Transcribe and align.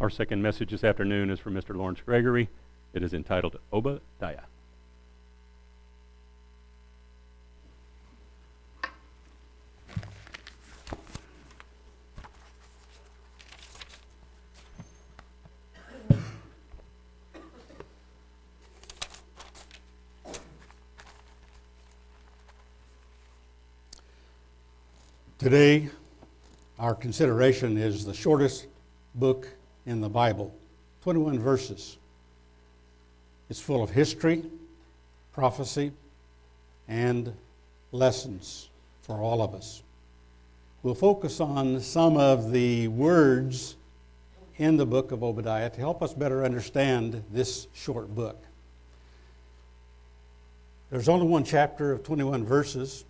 Our 0.00 0.10
second 0.10 0.40
message 0.40 0.70
this 0.70 0.84
afternoon 0.84 1.28
is 1.28 1.40
from 1.40 1.54
Mr. 1.54 1.74
Lawrence 1.74 2.00
Gregory. 2.00 2.48
It 2.94 3.02
is 3.02 3.14
entitled 3.14 3.58
Obadiah. 3.72 4.42
Today, 25.38 25.88
our 26.78 26.94
consideration 26.94 27.76
is 27.76 28.04
the 28.04 28.14
shortest 28.14 28.68
book 29.16 29.57
in 29.88 30.02
the 30.02 30.08
Bible 30.08 30.54
21 31.02 31.38
verses. 31.38 31.96
It's 33.48 33.60
full 33.60 33.82
of 33.82 33.90
history, 33.90 34.44
prophecy, 35.32 35.92
and 36.86 37.32
lessons 37.90 38.68
for 39.00 39.16
all 39.22 39.40
of 39.40 39.54
us. 39.54 39.82
We'll 40.82 40.94
focus 40.94 41.40
on 41.40 41.80
some 41.80 42.18
of 42.18 42.52
the 42.52 42.88
words 42.88 43.76
in 44.58 44.76
the 44.76 44.84
book 44.84 45.10
of 45.10 45.22
Obadiah 45.24 45.70
to 45.70 45.80
help 45.80 46.02
us 46.02 46.12
better 46.12 46.44
understand 46.44 47.24
this 47.32 47.66
short 47.72 48.14
book. 48.14 48.44
There's 50.90 51.08
only 51.08 51.26
one 51.26 51.44
chapter 51.44 51.92
of 51.92 52.02
21 52.02 52.44
verses, 52.44 53.04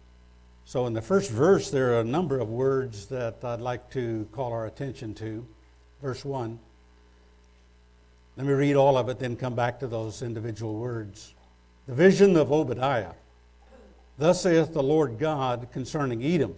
so, 0.65 0.87
in 0.87 0.93
the 0.93 1.01
first 1.01 1.31
verse, 1.31 1.71
there 1.71 1.95
are 1.95 2.01
a 2.01 2.05
number 2.05 2.39
of 2.39 2.51
words 2.51 3.07
that 3.07 3.43
I'd 3.43 3.63
like 3.63 3.89
to 3.93 4.29
call 4.33 4.53
our 4.53 4.67
attention 4.67 5.15
to. 5.15 5.47
Verse 6.03 6.27
1. 6.27 6.59
Let 8.39 8.47
me 8.47 8.53
read 8.53 8.77
all 8.77 8.97
of 8.97 9.09
it, 9.09 9.19
then 9.19 9.35
come 9.35 9.57
back 9.57 9.81
to 9.81 9.89
those 9.89 10.23
individual 10.23 10.77
words. 10.77 11.35
The 11.89 11.95
vision 11.95 12.37
of 12.37 12.53
Obadiah. 12.53 13.15
Thus 14.17 14.43
saith 14.43 14.73
the 14.73 14.83
Lord 14.83 15.19
God 15.19 15.67
concerning 15.73 16.23
Edom. 16.23 16.55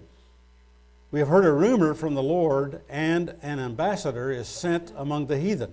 We 1.10 1.20
have 1.20 1.28
heard 1.28 1.46
a 1.46 1.52
rumor 1.52 1.94
from 1.94 2.14
the 2.14 2.22
Lord, 2.22 2.82
and 2.90 3.34
an 3.40 3.58
ambassador 3.58 4.30
is 4.30 4.46
sent 4.46 4.92
among 4.94 5.28
the 5.28 5.38
heathen. 5.38 5.72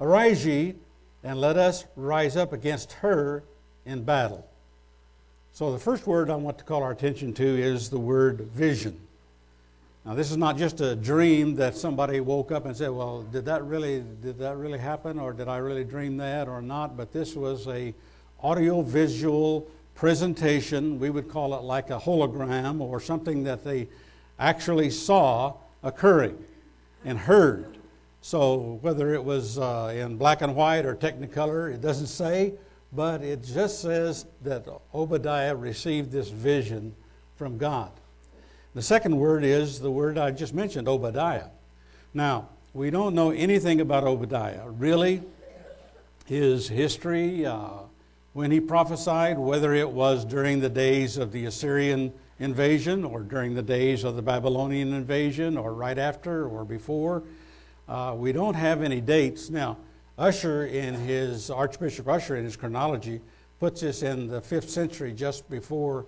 Arise 0.00 0.46
ye, 0.46 0.76
and 1.24 1.40
let 1.40 1.56
us 1.56 1.86
rise 1.96 2.36
up 2.36 2.52
against 2.52 2.92
her 2.92 3.42
in 3.84 4.04
battle. 4.04 4.48
So, 5.50 5.72
the 5.72 5.78
first 5.80 6.06
word 6.06 6.30
I 6.30 6.36
want 6.36 6.58
to 6.58 6.64
call 6.64 6.84
our 6.84 6.92
attention 6.92 7.34
to 7.34 7.44
is 7.44 7.90
the 7.90 7.98
word 7.98 8.42
vision. 8.54 9.00
Now, 10.06 10.14
this 10.14 10.30
is 10.30 10.36
not 10.36 10.56
just 10.56 10.80
a 10.80 10.94
dream 10.94 11.56
that 11.56 11.76
somebody 11.76 12.20
woke 12.20 12.52
up 12.52 12.64
and 12.64 12.76
said, 12.76 12.90
"Well, 12.90 13.22
did 13.22 13.44
that 13.46 13.64
really 13.64 14.04
did 14.22 14.38
that 14.38 14.56
really 14.56 14.78
happen, 14.78 15.18
or 15.18 15.32
did 15.32 15.48
I 15.48 15.56
really 15.56 15.82
dream 15.82 16.16
that, 16.18 16.46
or 16.46 16.62
not?" 16.62 16.96
But 16.96 17.12
this 17.12 17.34
was 17.34 17.66
a 17.66 17.92
audio-visual 18.40 19.66
presentation. 19.96 21.00
We 21.00 21.10
would 21.10 21.28
call 21.28 21.54
it 21.54 21.62
like 21.62 21.90
a 21.90 21.98
hologram 21.98 22.80
or 22.80 23.00
something 23.00 23.42
that 23.44 23.64
they 23.64 23.88
actually 24.38 24.90
saw 24.90 25.54
occurring 25.82 26.38
and 27.04 27.18
heard. 27.18 27.76
So, 28.20 28.78
whether 28.82 29.12
it 29.12 29.24
was 29.24 29.58
uh, 29.58 29.92
in 29.96 30.18
black 30.18 30.40
and 30.40 30.54
white 30.54 30.86
or 30.86 30.94
Technicolor, 30.94 31.74
it 31.74 31.80
doesn't 31.80 32.06
say 32.06 32.54
but 32.92 33.22
it 33.22 33.42
just 33.42 33.80
says 33.82 34.26
that 34.42 34.66
Obadiah 34.94 35.54
received 35.54 36.12
this 36.12 36.28
vision 36.28 36.94
from 37.36 37.58
God. 37.58 37.90
The 38.76 38.82
second 38.82 39.16
word 39.16 39.42
is 39.42 39.80
the 39.80 39.90
word 39.90 40.18
I 40.18 40.32
just 40.32 40.52
mentioned, 40.52 40.86
Obadiah. 40.86 41.46
Now, 42.12 42.50
we 42.74 42.90
don't 42.90 43.14
know 43.14 43.30
anything 43.30 43.80
about 43.80 44.04
Obadiah. 44.04 44.68
Really, 44.68 45.22
his 46.26 46.68
history, 46.68 47.46
uh, 47.46 47.70
when 48.34 48.50
he 48.50 48.60
prophesied, 48.60 49.38
whether 49.38 49.72
it 49.72 49.88
was 49.88 50.26
during 50.26 50.60
the 50.60 50.68
days 50.68 51.16
of 51.16 51.32
the 51.32 51.46
Assyrian 51.46 52.12
invasion 52.38 53.02
or 53.02 53.20
during 53.20 53.54
the 53.54 53.62
days 53.62 54.04
of 54.04 54.14
the 54.14 54.20
Babylonian 54.20 54.92
invasion 54.92 55.56
or 55.56 55.72
right 55.72 55.96
after 55.96 56.46
or 56.46 56.62
before, 56.62 57.22
uh, 57.88 58.14
we 58.14 58.30
don't 58.30 58.56
have 58.56 58.82
any 58.82 59.00
dates. 59.00 59.48
Now, 59.48 59.78
Ussher, 60.18 60.66
in 60.66 60.96
his 60.96 61.48
Archbishop 61.48 62.06
Ussher, 62.08 62.36
in 62.36 62.44
his 62.44 62.56
chronology, 62.56 63.22
puts 63.58 63.80
this 63.80 64.02
in 64.02 64.26
the 64.26 64.42
fifth 64.42 64.68
century, 64.68 65.14
just 65.14 65.48
before 65.48 66.04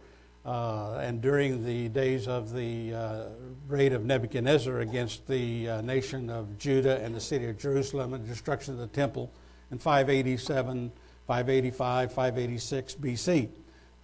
uh, 0.49 0.99
and 1.03 1.21
during 1.21 1.63
the 1.63 1.91
days 1.91 2.27
of 2.27 2.55
the 2.55 2.95
uh, 2.95 3.25
raid 3.67 3.93
of 3.93 4.07
Nebuchadnezzar 4.07 4.81
against 4.81 5.27
the 5.27 5.69
uh, 5.69 5.81
nation 5.83 6.31
of 6.31 6.57
Judah 6.57 7.05
and 7.05 7.15
the 7.15 7.21
city 7.21 7.51
of 7.51 7.59
Jerusalem 7.59 8.15
and 8.15 8.25
the 8.25 8.29
destruction 8.29 8.73
of 8.73 8.81
the 8.81 8.87
temple 8.87 9.31
in 9.71 9.79
587, 9.79 10.91
585, 11.27 12.13
586 12.15 12.95
BC. 12.95 13.49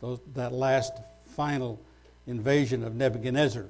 Those, 0.03 0.21
that 0.35 0.53
last 0.53 0.93
final 1.25 1.81
invasion 2.27 2.85
of 2.85 2.95
Nebuchadnezzar. 2.95 3.65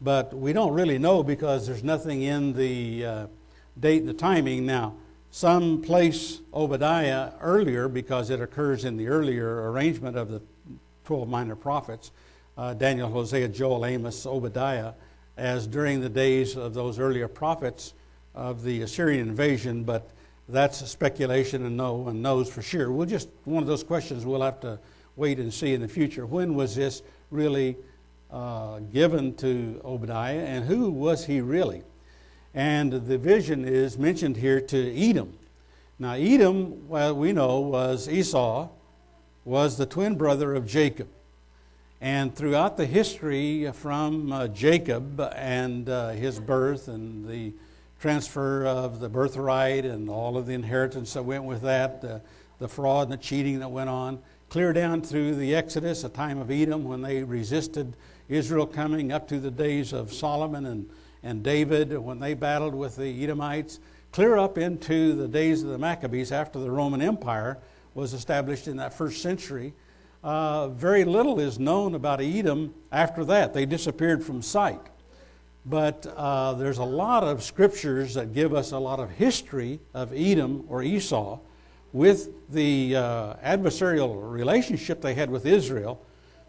But 0.00 0.32
we 0.32 0.54
don't 0.54 0.72
really 0.72 0.96
know 0.96 1.22
because 1.22 1.66
there's 1.66 1.84
nothing 1.84 2.22
in 2.22 2.54
the 2.54 3.04
uh, 3.04 3.26
date 3.78 3.98
and 3.98 4.08
the 4.08 4.14
timing 4.14 4.64
now. 4.64 4.94
Some 5.30 5.82
place 5.82 6.40
Obadiah 6.54 7.32
earlier 7.42 7.86
because 7.86 8.30
it 8.30 8.40
occurs 8.40 8.86
in 8.86 8.96
the 8.96 9.08
earlier 9.08 9.70
arrangement 9.70 10.16
of 10.16 10.30
the 10.30 10.40
12 11.04 11.28
minor 11.28 11.56
prophets 11.56 12.10
uh, 12.56 12.74
Daniel, 12.74 13.08
Hosea, 13.08 13.48
Joel, 13.48 13.86
Amos, 13.86 14.26
Obadiah 14.26 14.92
as 15.36 15.66
during 15.66 16.00
the 16.00 16.08
days 16.08 16.56
of 16.56 16.74
those 16.74 16.98
earlier 16.98 17.26
prophets 17.26 17.94
of 18.34 18.62
the 18.62 18.82
Assyrian 18.82 19.28
invasion, 19.28 19.82
but 19.82 20.10
that's 20.48 20.88
speculation 20.88 21.66
and 21.66 21.76
no 21.76 21.94
one 21.94 22.22
knows 22.22 22.48
for 22.48 22.62
sure. 22.62 22.92
We'll 22.92 23.06
just, 23.06 23.28
one 23.44 23.62
of 23.62 23.68
those 23.68 23.82
questions 23.82 24.24
we'll 24.24 24.42
have 24.42 24.60
to 24.60 24.78
wait 25.16 25.38
and 25.38 25.52
see 25.52 25.74
in 25.74 25.80
the 25.80 25.88
future. 25.88 26.26
When 26.26 26.54
was 26.54 26.76
this 26.76 27.02
really 27.30 27.76
uh, 28.30 28.80
given 28.92 29.34
to 29.36 29.80
Obadiah 29.84 30.44
and 30.44 30.64
who 30.64 30.90
was 30.90 31.26
he 31.26 31.40
really? 31.40 31.82
And 32.52 32.92
the 32.92 33.18
vision 33.18 33.64
is 33.64 33.98
mentioned 33.98 34.36
here 34.36 34.60
to 34.60 34.96
Edom. 34.96 35.36
Now, 35.98 36.12
Edom, 36.12 36.88
well, 36.88 37.14
we 37.14 37.32
know, 37.32 37.60
was 37.60 38.08
Esau, 38.08 38.68
was 39.44 39.76
the 39.76 39.86
twin 39.86 40.16
brother 40.16 40.54
of 40.54 40.66
Jacob. 40.66 41.08
And 42.00 42.34
throughout 42.34 42.76
the 42.76 42.86
history 42.86 43.70
from 43.72 44.32
uh, 44.32 44.48
Jacob 44.48 45.20
and 45.20 45.88
uh, 45.88 46.10
his 46.10 46.38
birth 46.38 46.88
and 46.88 47.28
the 47.28 47.52
transfer 48.00 48.66
of 48.66 49.00
the 49.00 49.08
birthright 49.08 49.84
and 49.84 50.10
all 50.10 50.36
of 50.36 50.46
the 50.46 50.52
inheritance 50.52 51.14
that 51.14 51.22
went 51.22 51.44
with 51.44 51.62
that, 51.62 52.02
the, 52.02 52.20
the 52.58 52.68
fraud 52.68 53.08
and 53.08 53.12
the 53.12 53.22
cheating 53.22 53.60
that 53.60 53.70
went 53.70 53.88
on, 53.88 54.18
clear 54.50 54.72
down 54.72 55.00
through 55.00 55.34
the 55.34 55.54
Exodus, 55.54 56.04
a 56.04 56.08
time 56.08 56.38
of 56.38 56.50
Edom 56.50 56.84
when 56.84 57.00
they 57.00 57.22
resisted 57.22 57.96
Israel 58.28 58.66
coming 58.66 59.12
up 59.12 59.28
to 59.28 59.38
the 59.38 59.50
days 59.50 59.92
of 59.92 60.12
Solomon 60.12 60.66
and 60.66 60.88
and 61.24 61.42
David 61.42 61.96
when 61.98 62.20
they 62.20 62.34
battled 62.34 62.74
with 62.74 62.96
the 62.96 63.24
Edomites, 63.24 63.80
clear 64.12 64.36
up 64.36 64.58
into 64.58 65.14
the 65.14 65.26
days 65.26 65.62
of 65.62 65.70
the 65.70 65.78
Maccabees 65.78 66.30
after 66.30 66.60
the 66.60 66.70
Roman 66.70 67.00
Empire 67.00 67.58
was 67.94 68.12
established 68.12 68.68
in 68.68 68.76
that 68.76 68.92
first 68.92 69.22
century. 69.22 69.72
Uh, 70.22 70.68
very 70.68 71.04
little 71.04 71.38
is 71.38 71.58
known 71.58 71.94
about 71.94 72.20
Edom 72.20 72.74
after 72.90 73.24
that. 73.24 73.54
They 73.54 73.66
disappeared 73.66 74.24
from 74.24 74.42
sight. 74.42 74.80
But 75.66 76.06
uh, 76.16 76.54
there's 76.54 76.78
a 76.78 76.84
lot 76.84 77.24
of 77.24 77.42
scriptures 77.42 78.14
that 78.14 78.34
give 78.34 78.52
us 78.52 78.72
a 78.72 78.78
lot 78.78 79.00
of 79.00 79.10
history 79.10 79.80
of 79.94 80.12
Edom 80.12 80.64
or 80.68 80.82
Esau 80.82 81.38
with 81.92 82.30
the 82.50 82.96
uh, 82.96 83.34
adversarial 83.36 84.30
relationship 84.30 85.00
they 85.00 85.14
had 85.14 85.30
with 85.30 85.46
Israel. 85.46 86.04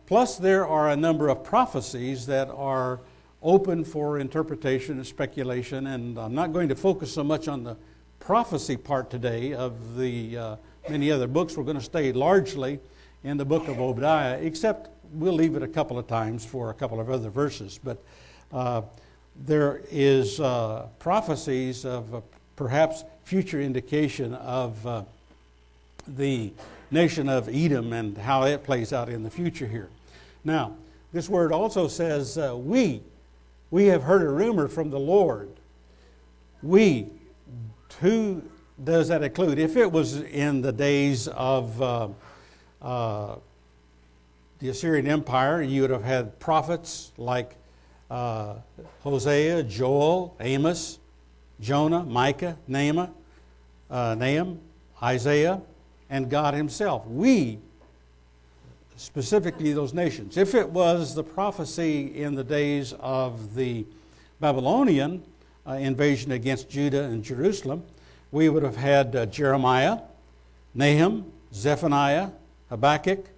Plus, 0.06 0.38
there 0.38 0.68
are 0.68 0.90
a 0.90 0.96
number 0.96 1.30
of 1.30 1.44
prophecies 1.44 2.26
that 2.26 2.50
are 2.50 3.00
open 3.42 3.84
for 3.84 4.20
interpretation 4.20 4.98
and 4.98 5.06
speculation, 5.06 5.88
and 5.88 6.18
I'm 6.18 6.34
not 6.34 6.52
going 6.52 6.68
to 6.70 6.76
focus 6.76 7.14
so 7.14 7.24
much 7.24 7.48
on 7.48 7.64
the 7.64 7.78
prophecy 8.20 8.76
part 8.76 9.10
today 9.10 9.54
of 9.54 9.98
the 9.98 10.38
uh, 10.38 10.56
many 10.90 11.12
other 11.12 11.28
books. 11.28 11.56
We're 11.56 11.64
going 11.64 11.78
to 11.78 11.84
stay 11.84 12.12
largely 12.12 12.80
in 13.24 13.38
the 13.38 13.46
book 13.46 13.68
of 13.68 13.80
Obadiah, 13.80 14.40
except 14.40 14.90
we'll 15.14 15.34
leave 15.34 15.56
it 15.56 15.64
a 15.64 15.68
couple 15.68 15.98
of 15.98 16.08
times 16.08 16.46
for 16.46 16.70
a 16.70 16.74
couple 16.74 17.00
of 17.00 17.10
other 17.10 17.30
verses. 17.30 17.80
But 17.84 18.04
uh, 18.52 18.82
there 19.46 19.82
is 19.92 20.40
uh, 20.40 20.88
prophecies 21.00 21.86
of 21.86 22.24
perhaps 22.56 23.04
future 23.24 23.62
indication 23.62 24.34
of 24.36 24.86
uh, 24.86 25.04
the 26.08 26.54
nation 26.92 27.28
of 27.28 27.50
Edom 27.50 27.94
and 27.94 28.18
how 28.18 28.44
it 28.44 28.64
plays 28.64 28.94
out 28.94 29.10
in 29.10 29.24
the 29.24 29.32
future 29.32 29.68
here. 29.68 29.90
Now, 30.44 30.76
this 31.12 31.28
word 31.28 31.52
also 31.52 31.88
says 31.88 32.38
uh, 32.38 32.56
we 32.56 33.02
we 33.72 33.88
have 33.88 34.04
heard 34.04 34.22
a 34.22 34.30
rumor 34.30 34.68
from 34.68 34.90
the 34.90 35.00
Lord. 35.00 35.50
We, 36.62 37.08
who 38.00 38.42
does 38.84 39.08
that 39.08 39.24
include? 39.24 39.58
If 39.60 39.78
it 39.78 39.92
was 39.92 40.22
in 40.22 40.62
the 40.62 40.72
days 40.72 41.28
of 41.30 41.82
uh, 41.82 42.10
uh, 42.82 43.36
the 44.60 44.70
Assyrian 44.70 45.08
Empire, 45.08 45.62
you 45.62 45.82
would 45.82 45.92
have 45.92 46.04
had 46.04 46.40
prophets 46.40 47.12
like 47.18 47.56
uh, 48.12 48.56
Hosea, 49.02 49.64
Joel, 49.64 50.36
Amos, 50.40 51.00
Jonah, 51.62 52.04
Micah, 52.04 52.58
Nahum, 52.68 53.10
uh, 53.90 54.16
Nahum, 54.16 54.60
Isaiah, 55.02 55.62
and 56.10 56.30
God 56.30 56.54
Himself. 56.54 57.08
We, 57.08 57.60
specifically 58.98 59.74
those 59.74 59.94
nations. 59.94 60.38
If 60.38 60.54
it 60.54 60.70
was 60.70 61.16
the 61.16 61.24
prophecy 61.24 62.22
in 62.22 62.36
the 62.36 62.44
days 62.44 62.94
of 63.00 63.56
the 63.56 63.86
Babylonian 64.40 65.24
uh, 65.66 65.74
invasion 65.74 66.34
against 66.34 66.70
Judah 66.70 67.04
and 67.04 67.24
Jerusalem, 67.24 67.84
we 68.36 68.50
would 68.50 68.64
have 68.64 68.76
had 68.76 69.16
uh, 69.16 69.26
Jeremiah, 69.28 70.00
Nahum, 70.74 71.32
Zephaniah, 71.54 72.32
Habakkuk, 72.70 73.30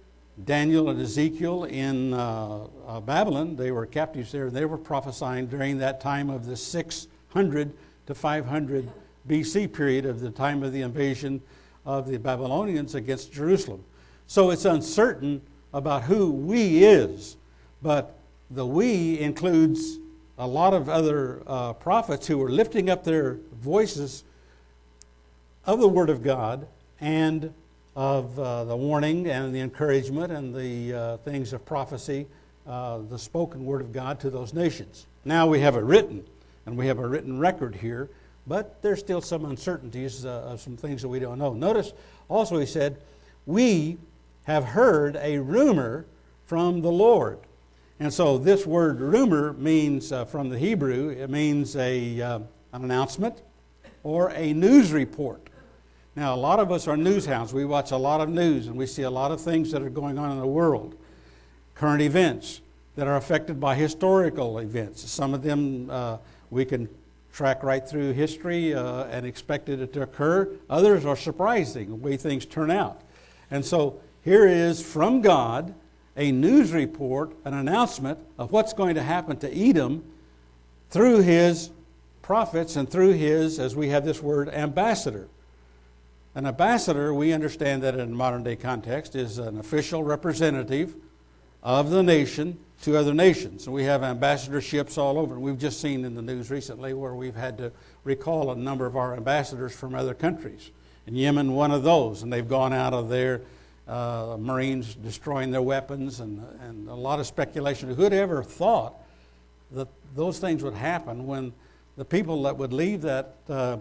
Daniel, 0.44 0.90
and 0.90 1.00
Ezekiel 1.00 1.64
in 1.64 2.12
uh, 2.12 2.66
uh 2.84 2.98
Babylon. 2.98 3.54
They 3.54 3.70
were 3.70 3.86
captives 3.86 4.32
there. 4.32 4.46
And 4.46 4.56
they 4.56 4.64
were 4.64 4.76
prophesying 4.76 5.46
during 5.46 5.78
that 5.78 6.00
time 6.00 6.28
of 6.28 6.46
the 6.46 6.56
600 6.56 7.72
to 8.06 8.14
500 8.14 8.90
BC 9.28 9.72
period 9.72 10.04
of 10.04 10.18
the 10.18 10.32
time 10.32 10.64
of 10.64 10.72
the 10.72 10.82
invasion 10.82 11.42
of 11.86 12.08
the 12.08 12.18
Babylonians 12.18 12.96
against 12.96 13.32
Jerusalem. 13.32 13.84
So 14.26 14.50
it's 14.50 14.64
uncertain 14.64 15.42
about 15.72 16.02
who 16.02 16.32
we 16.32 16.82
is, 16.82 17.36
but 17.82 18.18
the 18.50 18.66
we 18.66 19.20
includes 19.20 20.00
a 20.38 20.46
lot 20.46 20.74
of 20.74 20.88
other 20.88 21.44
uh, 21.46 21.74
prophets 21.74 22.26
who 22.26 22.36
were 22.36 22.50
lifting 22.50 22.90
up 22.90 23.04
their 23.04 23.38
voices 23.60 24.24
of 25.68 25.80
the 25.80 25.88
Word 25.88 26.08
of 26.08 26.22
God 26.22 26.66
and 26.98 27.52
of 27.94 28.40
uh, 28.40 28.64
the 28.64 28.74
warning 28.74 29.28
and 29.28 29.54
the 29.54 29.60
encouragement 29.60 30.32
and 30.32 30.54
the 30.54 30.94
uh, 30.94 31.16
things 31.18 31.52
of 31.52 31.62
prophecy, 31.66 32.26
uh, 32.66 33.00
the 33.10 33.18
spoken 33.18 33.66
Word 33.66 33.82
of 33.82 33.92
God 33.92 34.18
to 34.20 34.30
those 34.30 34.54
nations. 34.54 35.04
Now 35.26 35.46
we 35.46 35.60
have 35.60 35.76
it 35.76 35.84
written, 35.84 36.24
and 36.64 36.74
we 36.78 36.86
have 36.86 36.98
a 36.98 37.06
written 37.06 37.38
record 37.38 37.74
here, 37.74 38.08
but 38.46 38.80
there's 38.80 38.98
still 38.98 39.20
some 39.20 39.44
uncertainties 39.44 40.24
uh, 40.24 40.30
of 40.46 40.62
some 40.62 40.78
things 40.78 41.02
that 41.02 41.08
we 41.08 41.18
don't 41.18 41.38
know. 41.38 41.52
Notice 41.52 41.92
also 42.30 42.56
he 42.56 42.64
said, 42.64 42.96
We 43.44 43.98
have 44.44 44.64
heard 44.64 45.16
a 45.16 45.36
rumor 45.36 46.06
from 46.46 46.80
the 46.80 46.90
Lord. 46.90 47.40
And 48.00 48.10
so 48.10 48.38
this 48.38 48.64
word 48.64 49.00
rumor 49.00 49.52
means, 49.52 50.12
uh, 50.12 50.24
from 50.24 50.48
the 50.48 50.58
Hebrew, 50.58 51.10
it 51.10 51.28
means 51.28 51.76
a, 51.76 52.22
uh, 52.22 52.38
an 52.72 52.84
announcement 52.84 53.42
or 54.02 54.30
a 54.30 54.54
news 54.54 54.92
report. 54.92 55.47
Now, 56.18 56.34
a 56.34 56.36
lot 56.36 56.58
of 56.58 56.72
us 56.72 56.88
are 56.88 56.96
news 56.96 57.26
hounds. 57.26 57.54
We 57.54 57.64
watch 57.64 57.92
a 57.92 57.96
lot 57.96 58.20
of 58.20 58.28
news 58.28 58.66
and 58.66 58.74
we 58.74 58.86
see 58.86 59.02
a 59.02 59.10
lot 59.10 59.30
of 59.30 59.40
things 59.40 59.70
that 59.70 59.82
are 59.82 59.88
going 59.88 60.18
on 60.18 60.32
in 60.32 60.40
the 60.40 60.48
world, 60.48 60.96
current 61.76 62.02
events 62.02 62.60
that 62.96 63.06
are 63.06 63.14
affected 63.14 63.60
by 63.60 63.76
historical 63.76 64.58
events. 64.58 65.08
Some 65.08 65.32
of 65.32 65.44
them 65.44 65.88
uh, 65.88 66.16
we 66.50 66.64
can 66.64 66.88
track 67.32 67.62
right 67.62 67.88
through 67.88 68.14
history 68.14 68.74
uh, 68.74 69.04
and 69.04 69.24
expected 69.24 69.80
it 69.80 69.92
to 69.92 70.02
occur. 70.02 70.50
Others 70.68 71.06
are 71.06 71.14
surprising 71.14 71.90
the 71.90 71.94
way 71.94 72.16
things 72.16 72.44
turn 72.44 72.72
out. 72.72 73.00
And 73.52 73.64
so 73.64 74.00
here 74.24 74.44
is 74.44 74.82
from 74.84 75.20
God 75.20 75.72
a 76.16 76.32
news 76.32 76.72
report, 76.72 77.36
an 77.44 77.54
announcement 77.54 78.18
of 78.38 78.50
what's 78.50 78.72
going 78.72 78.96
to 78.96 79.02
happen 79.04 79.36
to 79.36 79.56
Edom 79.56 80.02
through 80.90 81.20
his 81.20 81.70
prophets 82.22 82.74
and 82.74 82.90
through 82.90 83.12
his, 83.12 83.60
as 83.60 83.76
we 83.76 83.90
have 83.90 84.04
this 84.04 84.20
word, 84.20 84.48
ambassador. 84.48 85.28
An 86.38 86.46
ambassador, 86.46 87.12
we 87.12 87.32
understand 87.32 87.82
that 87.82 87.96
in 87.96 88.14
modern 88.14 88.44
day 88.44 88.54
context, 88.54 89.16
is 89.16 89.38
an 89.38 89.58
official 89.58 90.04
representative 90.04 90.94
of 91.64 91.90
the 91.90 92.00
nation 92.00 92.60
to 92.82 92.96
other 92.96 93.12
nations. 93.12 93.66
And 93.66 93.74
we 93.74 93.82
have 93.82 94.02
ambassadorships 94.02 94.96
all 94.96 95.18
over. 95.18 95.34
And 95.34 95.42
We've 95.42 95.58
just 95.58 95.80
seen 95.80 96.04
in 96.04 96.14
the 96.14 96.22
news 96.22 96.48
recently 96.48 96.94
where 96.94 97.16
we've 97.16 97.34
had 97.34 97.58
to 97.58 97.72
recall 98.04 98.52
a 98.52 98.54
number 98.54 98.86
of 98.86 98.96
our 98.96 99.16
ambassadors 99.16 99.74
from 99.74 99.96
other 99.96 100.14
countries. 100.14 100.70
In 101.08 101.16
Yemen, 101.16 101.54
one 101.54 101.72
of 101.72 101.82
those, 101.82 102.22
and 102.22 102.32
they've 102.32 102.48
gone 102.48 102.72
out 102.72 102.94
of 102.94 103.08
there, 103.08 103.40
uh, 103.88 104.36
Marines 104.38 104.94
destroying 104.94 105.50
their 105.50 105.60
weapons, 105.60 106.20
and, 106.20 106.40
and 106.60 106.88
a 106.88 106.94
lot 106.94 107.18
of 107.18 107.26
speculation. 107.26 107.92
Who'd 107.92 108.12
ever 108.12 108.44
thought 108.44 108.94
that 109.72 109.88
those 110.14 110.38
things 110.38 110.62
would 110.62 110.74
happen 110.74 111.26
when 111.26 111.52
the 111.96 112.04
people 112.04 112.44
that 112.44 112.56
would 112.56 112.72
leave 112.72 113.02
that 113.02 113.34
uh, 113.48 113.78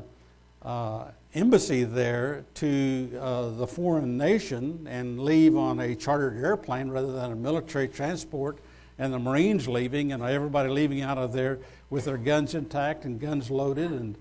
uh, 0.68 1.06
embassy 1.34 1.86
there 1.86 2.44
to 2.56 3.10
uh, 3.22 3.50
the 3.52 3.66
foreign 3.66 4.18
nation 4.18 4.86
and 4.90 5.18
leave 5.24 5.56
on 5.56 5.80
a 5.80 5.96
chartered 5.96 6.44
airplane 6.44 6.90
rather 6.90 7.14
than 7.14 7.32
a 7.32 7.36
military 7.36 7.88
transport, 7.88 8.60
and 9.00 9.14
the 9.14 9.20
Marines 9.20 9.70
leaving, 9.70 10.12
and 10.12 10.22
everybody 10.22 10.68
leaving 10.68 11.02
out 11.02 11.18
of 11.18 11.32
there 11.32 11.60
with 11.90 12.04
their 12.04 12.18
guns 12.18 12.54
intact 12.54 13.06
and 13.06 13.18
guns 13.18 13.50
loaded, 13.50 13.92
and 13.92 14.18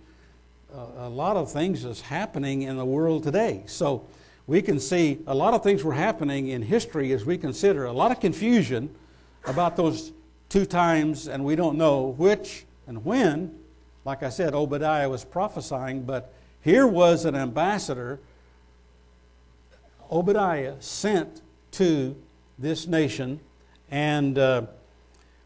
uh, 0.72 0.86
a 0.98 1.08
lot 1.08 1.36
of 1.36 1.50
things 1.50 1.84
is 1.84 2.00
happening 2.00 2.62
in 2.62 2.76
the 2.76 2.84
world 2.84 3.24
today. 3.24 3.64
So 3.66 4.06
we 4.46 4.62
can 4.62 4.78
see 4.78 5.18
a 5.26 5.34
lot 5.34 5.52
of 5.52 5.64
things 5.64 5.82
were 5.82 5.94
happening 5.94 6.48
in 6.48 6.62
history 6.62 7.10
as 7.10 7.24
we 7.24 7.38
consider 7.38 7.86
a 7.86 7.92
lot 7.92 8.12
of 8.12 8.20
confusion 8.20 8.88
about 9.46 9.74
those 9.74 10.12
two 10.48 10.64
times, 10.64 11.26
and 11.26 11.44
we 11.44 11.56
don't 11.56 11.76
know 11.76 12.14
which 12.18 12.66
and 12.86 13.04
when. 13.04 13.58
Like 14.04 14.22
I 14.22 14.28
said, 14.28 14.54
Obadiah 14.54 15.10
was 15.10 15.24
prophesying, 15.24 16.02
but 16.04 16.32
here 16.66 16.88
was 16.88 17.24
an 17.26 17.36
ambassador, 17.36 18.18
Obadiah, 20.10 20.74
sent 20.80 21.40
to 21.70 22.16
this 22.58 22.88
nation 22.88 23.38
and 23.88 24.36
uh, 24.36 24.62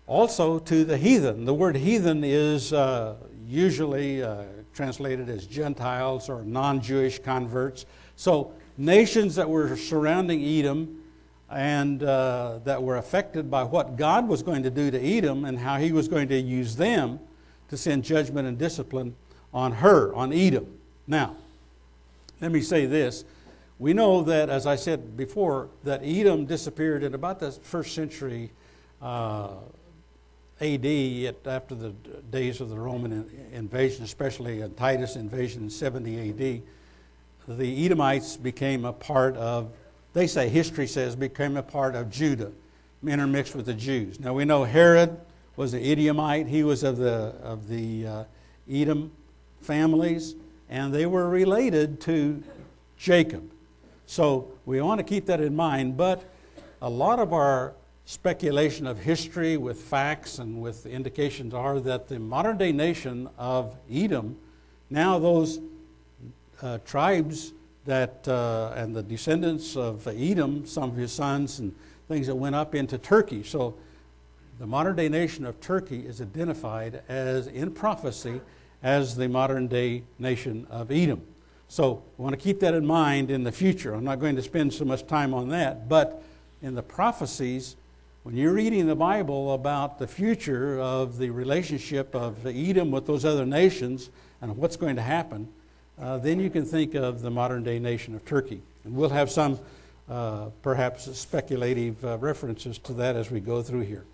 also 0.06 0.58
to 0.60 0.82
the 0.82 0.96
heathen. 0.96 1.44
The 1.44 1.52
word 1.52 1.76
heathen 1.76 2.24
is 2.24 2.72
uh, 2.72 3.16
usually 3.46 4.22
uh, 4.22 4.44
translated 4.72 5.28
as 5.28 5.46
Gentiles 5.46 6.30
or 6.30 6.42
non 6.42 6.80
Jewish 6.80 7.18
converts. 7.18 7.84
So, 8.16 8.54
nations 8.78 9.34
that 9.34 9.50
were 9.50 9.76
surrounding 9.76 10.42
Edom 10.42 11.02
and 11.50 12.02
uh, 12.02 12.60
that 12.64 12.82
were 12.82 12.96
affected 12.96 13.50
by 13.50 13.64
what 13.64 13.96
God 13.96 14.26
was 14.26 14.42
going 14.42 14.62
to 14.62 14.70
do 14.70 14.90
to 14.90 14.98
Edom 14.98 15.44
and 15.44 15.58
how 15.58 15.76
he 15.76 15.92
was 15.92 16.08
going 16.08 16.28
to 16.28 16.40
use 16.40 16.76
them 16.76 17.20
to 17.68 17.76
send 17.76 18.04
judgment 18.04 18.48
and 18.48 18.56
discipline 18.56 19.14
on 19.52 19.72
her, 19.72 20.14
on 20.14 20.32
Edom. 20.32 20.79
Now, 21.10 21.34
let 22.40 22.52
me 22.52 22.60
say 22.60 22.86
this. 22.86 23.24
We 23.80 23.94
know 23.94 24.22
that, 24.22 24.48
as 24.48 24.64
I 24.64 24.76
said 24.76 25.16
before, 25.16 25.68
that 25.82 26.02
Edom 26.04 26.46
disappeared 26.46 27.02
in 27.02 27.14
about 27.14 27.40
the 27.40 27.50
first 27.50 27.96
century 27.96 28.52
uh, 29.02 29.54
AD, 30.60 30.86
after 31.46 31.74
the 31.74 31.90
days 32.30 32.60
of 32.60 32.68
the 32.68 32.78
Roman 32.78 33.28
invasion, 33.52 34.04
especially 34.04 34.62
Titus 34.76 35.16
invasion 35.16 35.64
in 35.64 35.70
70 35.70 36.30
AD. 36.30 36.62
The 37.58 37.84
Edomites 37.86 38.36
became 38.36 38.84
a 38.84 38.92
part 38.92 39.36
of, 39.36 39.72
they 40.12 40.28
say, 40.28 40.48
history 40.48 40.86
says, 40.86 41.16
became 41.16 41.56
a 41.56 41.62
part 41.62 41.96
of 41.96 42.08
Judah, 42.08 42.52
intermixed 43.04 43.56
with 43.56 43.66
the 43.66 43.74
Jews. 43.74 44.20
Now 44.20 44.34
we 44.34 44.44
know 44.44 44.62
Herod 44.62 45.18
was 45.56 45.74
an 45.74 45.82
Edomite. 45.82 46.46
He 46.46 46.62
was 46.62 46.84
of 46.84 46.98
the, 46.98 47.34
of 47.42 47.66
the 47.66 48.06
uh, 48.06 48.24
Edom 48.70 49.10
families 49.60 50.36
and 50.70 50.94
they 50.94 51.04
were 51.04 51.28
related 51.28 52.00
to 52.00 52.42
Jacob. 52.96 53.50
So 54.06 54.52
we 54.64 54.80
want 54.80 54.98
to 54.98 55.04
keep 55.04 55.26
that 55.26 55.40
in 55.40 55.54
mind, 55.54 55.96
but 55.96 56.24
a 56.80 56.88
lot 56.88 57.18
of 57.18 57.32
our 57.32 57.74
speculation 58.06 58.86
of 58.86 58.98
history 58.98 59.56
with 59.56 59.80
facts 59.80 60.38
and 60.38 60.62
with 60.62 60.86
indications 60.86 61.52
are 61.52 61.80
that 61.80 62.08
the 62.08 62.18
modern 62.18 62.56
day 62.56 62.72
nation 62.72 63.28
of 63.36 63.76
Edom, 63.92 64.36
now 64.88 65.18
those 65.18 65.60
uh, 66.62 66.78
tribes 66.84 67.52
that, 67.84 68.26
uh, 68.28 68.72
and 68.76 68.94
the 68.94 69.02
descendants 69.02 69.76
of 69.76 70.06
Edom, 70.06 70.66
some 70.66 70.90
of 70.90 70.96
his 70.96 71.12
sons 71.12 71.58
and 71.58 71.74
things 72.08 72.26
that 72.28 72.34
went 72.34 72.54
up 72.54 72.74
into 72.74 72.96
Turkey. 72.96 73.42
So 73.42 73.74
the 74.58 74.66
modern 74.66 74.96
day 74.96 75.08
nation 75.08 75.44
of 75.46 75.60
Turkey 75.60 76.06
is 76.06 76.20
identified 76.20 77.02
as 77.08 77.46
in 77.48 77.72
prophecy 77.72 78.40
as 78.82 79.16
the 79.16 79.28
modern 79.28 79.66
day 79.66 80.02
nation 80.18 80.66
of 80.70 80.90
Edom. 80.90 81.22
So 81.68 82.02
we 82.18 82.24
want 82.24 82.32
to 82.34 82.40
keep 82.40 82.60
that 82.60 82.74
in 82.74 82.84
mind 82.84 83.30
in 83.30 83.44
the 83.44 83.52
future. 83.52 83.94
I'm 83.94 84.04
not 84.04 84.18
going 84.18 84.36
to 84.36 84.42
spend 84.42 84.72
so 84.74 84.84
much 84.84 85.06
time 85.06 85.32
on 85.32 85.50
that, 85.50 85.88
but 85.88 86.22
in 86.62 86.74
the 86.74 86.82
prophecies, 86.82 87.76
when 88.22 88.36
you're 88.36 88.52
reading 88.52 88.86
the 88.86 88.96
Bible 88.96 89.54
about 89.54 89.98
the 89.98 90.06
future 90.06 90.78
of 90.80 91.18
the 91.18 91.30
relationship 91.30 92.14
of 92.14 92.44
Edom 92.44 92.90
with 92.90 93.06
those 93.06 93.24
other 93.24 93.46
nations 93.46 94.10
and 94.42 94.56
what's 94.56 94.76
going 94.76 94.96
to 94.96 95.02
happen, 95.02 95.48
uh, 95.98 96.18
then 96.18 96.40
you 96.40 96.50
can 96.50 96.64
think 96.64 96.94
of 96.94 97.22
the 97.22 97.30
modern 97.30 97.62
day 97.62 97.78
nation 97.78 98.14
of 98.14 98.24
Turkey. 98.24 98.62
And 98.84 98.94
we'll 98.94 99.10
have 99.10 99.30
some 99.30 99.58
uh, 100.08 100.46
perhaps 100.62 101.04
speculative 101.16 102.04
uh, 102.04 102.18
references 102.18 102.78
to 102.78 102.92
that 102.94 103.16
as 103.16 103.30
we 103.30 103.40
go 103.40 103.62
through 103.62 103.82
here. 103.82 104.04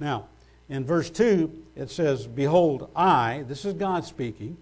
Now, 0.00 0.26
in 0.68 0.84
verse 0.84 1.10
2, 1.10 1.64
it 1.76 1.90
says, 1.90 2.26
Behold, 2.26 2.90
I, 2.96 3.44
this 3.46 3.64
is 3.64 3.74
God 3.74 4.04
speaking, 4.04 4.56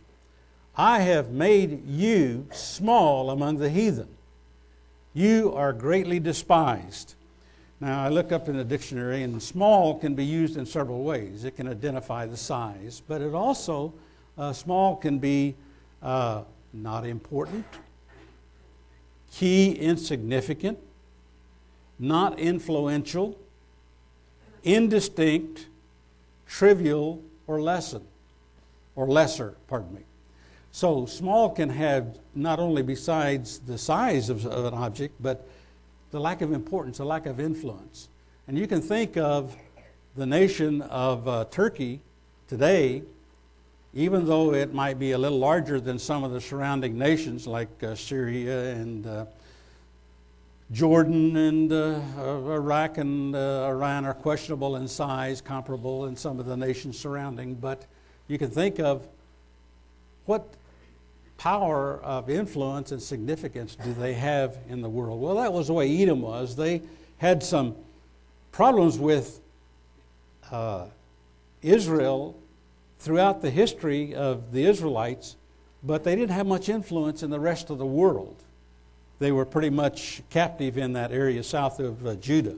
I 0.77 1.01
have 1.01 1.31
made 1.31 1.87
you 1.87 2.47
small 2.53 3.31
among 3.31 3.59
the 3.59 3.71
heathen. 3.71 4.09
You 5.15 5.53
are 5.55 5.73
greatly 5.73 6.19
despised. 6.19 7.15
Now, 7.81 8.03
I 8.03 8.09
look 8.09 8.33
up 8.33 8.49
in 8.49 8.57
the 8.57 8.65
dictionary, 8.65 9.23
and 9.23 9.43
small 9.43 9.99
can 9.99 10.15
be 10.15 10.25
used 10.25 10.57
in 10.57 10.67
several 10.67 11.05
ways. 11.05 11.45
It 11.45 11.57
can 11.57 11.69
identify 11.69 12.27
the 12.27 12.37
size, 12.37 13.03
but 13.07 13.21
it 13.21 13.35
also 13.35 13.95
uh, 14.37 14.53
small 14.53 14.97
can 14.97 15.19
be 15.19 15.55
uh, 16.03 16.43
not 16.73 17.07
important, 17.07 17.65
key 19.33 19.73
insignificant, 19.73 20.79
not 21.99 22.39
influential, 22.39 23.39
indistinct, 24.65 25.67
trivial, 26.47 27.23
or 27.47 27.61
lesson, 27.61 28.03
or 28.97 29.07
lesser, 29.07 29.55
pardon 29.69 29.95
me. 29.95 30.03
So 30.73 31.07
small 31.07 31.51
can 31.51 31.71
have 31.71 32.19
not 32.35 32.59
only 32.59 32.83
besides 32.83 33.61
the 33.61 33.79
size 33.79 34.29
of, 34.29 34.45
of 34.47 34.65
an 34.65 34.75
object, 34.75 35.15
but 35.21 35.47
the 36.11 36.21
lack 36.21 36.43
of 36.43 36.53
importance, 36.53 36.99
the 36.99 37.05
lack 37.05 37.27
of 37.27 37.39
influence. 37.39 38.09
And 38.49 38.59
you 38.59 38.67
can 38.67 38.81
think 38.81 39.17
of 39.17 39.57
the 40.17 40.27
nation 40.27 40.83
of 40.83 41.27
uh, 41.27 41.45
Turkey 41.51 42.01
today, 42.49 43.03
even 43.95 44.27
though 44.27 44.53
it 44.53 44.75
might 44.75 44.99
be 44.99 45.13
a 45.13 45.19
little 45.19 45.39
larger 45.39 45.81
than 45.81 45.99
some 45.99 46.25
of 46.25 46.33
the 46.33 46.41
surrounding 46.41 46.99
nations 46.99 47.47
like 47.47 47.83
uh, 47.83 47.95
Syria 47.95 48.73
and 48.73 49.07
uh, 49.07 49.27
Jordan 50.73 51.37
and 51.37 51.73
uh, 51.73 52.00
Iraq 52.18 52.99
and 52.99 53.37
uh, 53.37 53.66
Iran 53.68 54.04
are 54.04 54.14
questionable 54.14 54.76
in 54.76 54.88
size, 54.88 55.40
comparable 55.40 56.06
in 56.06 56.16
some 56.16 56.40
of 56.40 56.47
the 56.47 56.56
nations 56.56 56.99
surrounding. 56.99 57.54
But 57.54 57.85
you 58.28 58.38
can 58.38 58.50
think 58.50 58.80
of 58.80 59.06
what 60.25 60.54
power 61.37 62.00
of 62.02 62.30
influence 62.30 62.92
and 62.92 63.02
significance 63.02 63.76
do 63.76 63.92
they 63.92 64.14
have 64.14 64.56
in 64.68 64.80
the 64.80 64.88
world? 64.88 65.21
Well, 65.21 65.35
that 65.37 65.52
was 65.52 65.66
the 65.66 65.75
way 65.75 66.02
Edom 66.02 66.23
was. 66.23 66.56
They 66.56 66.80
had 67.18 67.42
some 67.42 67.76
problems 68.50 68.99
with 68.99 69.40
uh, 70.50 70.87
Israel 71.61 72.38
throughout 73.00 73.42
the 73.42 73.50
history 73.50 74.14
of 74.14 74.52
the 74.52 74.64
Israelites, 74.64 75.37
but 75.83 76.04
they 76.04 76.16
didn't 76.16 76.30
have 76.30 76.47
much 76.47 76.71
influence 76.71 77.23
in 77.23 77.28
the 77.28 77.40
rest 77.40 77.68
of 77.68 77.76
the 77.76 77.87
world. 77.87 78.44
They 79.18 79.33
were 79.33 79.44
pretty 79.44 79.71
much 79.71 80.23
captive 80.30 80.76
in 80.76 80.92
that 80.94 81.12
area 81.12 81.42
south 81.42 81.78
of 81.80 82.06
uh, 82.06 82.14
Judah, 82.16 82.56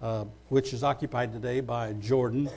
uh, 0.00 0.24
which 0.48 0.72
is 0.72 0.82
occupied 0.82 1.32
today 1.32 1.60
by 1.60 1.92
Jordan 1.94 2.48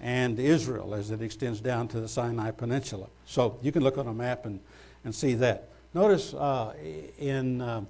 and 0.00 0.38
Israel 0.38 0.94
as 0.94 1.10
it 1.10 1.22
extends 1.22 1.60
down 1.60 1.88
to 1.88 2.00
the 2.00 2.08
Sinai 2.08 2.50
Peninsula. 2.50 3.06
So 3.24 3.58
you 3.62 3.72
can 3.72 3.82
look 3.82 3.96
on 3.96 4.06
a 4.06 4.12
map 4.12 4.44
and, 4.44 4.60
and 5.04 5.14
see 5.14 5.34
that. 5.34 5.70
Notice 5.94 6.34
uh, 6.34 6.74
in 7.18 7.60
uh, 7.60 7.84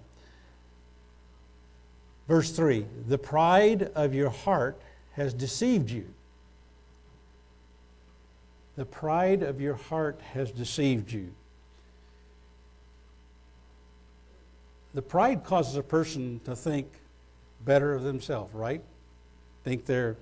verse 2.28 2.52
3 2.52 2.86
the 3.08 3.18
pride 3.18 3.90
of 3.94 4.14
your 4.14 4.30
heart 4.30 4.80
has 5.14 5.34
deceived 5.34 5.90
you. 5.90 6.06
The 8.76 8.84
pride 8.84 9.42
of 9.42 9.60
your 9.60 9.74
heart 9.74 10.20
has 10.32 10.50
deceived 10.50 11.10
you. 11.12 11.32
The 14.94 15.02
pride 15.02 15.42
causes 15.42 15.76
a 15.76 15.82
person 15.82 16.40
to 16.44 16.54
think 16.54 16.86
better 17.64 17.94
of 17.94 18.04
themselves, 18.04 18.54
right? 18.54 18.80
Think 19.64 19.86
they're 19.86 20.16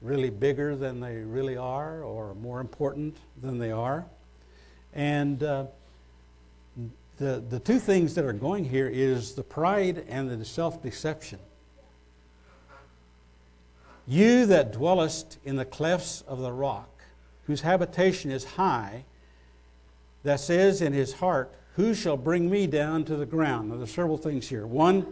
really 0.00 0.30
bigger 0.30 0.76
than 0.76 1.00
they 1.00 1.16
really 1.16 1.56
are 1.56 2.02
or 2.02 2.34
more 2.34 2.60
important 2.60 3.16
than 3.40 3.58
they 3.58 3.72
are. 3.72 4.04
And 4.92 5.42
uh, 5.42 5.66
the, 7.18 7.42
the 7.48 7.58
two 7.58 7.80
things 7.80 8.14
that 8.14 8.24
are 8.24 8.32
going 8.32 8.64
here 8.64 8.88
is 8.88 9.34
the 9.34 9.42
pride 9.42 10.04
and 10.08 10.30
the 10.30 10.44
self 10.44 10.82
deception. 10.82 11.38
You 14.06 14.46
that 14.46 14.72
dwellest 14.72 15.38
in 15.44 15.56
the 15.56 15.64
clefts 15.64 16.22
of 16.22 16.40
the 16.40 16.52
rock, 16.52 16.90
whose 17.46 17.62
habitation 17.62 18.30
is 18.30 18.44
high, 18.44 19.04
that 20.22 20.40
says 20.40 20.82
in 20.82 20.92
his 20.92 21.14
heart, 21.14 21.54
Who 21.76 21.92
shall 21.92 22.16
bring 22.16 22.48
me 22.48 22.68
down 22.68 23.04
to 23.06 23.16
the 23.16 23.26
ground? 23.26 23.70
Now, 23.70 23.76
there's 23.76 23.90
several 23.90 24.16
things 24.16 24.48
here. 24.48 24.64
One, 24.64 25.06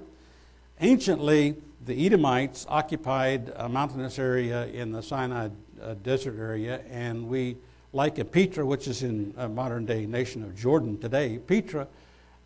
anciently, 0.80 1.56
the 1.84 2.06
Edomites 2.06 2.66
occupied 2.68 3.52
a 3.56 3.68
mountainous 3.68 4.16
area 4.16 4.66
in 4.66 4.92
the 4.92 5.02
Sinai 5.02 5.48
uh, 5.82 5.94
desert 6.04 6.38
area, 6.38 6.82
and 6.88 7.26
we, 7.26 7.56
like 7.92 8.20
in 8.20 8.28
Petra, 8.28 8.64
which 8.64 8.86
is 8.86 9.02
in 9.02 9.34
a 9.36 9.48
modern 9.48 9.86
day 9.86 10.06
nation 10.06 10.44
of 10.44 10.54
Jordan 10.54 10.98
today, 10.98 11.38
Petra, 11.38 11.88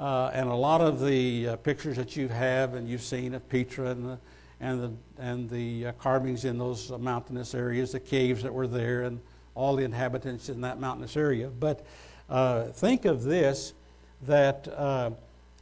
uh, 0.01 0.31
and 0.33 0.49
a 0.49 0.55
lot 0.55 0.81
of 0.81 1.05
the 1.05 1.49
uh, 1.49 1.57
pictures 1.57 1.97
that 1.97 2.17
you 2.17 2.29
have 2.29 2.73
and 2.73 2.89
you've 2.89 3.03
seen 3.03 3.35
of 3.35 3.47
Petra 3.51 3.91
and 3.91 4.07
the, 4.07 4.19
and 4.61 4.83
the, 4.83 4.93
and 5.23 5.51
the 5.51 5.89
uh, 5.89 5.93
carvings 5.93 6.47
in 6.47 6.57
those 6.57 6.91
mountainous 6.91 7.55
areas, 7.55 7.93
the 7.93 8.01
caves 8.01 8.43
that 8.43 8.53
were 8.53 8.67
there, 8.67 9.03
and 9.03 9.21
all 9.55 9.77
the 9.77 9.85
inhabitants 9.85 10.49
in 10.49 10.63
that 10.63 10.81
mountainous 10.81 11.19
area. 11.19 11.49
But 11.51 11.85
uh, 12.31 12.65
think 12.69 13.05
of 13.05 13.23
this 13.23 13.75
that 14.23 14.69
uh, 14.77 15.11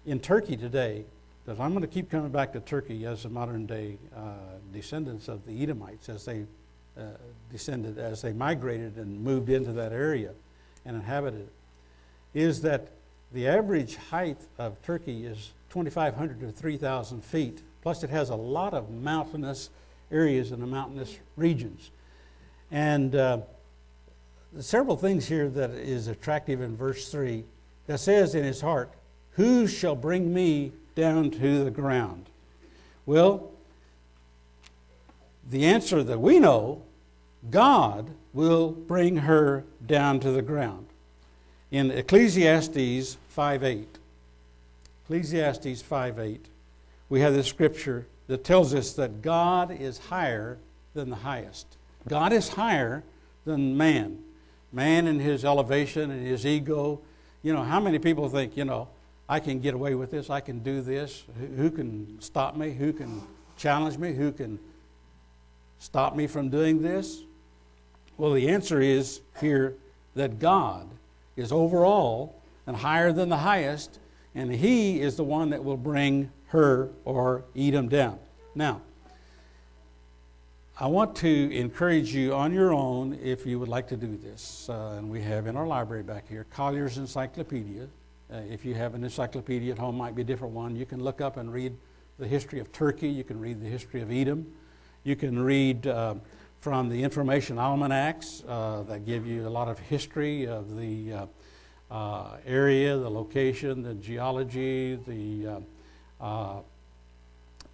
in 0.06 0.20
Turkey 0.20 0.56
today, 0.56 1.04
because 1.44 1.60
I'm 1.60 1.70
going 1.70 1.82
to 1.82 1.88
keep 1.88 2.10
coming 2.10 2.30
back 2.30 2.52
to 2.52 2.60
Turkey 2.60 3.04
as 3.06 3.24
a 3.24 3.28
modern 3.28 3.66
day 3.66 3.98
uh, 4.16 4.32
descendants 4.72 5.28
of 5.28 5.44
the 5.46 5.62
Edomites 5.62 6.08
as 6.08 6.24
they 6.24 6.44
uh, 6.96 7.02
descended, 7.50 7.98
as 7.98 8.22
they 8.22 8.32
migrated 8.32 8.96
and 8.96 9.22
moved 9.22 9.50
into 9.50 9.72
that 9.72 9.92
area 9.92 10.30
and 10.84 10.96
inhabited 10.96 11.40
it, 11.40 11.52
is 12.38 12.62
that 12.62 12.88
the 13.32 13.48
average 13.48 13.96
height 13.96 14.38
of 14.58 14.80
Turkey 14.82 15.26
is 15.26 15.52
2,500 15.70 16.40
to 16.40 16.52
3,000 16.52 17.24
feet. 17.24 17.62
Plus, 17.82 18.04
it 18.04 18.10
has 18.10 18.30
a 18.30 18.36
lot 18.36 18.74
of 18.74 18.90
mountainous 18.90 19.70
areas 20.10 20.52
and 20.52 20.62
the 20.62 20.66
mountainous 20.66 21.18
regions. 21.36 21.90
And 22.70 23.14
uh, 23.14 23.38
several 24.60 24.96
things 24.96 25.26
here 25.26 25.48
that 25.50 25.70
is 25.70 26.06
attractive 26.06 26.60
in 26.60 26.76
verse 26.76 27.10
3 27.10 27.44
that 27.86 27.98
says 27.98 28.34
in 28.34 28.44
his 28.44 28.60
heart, 28.60 28.90
Who 29.32 29.66
shall 29.66 29.96
bring 29.96 30.32
me 30.32 30.72
down 30.94 31.30
to 31.32 31.64
the 31.64 31.70
ground? 31.70 32.26
Well, 33.06 33.50
the 35.48 35.64
answer 35.66 36.02
that 36.02 36.20
we 36.20 36.38
know 36.38 36.82
God 37.50 38.10
will 38.32 38.70
bring 38.70 39.18
her 39.18 39.64
down 39.84 40.20
to 40.20 40.30
the 40.30 40.42
ground. 40.42 40.86
In 41.70 41.90
Ecclesiastes 41.90 43.18
5:8, 43.28 43.98
Ecclesiastes 45.04 45.82
5:8, 45.82 46.46
we 47.10 47.20
have 47.20 47.34
this 47.34 47.46
scripture 47.46 48.06
that 48.26 48.44
tells 48.44 48.72
us 48.72 48.94
that 48.94 49.20
God 49.20 49.70
is 49.70 49.98
higher 49.98 50.58
than 50.94 51.10
the 51.10 51.16
highest. 51.16 51.66
God 52.08 52.32
is 52.32 52.50
higher 52.50 53.02
than 53.44 53.76
man 53.76 54.24
man 54.74 55.06
in 55.06 55.20
his 55.20 55.44
elevation 55.44 56.10
and 56.10 56.26
his 56.26 56.44
ego. 56.44 57.00
You 57.44 57.52
know, 57.52 57.62
how 57.62 57.78
many 57.78 57.98
people 57.98 58.30
think, 58.30 58.56
you 58.56 58.64
know, 58.64 58.88
I 59.28 59.38
can 59.38 59.60
get 59.60 59.74
away 59.74 59.94
with 59.94 60.10
this, 60.10 60.30
I 60.30 60.40
can 60.40 60.60
do 60.60 60.80
this? 60.80 61.24
Who 61.56 61.70
can 61.70 62.20
stop 62.20 62.56
me? 62.56 62.72
Who 62.72 62.92
can 62.92 63.22
challenge 63.58 63.98
me? 63.98 64.14
Who 64.14 64.32
can 64.32 64.58
stop 65.78 66.16
me 66.16 66.26
from 66.26 66.48
doing 66.48 66.80
this? 66.80 67.20
Well, 68.16 68.32
the 68.32 68.48
answer 68.48 68.80
is 68.80 69.20
here 69.40 69.74
that 70.14 70.38
God 70.38 70.88
is 71.36 71.52
over 71.52 71.84
all 71.84 72.40
and 72.66 72.76
higher 72.76 73.12
than 73.12 73.28
the 73.28 73.36
highest, 73.36 73.98
and 74.34 74.50
He 74.50 75.02
is 75.02 75.16
the 75.16 75.24
one 75.24 75.50
that 75.50 75.62
will 75.62 75.76
bring 75.76 76.30
her 76.46 76.88
or 77.04 77.44
Edom 77.54 77.90
down. 77.90 78.18
Now, 78.54 78.80
I 80.76 80.88
want 80.88 81.14
to 81.18 81.56
encourage 81.56 82.12
you 82.12 82.34
on 82.34 82.52
your 82.52 82.74
own 82.74 83.16
if 83.22 83.46
you 83.46 83.60
would 83.60 83.68
like 83.68 83.86
to 83.90 83.96
do 83.96 84.16
this. 84.16 84.68
Uh, 84.68 84.96
and 84.98 85.08
we 85.08 85.22
have 85.22 85.46
in 85.46 85.56
our 85.56 85.68
library 85.68 86.02
back 86.02 86.28
here 86.28 86.46
Collier's 86.50 86.98
Encyclopedia. 86.98 87.86
Uh, 88.28 88.38
if 88.50 88.64
you 88.64 88.74
have 88.74 88.96
an 88.96 89.04
encyclopedia 89.04 89.70
at 89.70 89.78
home, 89.78 89.96
might 89.96 90.16
be 90.16 90.22
a 90.22 90.24
different 90.24 90.52
one. 90.52 90.74
You 90.74 90.84
can 90.84 91.00
look 91.00 91.20
up 91.20 91.36
and 91.36 91.52
read 91.52 91.76
the 92.18 92.26
history 92.26 92.58
of 92.58 92.72
Turkey. 92.72 93.06
You 93.08 93.22
can 93.22 93.38
read 93.38 93.62
the 93.62 93.68
history 93.68 94.00
of 94.00 94.10
Edom. 94.10 94.52
You 95.04 95.14
can 95.14 95.38
read 95.38 95.86
uh, 95.86 96.16
from 96.60 96.88
the 96.88 97.04
information 97.04 97.56
almanacs 97.56 98.42
uh, 98.48 98.82
that 98.88 99.06
give 99.06 99.28
you 99.28 99.46
a 99.46 99.50
lot 99.50 99.68
of 99.68 99.78
history 99.78 100.48
of 100.48 100.76
the 100.76 101.12
uh, 101.12 101.26
uh, 101.88 102.36
area, 102.44 102.96
the 102.96 103.10
location, 103.10 103.84
the 103.84 103.94
geology, 103.94 104.96
the 105.06 105.62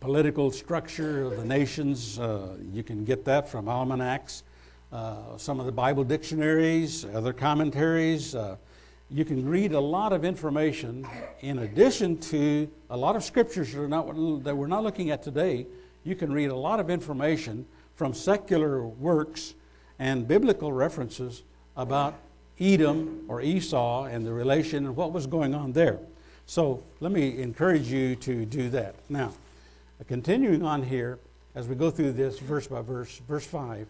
political 0.01 0.51
structure 0.51 1.25
of 1.25 1.37
the 1.37 1.45
nations. 1.45 2.19
Uh, 2.19 2.57
you 2.73 2.83
can 2.83 3.05
get 3.05 3.25
that 3.27 3.47
from 3.47 3.69
almanacs, 3.69 4.43
uh, 4.93 5.37
some 5.37 5.61
of 5.61 5.67
the 5.67 5.73
Bible 5.73 6.05
dictionaries, 6.05 7.05
other 7.15 7.35
commentaries. 7.35 8.35
Uh, 8.35 8.57
you 9.11 9.27
can 9.27 9.47
read 9.47 9.73
a 9.73 9.81
lot 9.81 10.15
of 10.15 10.25
information 10.25 11.07
in 11.41 11.61
addition 11.61 12.17
to 12.17 12.69
a 12.89 12.97
lot 12.97 13.15
of 13.15 13.23
scriptures 13.23 13.73
that, 13.75 13.89
not, 13.89 14.07
that 14.45 14.57
we're 14.57 14.67
not 14.67 14.83
looking 14.83 15.11
at 15.11 15.23
today. 15.23 15.67
You 16.03 16.17
can 16.17 16.33
read 16.33 16.49
a 16.49 16.57
lot 16.57 16.81
of 16.81 16.89
information 16.89 17.67
from 17.95 18.15
secular 18.15 18.83
works 18.83 19.55
and 19.99 20.27
biblical 20.27 20.73
references 20.73 21.43
about 21.77 22.15
Edom 22.59 23.25
or 23.29 23.43
Esau 23.43 24.05
and 24.05 24.25
the 24.25 24.33
relation 24.33 24.87
and 24.87 24.97
what 24.97 25.13
was 25.13 25.27
going 25.27 25.55
on 25.55 25.73
there. 25.73 25.99
So 26.47 26.83
let 27.01 27.13
me 27.13 27.43
encourage 27.43 27.89
you 27.89 28.17
to 28.17 28.47
do 28.47 28.71
that. 28.71 28.95
Now, 29.09 29.35
Continuing 30.07 30.63
on 30.63 30.83
here, 30.83 31.19
as 31.55 31.69
we 31.69 31.75
go 31.75 31.91
through 31.91 32.13
this 32.13 32.39
verse 32.39 32.67
by 32.67 32.81
verse, 32.81 33.21
verse 33.29 33.47
5 33.47 33.87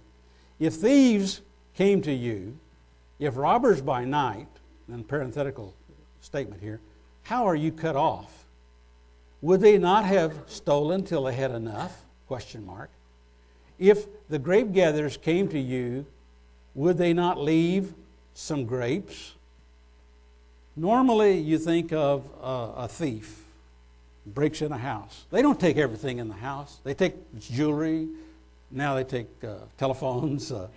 If 0.59 0.75
thieves 0.75 1.43
came 1.75 2.03
to 2.03 2.13
you 2.13 2.59
If 3.19 3.37
robbers 3.37 3.81
by 3.81 4.05
night, 4.05 4.49
and 4.89 5.07
parenthetical 5.07 5.75
statement 6.21 6.61
here, 6.61 6.81
how 7.23 7.47
are 7.47 7.55
you 7.55 7.71
cut 7.71 7.97
off? 7.97 8.45
Would 9.43 9.61
they 9.61 9.79
not 9.79 10.05
have 10.05 10.35
stolen 10.47 11.05
till 11.05 11.25
they 11.25 11.35
had 11.35 11.51
enough? 11.51 12.07
Question 12.27 12.67
mark. 12.67 12.91
If 13.79 14.07
the 14.29 14.39
grape 14.39 14.73
gatherers 14.73 15.17
came 15.17 15.49
to 15.49 15.59
you, 15.59 16.07
would 16.75 16.99
they 16.99 17.13
not 17.13 17.39
leave 17.39 17.95
some 18.35 18.65
grapes? 18.65 19.35
Normally, 20.77 21.39
you 21.39 21.59
think 21.59 21.93
of 21.93 22.31
a 22.43 22.89
thief 22.89 23.50
breaks 24.27 24.63
in 24.63 24.73
a 24.73 24.79
house. 24.79 25.25
They 25.31 25.43
don't 25.43 25.59
take 25.59 25.77
everything 25.77 26.19
in 26.19 26.29
the 26.29 26.35
house. 26.35 26.79
They 26.85 26.95
take 26.95 27.15
jewelry. 27.39 28.09
Now 28.71 28.95
they 28.95 29.05
take 29.05 29.29
uh, 29.43 29.57
telephones, 29.79 30.53
uh, 30.53 30.69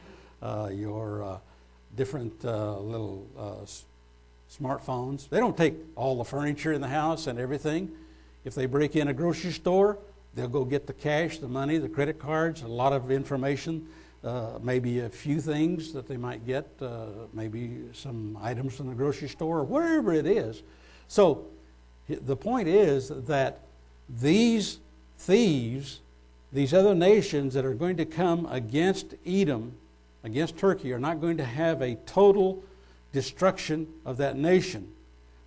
uh 0.41 0.69
your 0.73 1.23
uh, 1.23 1.37
different 1.95 2.33
uh, 2.43 2.79
little 2.79 3.27
smartphones. 4.49 5.29
They 5.29 5.39
don't 5.39 5.57
take 5.57 5.75
all 5.95 6.17
the 6.17 6.23
furniture 6.23 6.73
in 6.73 6.81
the 6.81 6.87
house 6.87 7.27
and 7.27 7.39
everything. 7.39 7.91
If 8.45 8.55
they 8.55 8.65
break 8.65 8.95
in 8.95 9.07
a 9.07 9.13
grocery 9.13 9.51
store, 9.51 9.97
they'll 10.35 10.47
go 10.47 10.65
get 10.65 10.87
the 10.87 10.93
cash, 10.93 11.39
the 11.39 11.47
money, 11.47 11.77
the 11.77 11.89
credit 11.89 12.19
cards, 12.19 12.61
a 12.61 12.67
lot 12.67 12.93
of 12.93 13.11
information, 13.11 13.87
uh, 14.23 14.59
maybe 14.61 14.99
a 14.99 15.09
few 15.09 15.39
things 15.39 15.93
that 15.93 16.07
they 16.07 16.17
might 16.17 16.45
get, 16.45 16.67
uh, 16.81 17.05
maybe 17.33 17.81
some 17.93 18.37
items 18.41 18.75
from 18.75 18.87
the 18.87 18.95
grocery 18.95 19.29
store, 19.29 19.59
or 19.59 19.63
wherever 19.63 20.13
it 20.13 20.25
is. 20.25 20.63
So 21.07 21.45
the 22.07 22.35
point 22.35 22.67
is 22.67 23.09
that 23.09 23.59
these 24.09 24.79
thieves, 25.17 26.01
these 26.51 26.73
other 26.73 26.93
nations 26.93 27.53
that 27.53 27.65
are 27.65 27.73
going 27.73 27.97
to 27.97 28.05
come 28.05 28.45
against 28.47 29.15
Edom, 29.25 29.73
against 30.23 30.57
Turkey, 30.57 30.91
are 30.93 30.99
not 30.99 31.21
going 31.21 31.37
to 31.37 31.45
have 31.45 31.81
a 31.81 31.95
total 32.05 32.63
destruction 33.11 33.87
of 34.05 34.17
that 34.17 34.37
nation, 34.37 34.91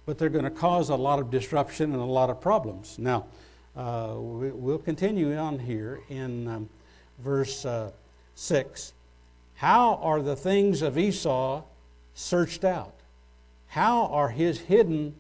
but 0.07 0.19
they're 0.19 0.29
going 0.29 0.45
to 0.45 0.51
cause 0.51 0.89
a 0.89 0.97
lot 0.97 1.19
of 1.19 1.31
disruption 1.31 1.93
and 1.93 2.01
a 2.01 2.05
lot 2.05 2.31
of 2.31 2.41
problems. 2.41 2.99
Now, 2.99 3.27
uh, 3.77 4.15
we, 4.17 4.51
will 4.51 4.79
continue 4.79 5.37
on 5.37 5.59
here 5.59 6.01
in 6.09 6.49
um, 6.49 6.69
verse 7.19 7.67
uh, 7.67 7.91
6. 8.35 8.95
How 9.57 9.97
are 9.97 10.23
the 10.23 10.37
things 10.37 10.81
of 10.81 10.97
Esau 10.97 11.63
searched 12.15 12.65
out? 12.65 12.95
How 13.69 14.07
are 14.07 14.31
his 14.31 14.61
hidden 14.61 15.15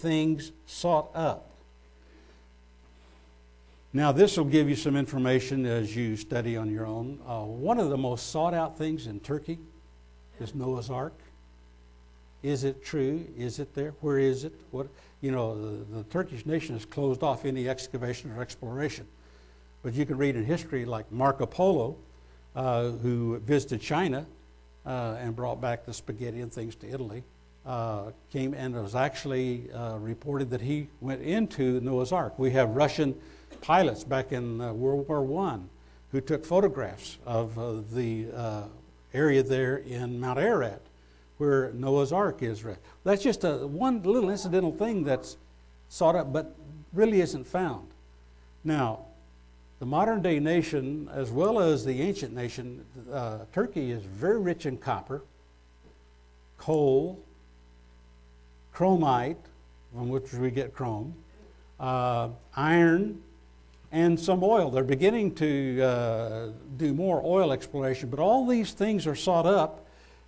things 0.00 0.52
sought 0.66 1.10
up? 1.14 1.50
Now, 3.92 4.12
this 4.12 4.36
will 4.36 4.44
give 4.44 4.68
you 4.68 4.76
some 4.76 4.96
information 4.96 5.66
as 5.66 5.94
you 5.96 6.16
study 6.16 6.56
on 6.56 6.70
your 6.70 6.86
own. 6.86 7.18
Uh, 7.26 7.40
one 7.40 7.80
of 7.80 7.90
the 7.90 7.98
most 7.98 8.30
sought 8.30 8.54
out 8.54 8.78
things 8.78 9.06
in 9.06 9.18
Turkey 9.20 9.58
is 10.40 10.54
Noah's 10.54 10.90
Ark. 10.90 11.18
Is 12.42 12.64
it 12.64 12.84
true? 12.84 13.26
Is 13.36 13.58
it 13.58 13.74
there? 13.74 13.94
Where 14.00 14.18
is 14.18 14.44
it? 14.44 14.52
What 14.70 14.86
you 15.20 15.32
know, 15.32 15.54
the, 15.54 15.96
the 15.96 16.02
Turkish 16.04 16.46
nation 16.46 16.74
has 16.74 16.84
closed 16.84 17.22
off 17.22 17.44
any 17.44 17.68
excavation 17.68 18.32
or 18.32 18.40
exploration. 18.40 19.06
But 19.82 19.94
you 19.94 20.06
can 20.06 20.16
read 20.16 20.36
in 20.36 20.44
history, 20.44 20.84
like 20.84 21.10
Marco 21.12 21.46
Polo, 21.46 21.96
uh, 22.56 22.90
who 22.90 23.38
visited 23.40 23.80
China 23.80 24.26
uh, 24.86 25.16
and 25.20 25.36
brought 25.36 25.60
back 25.60 25.84
the 25.84 25.92
spaghetti 25.92 26.40
and 26.40 26.52
things 26.52 26.74
to 26.76 26.88
Italy, 26.88 27.22
uh, 27.66 28.10
came 28.32 28.54
and 28.54 28.74
it 28.74 28.80
was 28.80 28.94
actually 28.94 29.70
uh, 29.72 29.96
reported 29.96 30.50
that 30.50 30.60
he 30.60 30.88
went 31.00 31.22
into 31.22 31.80
Noah's 31.80 32.12
Ark. 32.12 32.38
We 32.38 32.50
have 32.52 32.70
Russian 32.70 33.14
pilots 33.60 34.04
back 34.04 34.32
in 34.32 34.60
uh, 34.60 34.72
World 34.72 35.08
War 35.08 35.42
I 35.44 35.58
who 36.12 36.20
took 36.20 36.44
photographs 36.44 37.18
of 37.24 37.58
uh, 37.58 37.82
the 37.92 38.26
area 39.12 39.42
there 39.42 39.76
in 39.76 40.18
Mount 40.18 40.38
Ararat 40.38 40.82
where 41.40 41.72
Noah's 41.72 42.12
Ark 42.12 42.42
is. 42.42 42.62
That's 43.02 43.22
just 43.22 43.44
a 43.44 43.66
one 43.66 44.02
little 44.02 44.28
incidental 44.28 44.72
thing 44.72 45.04
that's 45.04 45.38
sought 45.88 46.14
up, 46.14 46.32
but 46.32 46.54
really 46.92 47.22
isn't 47.22 47.46
found. 47.46 47.88
Now, 48.62 49.06
the 49.78 49.86
modern 49.86 50.20
day 50.20 50.38
nation, 50.38 51.08
as 51.10 51.30
well 51.30 51.58
as 51.58 51.82
the 51.86 52.02
ancient 52.02 52.34
nation, 52.34 52.84
uh, 53.10 53.38
Turkey 53.54 53.90
is 53.90 54.02
very 54.02 54.38
rich 54.38 54.66
in 54.66 54.76
copper, 54.76 55.22
coal, 56.58 57.18
chromite, 58.74 59.36
from 59.92 60.08
which 60.08 60.32
we 60.32 60.50
get 60.50 60.72
chrome, 60.74 61.14
uh, 61.78 62.28
iron, 62.56 63.22
and 63.92 64.18
some 64.18 64.44
oil. 64.44 64.70
They're 64.70 64.84
beginning 64.84 65.34
to 65.36 65.82
uh, 65.82 66.48
do 66.76 66.94
more 66.94 67.20
oil 67.24 67.52
exploration, 67.52 68.08
but 68.08 68.20
all 68.20 68.46
these 68.46 68.72
things 68.72 69.06
are 69.06 69.16
sought 69.16 69.46
up 69.46 69.86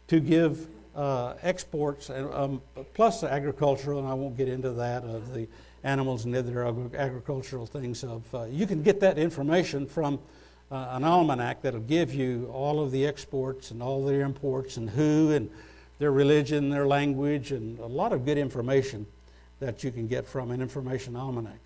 to 0.08 0.20
give 0.20 0.66
uh, 0.96 1.34
exports, 1.42 2.10
um, 2.10 2.60
plus 2.94 3.20
the 3.20 3.32
agricultural, 3.32 4.00
and 4.00 4.08
I 4.08 4.14
won't 4.14 4.36
get 4.36 4.48
into 4.48 4.72
that, 4.72 5.04
of 5.04 5.32
the 5.32 5.46
animals 5.84 6.24
and 6.24 6.34
other 6.36 6.64
agricultural 6.96 7.66
things. 7.66 8.04
Of 8.04 8.34
uh, 8.34 8.44
You 8.44 8.66
can 8.66 8.82
get 8.82 9.00
that 9.00 9.18
information 9.18 9.86
from 9.86 10.18
uh, 10.70 10.88
an 10.92 11.04
almanac 11.04 11.62
that'll 11.62 11.80
give 11.80 12.14
you 12.14 12.50
all 12.52 12.80
of 12.80 12.90
the 12.90 13.06
exports 13.06 13.70
and 13.70 13.82
all 13.82 14.04
the 14.04 14.14
imports 14.14 14.76
and 14.76 14.90
who 14.90 15.32
and 15.32 15.50
their 16.02 16.10
religion, 16.10 16.68
their 16.68 16.84
language, 16.84 17.52
and 17.52 17.78
a 17.78 17.86
lot 17.86 18.12
of 18.12 18.24
good 18.24 18.36
information 18.36 19.06
that 19.60 19.84
you 19.84 19.92
can 19.92 20.08
get 20.08 20.26
from 20.26 20.50
an 20.50 20.60
information 20.60 21.14
almanac. 21.14 21.60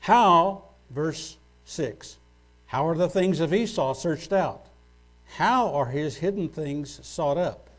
How, 0.00 0.64
verse 0.90 1.38
6, 1.64 2.18
how 2.66 2.86
are 2.86 2.94
the 2.94 3.08
things 3.08 3.40
of 3.40 3.54
Esau 3.54 3.94
searched 3.94 4.34
out? 4.34 4.66
How 5.36 5.72
are 5.72 5.86
his 5.86 6.18
hidden 6.18 6.50
things 6.50 7.00
sought 7.02 7.38
up? 7.38 7.70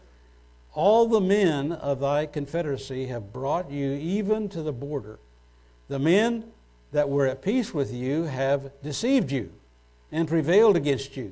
All 0.73 1.07
the 1.07 1.21
men 1.21 1.71
of 1.71 1.99
thy 1.99 2.25
confederacy 2.25 3.05
have 3.05 3.31
brought 3.31 3.69
you 3.69 3.91
even 3.91 4.49
to 4.49 4.63
the 4.63 4.73
border. 4.73 5.19
The 5.87 5.99
men 5.99 6.45
that 6.93 7.09
were 7.09 7.27
at 7.27 7.43
peace 7.43 7.75
with 7.75 7.93
you 7.93 8.23
have 8.23 8.71
deceived 8.81 9.31
you 9.31 9.51
and 10.11 10.27
prevailed 10.27 10.75
against 10.75 11.15
you. 11.15 11.31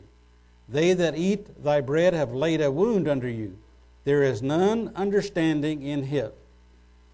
They 0.70 0.94
that 0.94 1.18
eat 1.18 1.64
thy 1.64 1.82
bread 1.82 2.14
have 2.14 2.34
laid 2.34 2.62
a 2.62 2.70
wound 2.70 3.08
under 3.08 3.28
you. 3.28 3.58
There 4.06 4.24
is 4.24 4.42
none 4.42 4.92
understanding 4.96 5.84
in 5.84 6.04
him. 6.04 6.32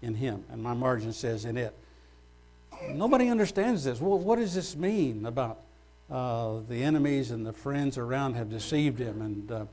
In 0.02 0.14
him. 0.14 0.44
And 0.50 0.62
my 0.62 0.74
margin 0.74 1.12
says 1.12 1.44
in 1.44 1.56
it. 1.56 1.74
Nobody 2.90 3.28
understands 3.28 3.84
this. 3.84 4.00
Well, 4.00 4.18
what 4.18 4.38
does 4.38 4.54
this 4.54 4.74
mean 4.74 5.26
about 5.26 5.60
uh, 6.10 6.60
the 6.68 6.82
enemies 6.82 7.30
and 7.30 7.46
the 7.46 7.52
friends 7.52 7.98
around 7.98 8.34
have 8.34 8.50
deceived 8.50 8.98
him? 8.98 9.20
And 9.20 9.52
uh, 9.52 9.64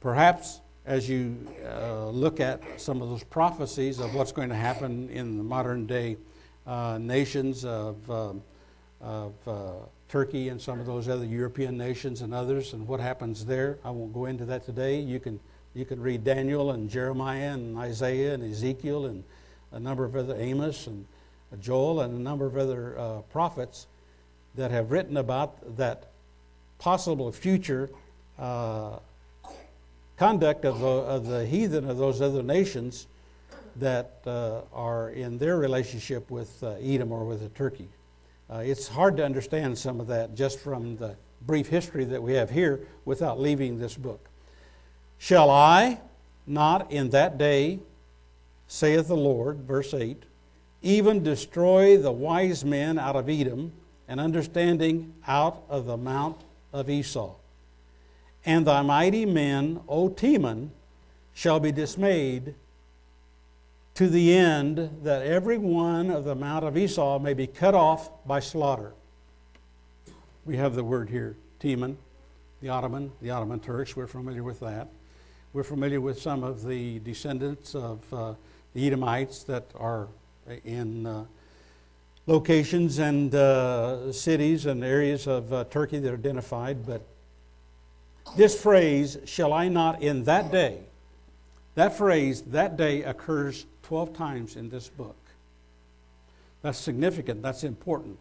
perhaps 0.00 0.60
as 0.88 1.06
you 1.06 1.36
uh, 1.66 2.08
look 2.08 2.40
at 2.40 2.62
some 2.80 3.02
of 3.02 3.10
those 3.10 3.22
prophecies 3.22 4.00
of 4.00 4.14
what's 4.14 4.32
going 4.32 4.48
to 4.48 4.54
happen 4.54 5.10
in 5.10 5.36
the 5.36 5.44
modern 5.44 5.86
day 5.86 6.16
uh, 6.66 6.98
nations 6.98 7.64
of, 7.64 8.10
uh, 8.10 8.32
of 9.02 9.32
uh, 9.46 9.72
Turkey 10.08 10.48
and 10.48 10.60
some 10.60 10.80
of 10.80 10.86
those 10.86 11.06
other 11.06 11.26
European 11.26 11.76
nations 11.76 12.22
and 12.22 12.32
others, 12.32 12.72
and 12.72 12.88
what 12.88 13.00
happens 13.00 13.44
there. 13.44 13.78
I 13.84 13.90
won't 13.90 14.14
go 14.14 14.24
into 14.24 14.46
that 14.46 14.64
today. 14.64 14.98
You 14.98 15.20
can, 15.20 15.38
you 15.78 15.84
can 15.84 16.00
read 16.00 16.24
Daniel 16.24 16.72
and 16.72 16.90
Jeremiah 16.90 17.52
and 17.54 17.78
Isaiah 17.78 18.34
and 18.34 18.42
Ezekiel 18.42 19.06
and 19.06 19.22
a 19.70 19.78
number 19.78 20.04
of 20.04 20.16
other 20.16 20.34
Amos 20.36 20.88
and 20.88 21.06
Joel 21.60 22.00
and 22.00 22.18
a 22.18 22.20
number 22.20 22.46
of 22.46 22.56
other 22.56 22.98
uh, 22.98 23.20
prophets 23.30 23.86
that 24.56 24.72
have 24.72 24.90
written 24.90 25.16
about 25.16 25.76
that 25.76 26.08
possible 26.80 27.30
future 27.30 27.88
uh, 28.40 28.98
conduct 30.16 30.64
of 30.64 30.80
the, 30.80 30.86
of 30.86 31.26
the 31.28 31.46
heathen 31.46 31.88
of 31.88 31.96
those 31.96 32.20
other 32.20 32.42
nations 32.42 33.06
that 33.76 34.18
uh, 34.26 34.62
are 34.72 35.10
in 35.10 35.38
their 35.38 35.58
relationship 35.58 36.28
with 36.28 36.60
uh, 36.64 36.70
Edom 36.82 37.12
or 37.12 37.24
with 37.24 37.54
Turkey. 37.54 37.88
Uh, 38.50 38.62
it's 38.64 38.88
hard 38.88 39.16
to 39.18 39.24
understand 39.24 39.78
some 39.78 40.00
of 40.00 40.08
that 40.08 40.34
just 40.34 40.58
from 40.58 40.96
the 40.96 41.14
brief 41.46 41.68
history 41.68 42.04
that 42.04 42.20
we 42.20 42.32
have 42.32 42.50
here 42.50 42.80
without 43.04 43.38
leaving 43.38 43.78
this 43.78 43.96
book. 43.96 44.28
Shall 45.18 45.50
I 45.50 46.00
not 46.46 46.90
in 46.90 47.10
that 47.10 47.36
day, 47.36 47.80
saith 48.66 49.08
the 49.08 49.16
Lord, 49.16 49.58
verse 49.58 49.92
8, 49.92 50.22
even 50.80 51.22
destroy 51.22 51.98
the 51.98 52.12
wise 52.12 52.64
men 52.64 52.98
out 52.98 53.16
of 53.16 53.28
Edom 53.28 53.72
and 54.06 54.20
understanding 54.20 55.12
out 55.26 55.64
of 55.68 55.86
the 55.86 55.96
mount 55.96 56.40
of 56.72 56.88
Esau? 56.88 57.34
And 58.44 58.66
thy 58.66 58.82
mighty 58.82 59.26
men, 59.26 59.80
O 59.88 60.08
Teman, 60.08 60.70
shall 61.34 61.60
be 61.60 61.72
dismayed 61.72 62.54
to 63.94 64.08
the 64.08 64.32
end 64.32 65.00
that 65.02 65.22
every 65.22 65.58
one 65.58 66.10
of 66.10 66.24
the 66.24 66.34
mount 66.34 66.64
of 66.64 66.76
Esau 66.76 67.18
may 67.18 67.34
be 67.34 67.48
cut 67.48 67.74
off 67.74 68.10
by 68.24 68.38
slaughter. 68.38 68.92
We 70.44 70.56
have 70.56 70.76
the 70.76 70.84
word 70.84 71.10
here, 71.10 71.36
Teman, 71.60 71.96
the 72.60 72.68
Ottoman, 72.68 73.12
the 73.20 73.30
Ottoman 73.30 73.60
Turks. 73.60 73.96
We're 73.96 74.06
familiar 74.06 74.44
with 74.44 74.60
that. 74.60 74.88
We're 75.54 75.62
familiar 75.62 75.98
with 75.98 76.20
some 76.20 76.44
of 76.44 76.66
the 76.66 76.98
descendants 76.98 77.74
of 77.74 78.12
uh, 78.12 78.34
the 78.74 78.86
Edomites 78.86 79.44
that 79.44 79.64
are 79.76 80.08
in 80.62 81.06
uh, 81.06 81.24
locations 82.26 82.98
and 82.98 83.34
uh, 83.34 84.12
cities 84.12 84.66
and 84.66 84.84
areas 84.84 85.26
of 85.26 85.50
uh, 85.50 85.64
Turkey 85.64 86.00
that 86.00 86.10
are 86.10 86.16
identified, 86.16 86.84
but 86.84 87.00
this 88.36 88.60
phrase, 88.60 89.16
shall 89.24 89.54
I 89.54 89.68
not 89.68 90.02
in 90.02 90.24
that 90.24 90.52
day, 90.52 90.80
That 91.76 91.96
phrase, 91.96 92.42
that 92.42 92.76
day, 92.76 93.02
occurs 93.04 93.64
12 93.84 94.12
times 94.12 94.54
in 94.56 94.68
this 94.68 94.90
book. 94.90 95.16
That's 96.60 96.76
significant, 96.76 97.40
that's 97.40 97.64
important. 97.64 98.18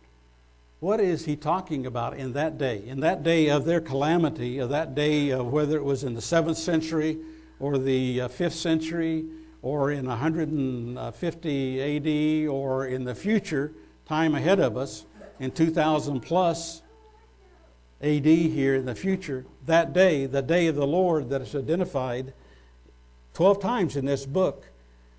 What 0.80 1.00
is 1.00 1.26
he 1.26 1.36
talking 1.36 1.88
about 1.88 2.18
in 2.18 2.34
that 2.34 2.60
day? 2.60 2.84
In 2.86 3.00
that 3.00 3.24
day 3.24 3.50
of 3.50 3.66
their 3.66 3.82
calamity, 3.82 4.60
of 4.60 4.70
that 4.70 4.94
day 4.94 5.32
of 5.32 5.48
whether 5.48 5.76
it 5.76 5.84
was 5.84 6.04
in 6.04 6.14
the 6.14 6.22
7th 6.22 6.58
century 6.58 7.18
or 7.60 7.80
the 7.80 8.22
uh, 8.22 8.28
5th 8.28 8.52
century 8.52 9.26
or 9.64 9.90
in 9.90 10.06
150 10.06 11.82
AD 11.82 12.48
or 12.48 12.86
in 12.86 13.06
the 13.06 13.16
future 13.16 13.74
time 14.06 14.36
ahead 14.36 14.60
of 14.60 14.78
us 14.78 15.06
in 15.40 15.50
2000 15.50 16.20
plus 16.20 16.84
AD 18.00 18.26
here 18.26 18.76
in 18.76 18.86
the 18.86 18.94
future, 18.94 19.48
that 19.66 19.94
day, 19.94 20.28
the 20.28 20.44
day 20.44 20.68
of 20.68 20.76
the 20.76 20.86
Lord 20.86 21.32
that 21.32 21.42
is 21.42 21.56
identified 21.56 22.34
12 23.34 23.60
times 23.60 23.96
in 23.96 24.06
this 24.06 24.28
book, 24.28 24.66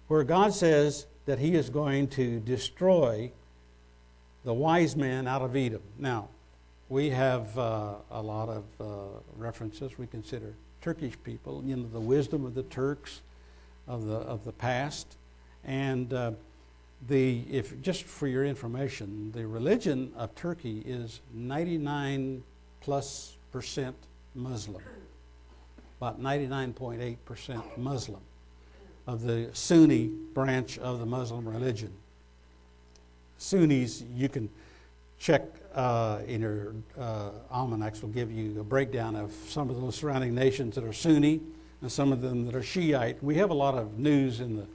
where 0.07 0.23
God 0.23 0.55
says 0.55 1.07
that 1.27 1.41
He 1.41 1.57
is 1.57 1.69
going 1.69 2.07
to 2.11 2.39
destroy 2.39 3.33
the 4.49 4.55
wise 4.55 4.97
men 4.97 5.29
out 5.29 5.43
of 5.43 5.55
Edom. 5.55 5.83
Now, 5.99 6.31
we 6.89 7.11
have 7.11 7.59
uh, 7.59 7.97
a 8.11 8.23
lot 8.23 8.49
of 8.49 8.65
uh, 8.81 8.85
references. 9.37 9.99
We 9.99 10.07
consider 10.07 10.55
Turkish 10.81 11.13
people, 11.23 11.63
you 11.67 11.77
know, 11.77 11.87
the 11.87 12.01
wisdom 12.01 12.47
of 12.47 12.55
the 12.55 12.63
Turks 12.63 13.21
of 13.87 14.07
the 14.07 14.15
of 14.15 14.47
the 14.47 14.53
past, 14.53 15.19
and 15.65 16.11
uh, 16.15 16.31
the 17.09 17.45
if 17.51 17.79
just 17.83 18.05
for 18.05 18.27
your 18.27 18.47
information, 18.47 19.33
the 19.33 19.47
religion 19.47 20.13
of 20.17 20.35
Turkey 20.35 20.83
is 20.87 21.21
99 21.35 22.43
plus 22.81 23.37
percent 23.53 23.97
Muslim, 24.35 24.83
about 26.01 26.23
99.8 26.23 27.19
percent 27.27 27.77
Muslim 27.77 28.23
of 29.07 29.25
the 29.25 29.51
Sunni 29.53 30.07
branch 30.07 30.79
of 30.79 31.01
the 31.01 31.07
Muslim 31.07 31.47
religion. 31.47 31.93
Sunnis, 33.49 34.05
you 34.15 34.29
can 34.29 34.51
check 35.19 35.43
uh, 35.75 36.19
in 36.27 36.43
your 36.43 36.75
uh, 37.01 37.31
almanacs, 37.51 38.03
will 38.03 38.11
give 38.11 38.31
you 38.31 38.61
a 38.61 38.63
breakdown 38.63 39.17
of 39.17 39.33
some 39.49 39.71
of 39.71 39.81
those 39.81 39.97
surrounding 39.97 40.35
nations 40.35 40.75
that 40.75 40.85
are 40.85 40.93
Sunni 40.93 41.41
and 41.81 41.91
some 41.91 42.13
of 42.13 42.21
them 42.21 42.45
that 42.45 42.55
are 42.55 42.63
Shiite. 42.63 43.23
We 43.23 43.37
have 43.37 43.49
a 43.49 43.55
lot 43.55 43.75
of 43.75 43.99
news 43.99 44.41
in 44.41 44.57
the 44.57 44.67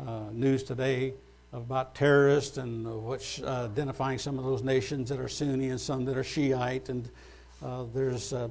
uh, 0.00 0.30
news 0.32 0.62
today 0.62 1.12
about 1.52 1.94
terrorists 1.94 2.56
and 2.56 2.86
what's 3.04 3.42
uh, 3.42 3.68
identifying 3.70 4.18
some 4.18 4.38
of 4.38 4.44
those 4.46 4.62
nations 4.62 5.10
that 5.10 5.20
are 5.20 5.28
Sunni 5.28 5.68
and 5.68 5.78
some 5.78 6.06
that 6.06 6.16
are 6.16 6.24
Shiite. 6.24 6.88
And 6.88 7.10
uh, 7.62 7.84
there's 7.92 8.32
uh, 8.32 8.48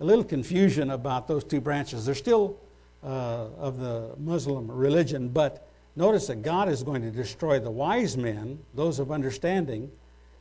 a 0.00 0.04
little 0.04 0.24
confusion 0.24 0.92
about 0.92 1.28
those 1.28 1.44
two 1.44 1.60
branches. 1.60 2.06
They're 2.06 2.14
still 2.14 2.56
of 3.02 3.80
the 3.80 4.14
Muslim 4.18 4.70
religion, 4.70 5.28
but 5.28 5.69
Notice 6.00 6.28
that 6.28 6.40
God 6.40 6.70
is 6.70 6.82
going 6.82 7.02
to 7.02 7.10
destroy 7.10 7.60
the 7.60 7.70
wise 7.70 8.16
men, 8.16 8.60
those 8.74 8.98
of 8.98 9.12
understanding 9.12 9.92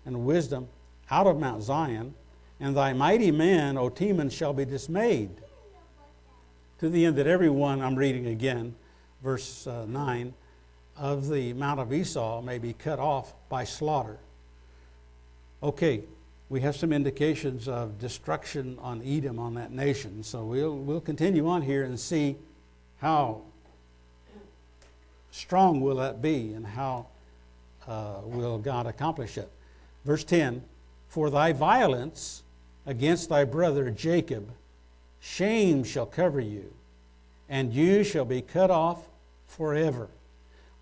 and 0.06 0.26
wisdom, 0.26 0.70
out 1.12 1.28
of 1.28 1.38
Mount 1.38 1.64
Zion, 1.64 2.14
and 2.62 2.78
thy 2.78 2.94
mighty 2.94 3.30
men, 3.30 3.78
O 3.78 3.90
Teman, 3.90 4.32
shall 4.32 4.54
be 4.54 4.64
dismayed. 4.64 5.32
To 6.78 6.88
the 6.88 7.06
end 7.06 7.18
that 7.18 7.28
everyone, 7.28 7.82
I'm 7.82 7.98
reading 7.98 8.28
again, 8.28 8.74
verse 9.22 9.68
uh, 9.68 9.84
9, 9.86 10.34
of 10.96 11.28
the 11.28 11.52
Mount 11.52 11.82
of 11.82 11.92
Esau 11.92 12.42
may 12.42 12.58
be 12.58 12.72
cut 12.72 13.00
off 13.00 13.34
by 13.50 13.66
slaughter. 13.66 14.18
Okay, 15.62 16.06
we 16.48 16.62
have 16.62 16.78
some 16.78 16.94
indications 16.94 17.68
of 17.68 18.00
destruction 18.00 18.78
on 18.80 19.02
Edom, 19.06 19.40
on 19.40 19.56
that 19.56 19.74
nation. 19.74 20.24
So 20.24 20.46
we'll, 20.46 20.78
we'll 20.78 21.02
continue 21.02 21.50
on 21.50 21.64
here 21.64 21.84
and 21.84 22.00
see 22.00 22.38
how 23.00 23.42
strong 25.32 25.82
will 25.82 25.96
that 25.98 26.22
be, 26.22 26.54
and 26.54 26.66
how 26.66 27.08
uh, 27.88 28.16
will 28.24 28.58
God 28.58 28.86
accomplish 28.86 29.38
it? 29.38 29.50
Verse 30.06 30.24
10 30.24 30.64
For 31.08 31.30
thy 31.30 31.54
violence 31.54 32.44
against 32.86 33.30
thy 33.30 33.44
brother 33.44 33.90
Jacob, 33.90 34.50
shame 35.20 35.84
shall 35.84 36.06
cover 36.06 36.40
you, 36.40 36.74
and 37.48 37.74
you 37.74 38.04
shall 38.04 38.26
be 38.26 38.42
cut 38.42 38.72
off 38.72 39.08
forever. 39.48 40.08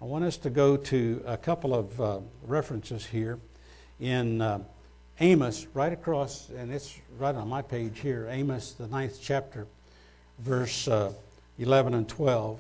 I 0.02 0.06
want 0.06 0.24
us 0.26 0.38
to 0.38 0.50
go 0.50 0.78
to 0.78 1.24
a 1.26 1.38
couple 1.38 1.74
of 1.74 2.02
uh, 2.02 2.20
references 2.44 3.06
here 3.06 3.40
in 4.00 4.42
uh, 4.42 4.60
Amos, 5.20 5.66
right 5.74 5.92
across, 5.92 6.50
and 6.50 6.72
it's 6.72 7.00
right 7.18 7.34
on 7.34 7.48
my 7.48 7.64
page 7.64 8.00
here, 8.00 8.28
Amos, 8.30 8.74
the 8.74 8.88
ninth 8.88 9.18
chapter, 9.20 9.66
verse 10.38 10.88
uh, 10.88 11.12
11 11.58 11.96
and 11.96 12.08
12 12.08 12.60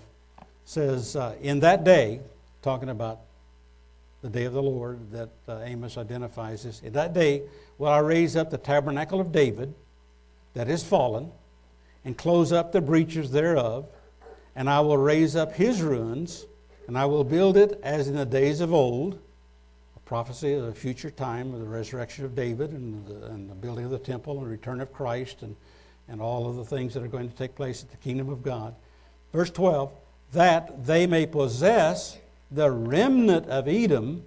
says, 0.67 1.15
uh, 1.15 1.33
In 1.41 1.61
that 1.61 1.85
day, 1.85 2.19
talking 2.61 2.89
about 2.89 3.21
the 4.21 4.29
day 4.29 4.43
of 4.43 4.51
the 4.51 4.61
Lord 4.61 5.11
that 5.11 5.29
uh, 5.47 5.61
Amos 5.63 5.97
identifies 5.97 6.63
this, 6.63 6.81
in 6.81 6.91
that 6.93 7.13
day 7.13 7.43
will 7.77 7.87
I 7.87 7.99
raise 7.99 8.35
up 8.35 8.49
the 8.49 8.57
tabernacle 8.57 9.21
of 9.21 9.31
David 9.31 9.73
that 10.53 10.67
is 10.67 10.83
fallen, 10.83 11.31
and 12.03 12.17
close 12.17 12.51
up 12.51 12.73
the 12.73 12.81
breaches 12.81 13.31
thereof, 13.31 13.87
and 14.55 14.69
I 14.69 14.81
will 14.81 14.97
raise 14.97 15.37
up 15.37 15.53
his 15.53 15.81
ruins, 15.81 16.45
and 16.87 16.97
I 16.97 17.05
will 17.05 17.23
build 17.23 17.55
it 17.55 17.79
as 17.81 18.09
in 18.09 18.15
the 18.15 18.25
days 18.25 18.59
of 18.59 18.73
old. 18.73 19.19
A 19.95 19.99
prophecy 20.01 20.53
of 20.53 20.65
the 20.65 20.73
future 20.73 21.11
time 21.11 21.53
of 21.53 21.61
the 21.61 21.65
resurrection 21.65 22.25
of 22.25 22.35
David 22.35 22.71
and 22.71 23.07
the, 23.07 23.27
and 23.27 23.49
the 23.49 23.55
building 23.55 23.85
of 23.85 23.91
the 23.91 23.99
temple 23.99 24.39
and 24.39 24.49
return 24.49 24.81
of 24.81 24.91
Christ 24.91 25.43
and, 25.43 25.55
and 26.09 26.19
all 26.19 26.49
of 26.49 26.57
the 26.57 26.65
things 26.65 26.93
that 26.93 27.03
are 27.03 27.07
going 27.07 27.29
to 27.29 27.35
take 27.35 27.55
place 27.55 27.83
at 27.83 27.91
the 27.91 27.97
kingdom 27.97 28.27
of 28.27 28.43
God. 28.43 28.75
Verse 29.31 29.51
12 29.51 29.91
that 30.33 30.85
they 30.85 31.07
may 31.07 31.25
possess 31.25 32.17
the 32.51 32.71
remnant 32.71 33.47
of 33.47 33.67
Edom 33.67 34.23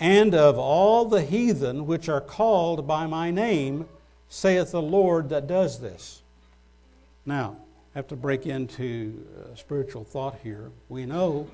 and 0.00 0.34
of 0.34 0.58
all 0.58 1.04
the 1.04 1.22
heathen 1.22 1.86
which 1.86 2.08
are 2.08 2.20
called 2.20 2.86
by 2.86 3.06
my 3.06 3.30
name, 3.30 3.86
saith 4.28 4.72
the 4.72 4.82
Lord 4.82 5.28
that 5.28 5.46
does 5.46 5.80
this. 5.80 6.22
Now, 7.24 7.56
I 7.94 7.98
have 7.98 8.08
to 8.08 8.16
break 8.16 8.46
into 8.46 9.24
spiritual 9.54 10.04
thought 10.04 10.38
here. 10.42 10.70
We 10.88 11.04
know 11.06 11.46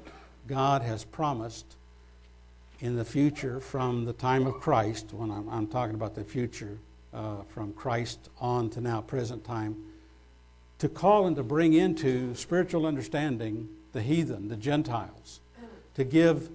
God 0.46 0.82
has 0.82 1.04
promised 1.04 1.76
in 2.80 2.96
the 2.96 3.04
future 3.04 3.60
from 3.60 4.04
the 4.04 4.12
time 4.12 4.46
of 4.46 4.54
Christ, 4.60 5.12
when 5.12 5.30
I'm, 5.30 5.48
I'm 5.48 5.66
talking 5.66 5.96
about 5.96 6.14
the 6.14 6.24
future 6.24 6.78
uh, 7.12 7.42
from 7.48 7.72
Christ 7.72 8.30
on 8.40 8.70
to 8.70 8.80
now, 8.80 9.00
present 9.00 9.44
time, 9.44 9.76
to 10.78 10.88
call 10.88 11.26
and 11.26 11.36
to 11.36 11.42
bring 11.42 11.72
into 11.72 12.34
spiritual 12.34 12.86
understanding 12.86 13.68
the 13.92 14.02
heathen, 14.02 14.48
the 14.48 14.56
Gentiles, 14.56 15.40
to 15.94 16.04
give 16.04 16.50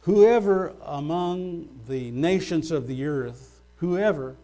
whoever 0.00 0.74
among 0.82 1.68
the 1.88 2.10
nations 2.10 2.70
of 2.70 2.86
the 2.86 3.06
earth, 3.06 3.60
whoever 3.76 4.36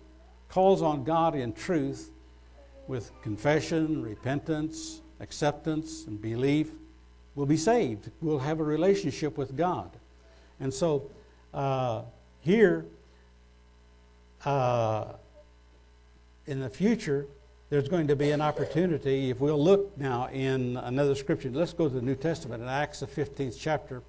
calls 0.48 0.80
on 0.80 1.04
God 1.04 1.35
in 1.35 1.52
truth 1.52 2.11
with 2.88 3.11
confession, 3.22 4.02
repentance, 4.02 5.00
acceptance, 5.20 6.06
and 6.06 6.20
belief, 6.20 6.70
will 7.35 7.46
be 7.46 7.56
saved, 7.56 8.11
will 8.20 8.38
have 8.38 8.59
a 8.59 8.64
relationship 8.64 9.37
with 9.38 9.56
God. 9.56 9.90
And 10.59 10.72
so 10.72 11.11
uh, 11.54 12.02
here, 12.40 12.87
uh, 14.44 15.04
in 16.46 16.61
the 16.61 16.70
future, 16.70 17.26
there's 17.70 17.88
going 17.88 18.09
to 18.09 18.16
be 18.16 18.33
an 18.33 18.40
opportunity. 18.40 19.30
If 19.30 19.38
we'll 19.38 19.62
look 19.62 19.96
now 19.96 20.26
in 20.26 20.76
another 20.76 21.14
scripture, 21.14 21.50
let's 21.50 21.72
go 21.72 21.88
to 21.88 21.94
the 21.94 22.02
New 22.02 22.16
Testament 22.16 22.64
in 22.64 22.68
Acts, 22.68 22.98
the 22.98 23.06
15th 23.06 23.56
chapter. 23.56 24.02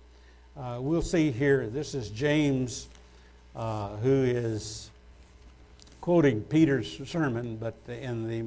Uh, 0.57 0.79
we'll 0.81 1.03
see 1.03 1.29
here, 1.29 1.67
this 1.67 1.93
is 1.93 2.09
James 2.09 2.89
uh, 3.55 3.89
who 3.97 4.23
is 4.23 4.89
quoting 6.01 6.41
Peter's 6.41 7.07
sermon, 7.07 7.55
but 7.55 7.75
in 7.87 8.27
the 8.27 8.45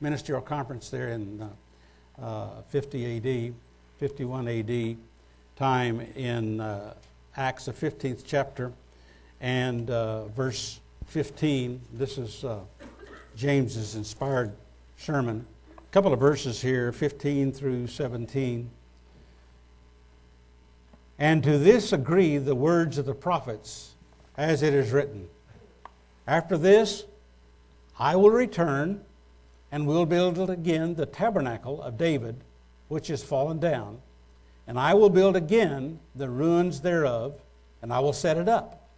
ministerial 0.00 0.40
conference 0.40 0.88
there 0.88 1.08
in 1.08 1.42
uh, 1.42 2.22
uh 2.22 2.62
50 2.68 3.48
AD, 3.48 3.54
51 3.98 4.46
AD 4.46 4.96
time 5.56 6.00
in 6.14 6.60
uh, 6.60 6.94
Acts, 7.36 7.64
the 7.64 7.72
15th 7.72 8.22
chapter, 8.24 8.72
and 9.40 9.90
uh, 9.90 10.26
verse 10.26 10.78
15. 11.06 11.80
This 11.92 12.18
is 12.18 12.44
James's 13.36 13.94
inspired 13.94 14.52
sermon. 14.96 15.46
A 15.76 15.92
couple 15.92 16.12
of 16.12 16.20
verses 16.20 16.60
here, 16.60 16.92
15 16.92 17.52
through 17.52 17.86
17. 17.86 18.70
And 21.18 21.42
to 21.42 21.58
this 21.58 21.92
agree 21.92 22.38
the 22.38 22.54
words 22.54 22.98
of 22.98 23.06
the 23.06 23.14
prophets, 23.14 23.94
as 24.36 24.62
it 24.62 24.74
is 24.74 24.90
written. 24.90 25.28
After 26.26 26.56
this, 26.56 27.04
I 27.98 28.16
will 28.16 28.30
return 28.30 29.02
and 29.70 29.86
will 29.86 30.06
build 30.06 30.50
again 30.50 30.94
the 30.94 31.06
tabernacle 31.06 31.82
of 31.82 31.98
David, 31.98 32.36
which 32.88 33.10
is 33.10 33.22
fallen 33.22 33.58
down, 33.58 34.00
and 34.66 34.78
I 34.78 34.94
will 34.94 35.10
build 35.10 35.36
again 35.36 36.00
the 36.14 36.28
ruins 36.28 36.80
thereof, 36.80 37.40
and 37.82 37.92
I 37.92 38.00
will 38.00 38.12
set 38.12 38.36
it 38.36 38.48
up, 38.48 38.88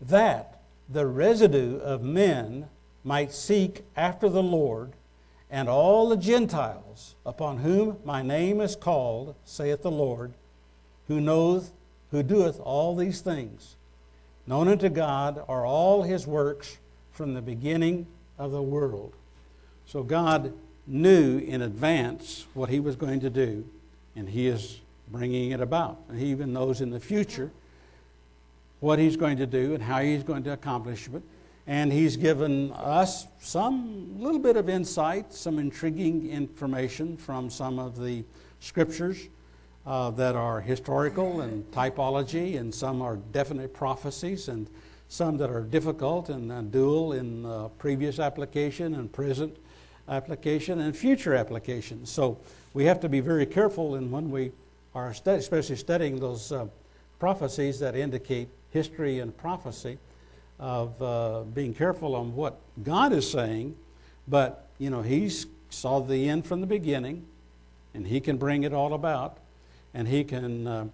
that 0.00 0.60
the 0.88 1.06
residue 1.06 1.78
of 1.78 2.02
men 2.02 2.68
might 3.04 3.32
seek 3.32 3.82
after 3.96 4.28
the 4.28 4.42
Lord 4.42 4.92
and 5.50 5.68
all 5.68 6.08
the 6.08 6.16
Gentiles 6.16 7.16
upon 7.26 7.58
whom 7.58 7.98
my 8.04 8.22
name 8.22 8.60
is 8.60 8.76
called, 8.76 9.34
saith 9.44 9.82
the 9.82 9.90
Lord, 9.90 10.32
who 11.08 11.20
knoweth, 11.20 11.72
who 12.10 12.22
doeth 12.22 12.60
all 12.60 12.94
these 12.94 13.20
things. 13.20 13.76
Known 14.46 14.68
unto 14.68 14.88
God 14.88 15.42
are 15.48 15.66
all 15.66 16.02
his 16.02 16.26
works 16.26 16.78
from 17.12 17.34
the 17.34 17.42
beginning 17.42 18.06
of 18.38 18.52
the 18.52 18.62
world. 18.62 19.12
So 19.86 20.02
God 20.02 20.52
knew 20.86 21.38
in 21.38 21.62
advance 21.62 22.46
what 22.54 22.68
he 22.68 22.80
was 22.80 22.96
going 22.96 23.20
to 23.20 23.30
do, 23.30 23.64
and 24.14 24.28
he 24.28 24.46
is 24.46 24.80
bringing 25.08 25.50
it 25.50 25.60
about. 25.60 25.98
And 26.08 26.18
he 26.18 26.26
even 26.26 26.52
knows 26.52 26.80
in 26.80 26.90
the 26.90 27.00
future 27.00 27.50
what 28.78 28.98
he's 28.98 29.16
going 29.16 29.36
to 29.38 29.46
do 29.46 29.74
and 29.74 29.82
how 29.82 30.00
he's 30.00 30.22
going 30.22 30.44
to 30.44 30.52
accomplish 30.52 31.08
it. 31.08 31.22
And 31.66 31.92
he's 31.92 32.16
given 32.16 32.72
us 32.72 33.26
some 33.40 34.20
little 34.20 34.40
bit 34.40 34.56
of 34.56 34.68
insight, 34.68 35.32
some 35.32 35.58
intriguing 35.58 36.28
information 36.30 37.16
from 37.16 37.50
some 37.50 37.78
of 37.78 38.00
the 38.00 38.24
scriptures 38.60 39.28
uh, 39.86 40.10
that 40.10 40.36
are 40.36 40.60
historical 40.60 41.40
and 41.42 41.70
typology, 41.70 42.58
and 42.58 42.74
some 42.74 43.02
are 43.02 43.16
definite 43.32 43.72
prophecies, 43.72 44.48
and 44.48 44.68
some 45.08 45.36
that 45.38 45.50
are 45.50 45.62
difficult 45.62 46.28
and 46.28 46.52
uh, 46.52 46.62
dual 46.62 47.12
in 47.12 47.44
uh, 47.44 47.68
previous 47.78 48.18
application 48.18 48.94
and 48.94 49.12
present 49.12 49.56
application 50.08 50.80
and 50.80 50.96
future 50.96 51.34
application. 51.34 52.04
So 52.06 52.38
we 52.74 52.84
have 52.84 53.00
to 53.00 53.08
be 53.08 53.20
very 53.20 53.46
careful 53.46 53.96
in 53.96 54.10
when 54.10 54.30
we 54.30 54.52
are 54.94 55.14
study, 55.14 55.38
especially 55.38 55.76
studying 55.76 56.18
those 56.20 56.52
uh, 56.52 56.66
prophecies 57.18 57.78
that 57.80 57.96
indicate 57.96 58.48
history 58.70 59.18
and 59.18 59.36
prophecy 59.36 59.98
of 60.60 61.00
uh, 61.02 61.40
being 61.54 61.72
careful 61.72 62.14
on 62.14 62.36
what 62.36 62.60
God 62.84 63.12
is 63.14 63.28
saying, 63.28 63.74
but 64.28 64.68
you 64.78 64.90
know 64.90 65.00
He 65.00 65.32
saw 65.70 66.00
the 66.00 66.28
end 66.28 66.46
from 66.46 66.60
the 66.60 66.66
beginning, 66.66 67.24
and 67.94 68.06
He 68.06 68.20
can 68.20 68.36
bring 68.36 68.62
it 68.64 68.72
all 68.72 68.92
about, 68.92 69.38
and 69.94 70.06
He 70.06 70.22
can 70.22 70.66
uh, 70.66 70.86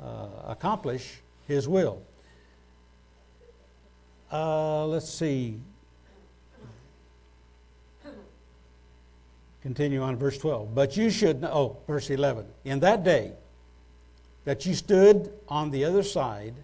uh, 0.00 0.26
accomplish 0.46 1.20
His 1.48 1.66
will. 1.66 2.02
Uh, 4.30 4.86
let's 4.86 5.08
see. 5.08 5.58
Continue 9.62 10.00
on 10.00 10.16
verse 10.16 10.38
12. 10.38 10.74
But 10.74 10.96
you 10.96 11.10
should 11.10 11.44
oh, 11.44 11.78
verse 11.86 12.10
11. 12.10 12.46
In 12.64 12.80
that 12.80 13.02
day 13.04 13.32
that 14.44 14.64
you 14.64 14.74
stood 14.74 15.32
on 15.48 15.70
the 15.70 15.84
other 15.84 16.02
side, 16.02 16.54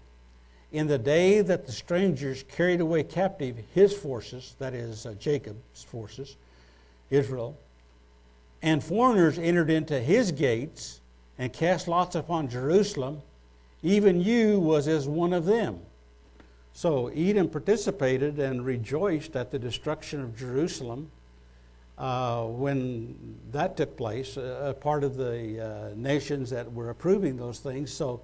in 0.71 0.87
the 0.87 0.97
day 0.97 1.41
that 1.41 1.65
the 1.65 1.71
strangers 1.71 2.43
carried 2.43 2.81
away 2.81 3.03
captive 3.03 3.57
his 3.73 3.93
forces, 3.93 4.55
that 4.59 4.73
is, 4.73 5.05
uh, 5.05 5.13
Jacob's 5.13 5.83
forces, 5.83 6.35
Israel, 7.09 7.57
and 8.61 8.83
foreigners 8.83 9.37
entered 9.37 9.69
into 9.69 9.99
his 9.99 10.31
gates 10.31 10.99
and 11.37 11.53
cast 11.53 11.87
lots 11.87 12.15
upon 12.15 12.49
Jerusalem, 12.49 13.21
even 13.83 14.19
you 14.21 14.59
was 14.59 14.87
as 14.87 15.07
one 15.07 15.33
of 15.33 15.45
them. 15.45 15.79
So 16.73 17.07
Edom 17.07 17.49
participated 17.49 18.39
and 18.39 18.65
rejoiced 18.65 19.35
at 19.35 19.51
the 19.51 19.59
destruction 19.59 20.21
of 20.21 20.35
Jerusalem 20.37 21.11
uh, 21.97 22.43
when 22.43 23.39
that 23.51 23.77
took 23.77 23.97
place, 23.97 24.37
a 24.37 24.75
part 24.79 25.03
of 25.03 25.15
the 25.15 25.65
uh, 25.65 25.95
nations 25.95 26.49
that 26.51 26.71
were 26.71 26.91
approving 26.91 27.37
those 27.37 27.59
things. 27.59 27.91
So 27.91 28.21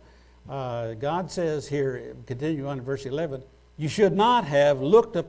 uh, 0.50 0.94
God 0.94 1.32
says 1.32 1.68
here, 1.68 2.16
continue 2.26 2.68
on 2.68 2.82
verse 2.82 3.06
11, 3.06 3.44
you 3.78 3.88
should 3.88 4.14
not 4.14 4.46
have 4.46 4.82
looked, 4.82 5.16
up, 5.16 5.28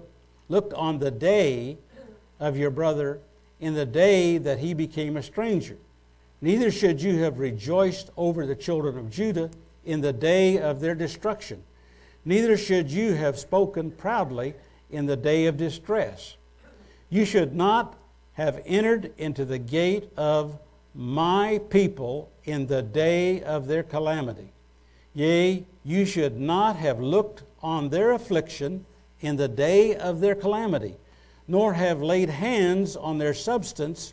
looked 0.48 0.74
on 0.74 0.98
the 0.98 1.11
day 1.11 1.79
of 2.40 2.57
your 2.57 2.70
brother 2.70 3.20
in 3.61 3.74
the 3.74 3.87
day 3.87 4.38
that 4.38 4.59
he 4.59 4.74
became 4.74 5.16
a 5.16 5.22
stranger. 5.22 5.77
Neither 6.40 6.70
should 6.70 7.00
you 7.00 7.22
have 7.22 7.38
rejoiced 7.38 8.11
over 8.16 8.44
the 8.44 8.57
children 8.57 8.98
of 8.98 9.11
Judah 9.11 9.50
in 9.85 10.00
the 10.00 10.12
day 10.12 10.59
of 10.59 10.81
their 10.81 10.94
destruction. 10.94 11.62
Neither 12.24 12.57
should 12.57 12.90
you 12.90 13.14
have 13.14 13.38
spoken 13.38 13.90
proudly 13.90 14.55
in 14.90 15.07
the 15.07 15.16
day 15.16 15.46
of 15.46 15.57
distress. 15.57 16.37
You 17.09 17.24
should 17.24 17.55
not 17.55 17.96
have 18.35 18.62
entered 18.66 19.12
into 19.16 19.44
the 19.44 19.59
gate 19.59 20.11
of 20.16 20.59
my 20.94 21.61
people 21.70 22.31
in 22.44 22.66
the 22.66 22.83
day 22.83 23.42
of 23.42 23.66
their 23.66 23.83
calamity. 23.83 24.53
Yea, 25.14 25.64
you 25.85 26.05
should 26.05 26.38
not 26.38 26.77
have 26.77 27.00
looked 27.00 27.42
on 27.62 27.88
their 27.88 28.12
affliction 28.12 28.85
in 29.20 29.37
the 29.37 29.48
day 29.48 29.94
of 29.94 30.20
their 30.20 30.35
calamity, 30.35 30.94
nor 31.46 31.74
have 31.74 32.03
laid 32.03 32.29
hands 32.29 32.96
on 32.96 33.18
their 33.18 33.35
substance 33.35 34.12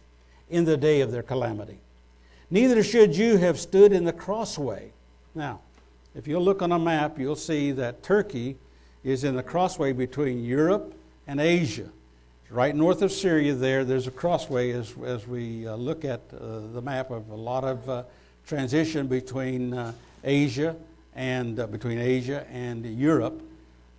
in 0.50 0.66
the 0.66 0.78
day 0.78 1.02
of 1.02 1.12
their 1.12 1.24
calamity. 1.24 1.80
Neither 2.50 2.84
should 2.84 3.16
you 3.16 3.38
have 3.38 3.60
stood 3.60 3.94
in 3.94 4.04
the 4.04 4.14
crossway. 4.14 4.92
Now, 5.34 5.62
if 6.14 6.28
you 6.28 6.40
look 6.40 6.62
on 6.62 6.72
a 6.72 6.80
map, 6.80 7.18
you'll 7.18 7.36
see 7.36 7.72
that 7.72 8.04
Turkey 8.04 8.58
is 9.04 9.24
in 9.24 9.36
the 9.36 9.44
crossway 9.44 9.94
between 9.94 10.44
Europe 10.44 10.94
and 11.26 11.40
Asia 11.40 11.90
right 12.52 12.76
north 12.76 13.02
of 13.02 13.12
Syria 13.12 13.54
there, 13.54 13.86
there's 13.86 14.08
a 14.08 14.12
crossway 14.12 14.72
as, 14.72 14.94
as 15.06 15.26
we 15.26 15.66
uh, 15.66 15.76
look 15.76 16.04
at 16.04 16.20
uh, 16.34 16.60
the 16.74 16.82
map 16.82 17.10
of 17.10 17.30
a 17.30 17.36
lot 17.36 17.64
of 17.64 17.90
uh, 17.90 18.04
transition 18.46 19.08
between 19.08 19.74
uh, 19.74 19.94
Asia 20.24 20.76
and 21.16 21.60
uh, 21.60 21.68
between 21.68 22.00
Asia 22.00 22.46
and 22.52 22.86
Europe 22.86 23.42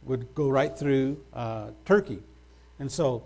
would 0.04 0.34
go 0.34 0.48
right 0.48 0.76
through 0.76 1.18
uh, 1.32 1.70
Turkey. 1.84 2.20
And 2.78 2.90
so 2.90 3.24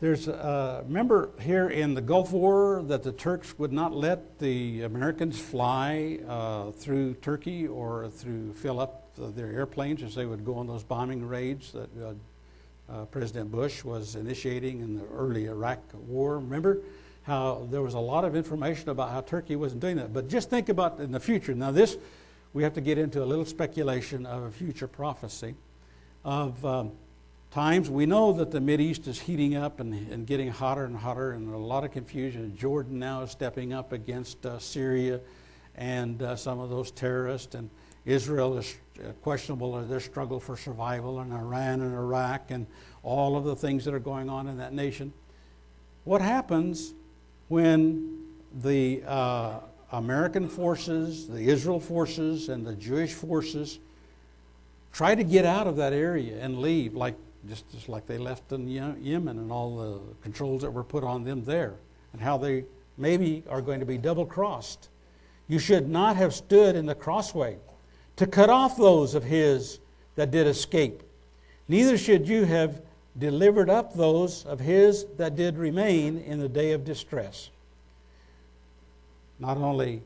there's, 0.00 0.28
remember 0.28 1.30
here 1.40 1.68
in 1.68 1.94
the 1.94 2.00
Gulf 2.00 2.32
War 2.32 2.82
that 2.86 3.02
the 3.02 3.12
Turks 3.12 3.58
would 3.58 3.72
not 3.72 3.92
let 3.92 4.38
the 4.38 4.82
Americans 4.82 5.38
fly 5.38 6.18
through 6.78 7.14
Turkey 7.14 7.66
or 7.66 8.08
through 8.08 8.54
fill 8.54 8.80
up 8.80 9.10
their 9.16 9.52
airplanes 9.52 10.02
as 10.02 10.14
they 10.14 10.24
would 10.24 10.44
go 10.44 10.54
on 10.54 10.66
those 10.66 10.84
bombing 10.84 11.26
raids 11.26 11.72
that 11.72 12.16
uh, 12.90 13.04
President 13.06 13.50
Bush 13.52 13.84
was 13.84 14.16
initiating 14.16 14.80
in 14.80 14.96
the 14.96 15.04
early 15.14 15.46
Iraq 15.46 15.78
war. 16.08 16.38
Remember 16.38 16.78
how 17.22 17.66
there 17.70 17.82
was 17.82 17.94
a 17.94 18.00
lot 18.00 18.24
of 18.24 18.34
information 18.34 18.88
about 18.88 19.10
how 19.10 19.20
Turkey 19.20 19.56
wasn't 19.56 19.80
doing 19.80 19.96
that. 19.96 20.12
But 20.12 20.28
just 20.28 20.50
think 20.50 20.68
about 20.68 21.00
in 21.00 21.12
the 21.12 21.20
future. 21.20 21.54
Now, 21.54 21.70
this, 21.70 21.96
we 22.52 22.62
have 22.62 22.74
to 22.74 22.80
get 22.80 22.98
into 22.98 23.22
a 23.22 23.26
little 23.26 23.44
speculation 23.44 24.26
of 24.26 24.42
a 24.42 24.50
future 24.50 24.88
prophecy 24.88 25.54
of 26.24 26.64
um, 26.64 26.92
times. 27.50 27.90
We 27.90 28.06
know 28.06 28.32
that 28.32 28.50
the 28.50 28.80
East 28.80 29.06
is 29.06 29.20
heating 29.20 29.56
up 29.56 29.80
and, 29.80 29.92
and 30.10 30.26
getting 30.26 30.48
hotter 30.48 30.84
and 30.84 30.96
hotter, 30.96 31.32
and 31.32 31.52
a 31.52 31.58
lot 31.58 31.84
of 31.84 31.92
confusion. 31.92 32.56
Jordan 32.56 32.98
now 32.98 33.22
is 33.22 33.30
stepping 33.30 33.72
up 33.72 33.92
against 33.92 34.44
uh, 34.46 34.58
Syria 34.58 35.20
and 35.76 36.22
uh, 36.22 36.36
some 36.36 36.58
of 36.58 36.70
those 36.70 36.90
terrorists. 36.90 37.54
And 37.54 37.70
Israel 38.06 38.58
is 38.58 38.76
uh, 38.98 39.12
questionable 39.22 39.78
in 39.78 39.88
their 39.88 40.00
struggle 40.00 40.40
for 40.40 40.56
survival, 40.56 41.20
and 41.20 41.32
Iran 41.32 41.82
and 41.82 41.94
Iraq, 41.94 42.50
and 42.50 42.66
all 43.02 43.36
of 43.36 43.44
the 43.44 43.56
things 43.56 43.84
that 43.84 43.94
are 43.94 44.00
going 44.00 44.30
on 44.30 44.46
in 44.46 44.56
that 44.58 44.72
nation. 44.72 45.12
What 46.04 46.22
happens 46.22 46.94
when 47.50 48.16
the 48.62 49.02
uh, 49.08 49.58
American 49.90 50.48
forces, 50.48 51.26
the 51.26 51.40
Israel 51.40 51.80
forces, 51.80 52.48
and 52.48 52.64
the 52.64 52.76
Jewish 52.76 53.12
forces 53.12 53.80
try 54.92 55.16
to 55.16 55.24
get 55.24 55.44
out 55.44 55.66
of 55.66 55.76
that 55.76 55.92
area 55.92 56.38
and 56.40 56.60
leave, 56.60 56.94
like 56.94 57.16
just, 57.48 57.68
just 57.72 57.88
like 57.88 58.06
they 58.06 58.18
left 58.18 58.52
in 58.52 58.68
Yemen 58.68 59.36
and 59.38 59.50
all 59.50 59.76
the 59.76 60.00
controls 60.22 60.62
that 60.62 60.70
were 60.70 60.84
put 60.84 61.02
on 61.02 61.24
them 61.24 61.44
there, 61.44 61.74
and 62.12 62.22
how 62.22 62.38
they 62.38 62.64
maybe 62.96 63.42
are 63.50 63.60
going 63.60 63.80
to 63.80 63.86
be 63.86 63.98
double 63.98 64.24
crossed. 64.24 64.88
You 65.48 65.58
should 65.58 65.88
not 65.88 66.14
have 66.14 66.32
stood 66.32 66.76
in 66.76 66.86
the 66.86 66.94
crossway 66.94 67.58
to 68.14 68.28
cut 68.28 68.48
off 68.48 68.76
those 68.76 69.16
of 69.16 69.24
his 69.24 69.80
that 70.14 70.30
did 70.30 70.46
escape. 70.46 71.02
Neither 71.66 71.98
should 71.98 72.28
you 72.28 72.44
have 72.44 72.80
delivered 73.18 73.68
up 73.68 73.94
those 73.94 74.44
of 74.46 74.60
his 74.60 75.04
that 75.16 75.36
did 75.36 75.58
remain 75.58 76.18
in 76.18 76.38
the 76.38 76.48
day 76.48 76.72
of 76.72 76.84
distress. 76.84 77.50
Not 79.38 79.56
only 79.56 80.02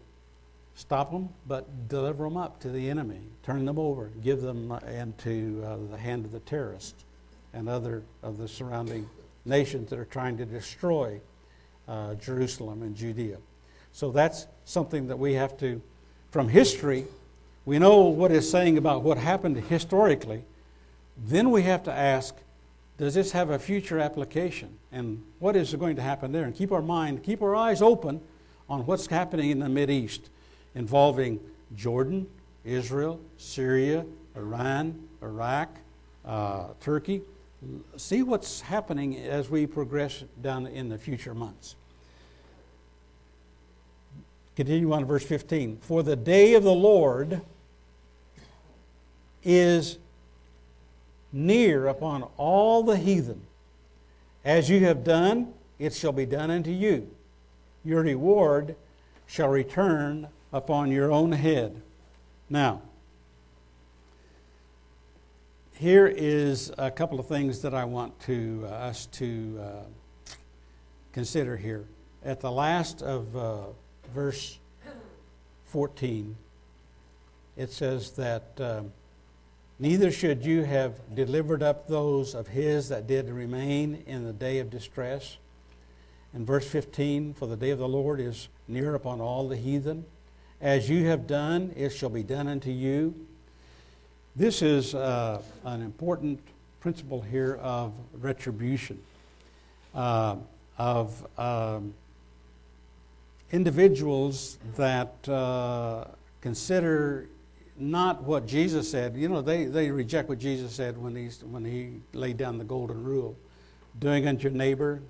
stop 0.75 1.11
them, 1.11 1.29
but 1.47 1.89
deliver 1.89 2.25
them 2.25 2.37
up 2.37 2.61
to 2.61 2.69
the 2.69 2.89
enemy, 2.89 3.21
turn 3.43 3.65
them 3.65 3.79
over, 3.79 4.11
give 4.23 4.41
them 4.41 4.73
into 4.89 5.63
uh, 5.65 5.77
the 5.91 5.99
hand 5.99 6.25
of 6.25 6.33
the 6.33 6.41
terrorists 6.41 7.05
and 7.53 7.69
other 7.69 8.03
of 8.23 8.39
the 8.39 8.49
surrounding 8.49 9.09
nations 9.45 9.91
that 9.91 9.99
are 9.99 10.05
trying 10.07 10.37
to 10.39 10.45
destroy 10.45 11.21
uh, 11.87 12.15
Jerusalem 12.15 12.83
and 12.83 12.97
Judea. 12.97 13.37
So 13.93 14.11
that's 14.11 14.47
something 14.65 15.09
that 15.09 15.19
we 15.19 15.35
have 15.35 15.57
to, 15.59 15.81
from 16.31 16.49
history, 16.49 17.07
we 17.65 17.79
know 17.79 18.01
what 18.01 18.33
it's 18.33 18.51
saying 18.51 18.77
about 18.77 19.03
what 19.03 19.19
happened 19.19 19.57
historically. 19.57 20.43
Then 21.17 21.51
we 21.51 21.63
have 21.63 21.85
to 21.85 21.93
ask, 21.93 22.35
does 22.97 23.15
this 23.15 23.33
have 23.33 23.51
a 23.51 23.59
future 23.59 23.99
application? 23.99 24.79
And 24.93 25.23
what 25.41 25.57
is 25.57 25.75
going 25.75 25.97
to 25.97 26.03
happen 26.03 26.33
there? 26.33 26.45
And 26.45 26.55
keep 26.55 26.71
our 26.71 26.83
mind, 26.83 27.23
keep 27.23 27.43
our 27.43 27.57
eyes 27.57 27.83
open 27.83 28.21
on 28.69 28.87
what's 28.87 29.07
happening 29.07 29.51
in 29.51 29.59
the 29.59 29.69
Mid 29.69 29.91
East 29.91 30.31
involving 30.75 31.41
Jordan, 31.75 32.27
Israel, 32.65 33.21
Syria, 33.37 34.05
Iran, 34.37 35.09
Iraq, 35.23 35.77
uh, 36.25 36.69
Turkey. 36.81 37.23
see 37.97 38.23
what's 38.23 38.61
happening 38.61 39.17
as 39.19 39.49
we 39.51 39.67
progress 39.67 40.25
down 40.43 40.67
in 40.67 40.89
the 40.89 40.99
future 40.99 41.35
months. 41.35 41.77
Continue 44.57 44.93
on 44.93 45.05
verse 45.05 45.25
15. 45.25 45.79
For 45.79 46.03
the 46.03 46.15
day 46.15 46.55
of 46.55 46.63
the 46.63 46.73
Lord 46.73 47.41
is 49.43 49.99
near 51.35 51.89
upon 51.89 52.23
all 52.37 52.85
the 52.85 52.97
heathen. 52.97 53.43
As 54.45 54.71
you 54.71 54.81
have 54.85 55.03
done, 55.03 55.53
it 55.81 55.93
shall 55.93 56.13
be 56.13 56.25
done 56.25 56.51
unto 56.51 56.71
you. 56.71 57.11
Your 57.85 58.03
reward 58.03 58.77
shall 59.27 59.49
return 59.49 60.29
upon 60.53 60.93
your 60.93 61.11
own 61.11 61.33
head. 61.33 61.83
Now, 62.49 62.83
here 65.75 66.07
is 66.07 66.71
a 66.79 66.91
couple 66.91 67.19
of 67.19 67.27
things 67.27 67.63
that 67.63 67.75
I 67.75 67.85
want 67.85 68.19
to 68.21 68.65
uh, 68.67 68.69
us 68.69 69.07
to 69.07 69.61
uh, 69.61 70.33
consider 71.13 71.57
here. 71.57 71.85
At 72.25 72.41
the 72.41 72.53
last 72.53 73.03
of 73.03 73.37
uh, 73.37 73.57
verse 74.15 74.59
14, 75.67 76.37
it 77.57 77.73
says 77.73 78.13
that 78.13 78.45
um, 78.61 78.93
neither 79.79 80.11
should 80.11 80.45
you 80.45 80.63
have 80.63 81.15
delivered 81.15 81.63
up 81.63 81.89
those 81.89 82.35
of 82.35 82.49
his 82.49 82.89
that 82.89 83.07
did 83.07 83.29
remain 83.29 84.03
in 84.07 84.25
the 84.25 84.33
day 84.33 84.59
of 84.59 84.71
distress. 84.71 85.37
And 86.33 86.47
verse 86.47 86.67
15, 86.67 87.35
for 87.35 87.47
the 87.47 87.57
day 87.57 87.71
of 87.71 87.79
the 87.79 87.89
Lord 87.89 88.21
is 88.21 88.49
near 88.67 88.95
upon 88.95 89.21
all 89.21 89.49
the 89.49 89.57
heathen. 89.57 90.05
As 90.61 90.89
you 90.89 91.07
have 91.07 91.27
done, 91.27 91.73
it 91.77 91.91
shall 91.91 92.09
be 92.09 92.23
done 92.23 92.49
unto 92.49 92.71
you. 92.71 93.15
This 94.37 94.63
is 94.63 94.95
uh, 94.95 95.43
an 95.65 95.83
important 95.83 96.41
principle 96.81 97.21
here 97.21 97.55
of 97.63 97.93
retribution, 98.21 99.01
uh, 99.95 100.37
of 100.77 101.27
um, 101.39 101.95
individuals 103.53 104.59
that 104.77 105.29
uh, 105.29 106.07
consider 106.41 107.29
not 107.77 108.23
what 108.23 108.47
Jesus 108.47 108.91
said. 108.91 109.17
You 109.17 109.29
know, 109.29 109.43
they, 109.43 109.65
they 109.65 109.91
reject 109.91 110.29
what 110.29 110.39
Jesus 110.39 110.73
said 110.73 110.97
when, 110.97 111.17
he's, 111.17 111.43
when 111.43 111.65
he 111.65 112.01
laid 112.13 112.37
down 112.37 112.59
the 112.59 112.65
golden 112.65 113.03
rule 113.03 113.37
doing 113.99 114.27
unto 114.27 114.45
your 114.45 114.53
neighbor 114.53 115.01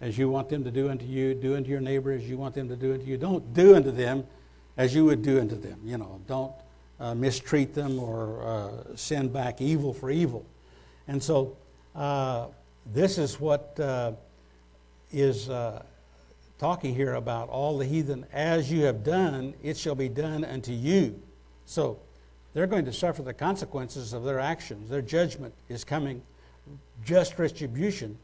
as 0.00 0.18
you 0.18 0.28
want 0.28 0.48
them 0.48 0.64
to 0.64 0.70
do 0.70 0.90
unto 0.90 1.04
you, 1.04 1.34
do 1.34 1.56
unto 1.56 1.70
your 1.70 1.80
neighbor 1.80 2.12
as 2.12 2.28
you 2.28 2.36
want 2.36 2.54
them 2.54 2.68
to 2.68 2.76
do 2.76 2.94
unto 2.94 3.04
you. 3.04 3.16
Don't 3.16 3.54
do 3.54 3.76
unto 3.76 3.90
them 3.90 4.26
as 4.76 4.94
you 4.94 5.04
would 5.04 5.22
do 5.22 5.40
unto 5.40 5.54
them. 5.54 5.78
You 5.84 5.98
know, 5.98 6.20
don't 6.26 6.52
uh, 6.98 7.14
mistreat 7.14 7.74
them 7.74 7.98
or 7.98 8.42
uh, 8.42 8.96
send 8.96 9.32
back 9.32 9.60
evil 9.60 9.92
for 9.92 10.10
evil. 10.10 10.44
And 11.08 11.22
so, 11.22 11.56
uh, 11.94 12.46
this 12.86 13.18
is 13.18 13.38
what 13.38 13.78
uh, 13.78 14.12
is 15.12 15.48
uh, 15.48 15.82
talking 16.58 16.94
here 16.94 17.14
about 17.14 17.48
all 17.48 17.78
the 17.78 17.84
heathen. 17.84 18.26
As 18.32 18.72
you 18.72 18.84
have 18.84 19.04
done, 19.04 19.54
it 19.62 19.76
shall 19.76 19.94
be 19.94 20.08
done 20.08 20.44
unto 20.44 20.72
you. 20.72 21.20
So, 21.66 21.98
they're 22.54 22.66
going 22.66 22.84
to 22.84 22.92
suffer 22.92 23.22
the 23.22 23.32
consequences 23.32 24.12
of 24.12 24.24
their 24.24 24.38
actions. 24.38 24.90
Their 24.90 25.02
judgment 25.02 25.54
is 25.68 25.84
coming, 25.84 26.22
just 27.04 27.38
retribution. 27.38 28.18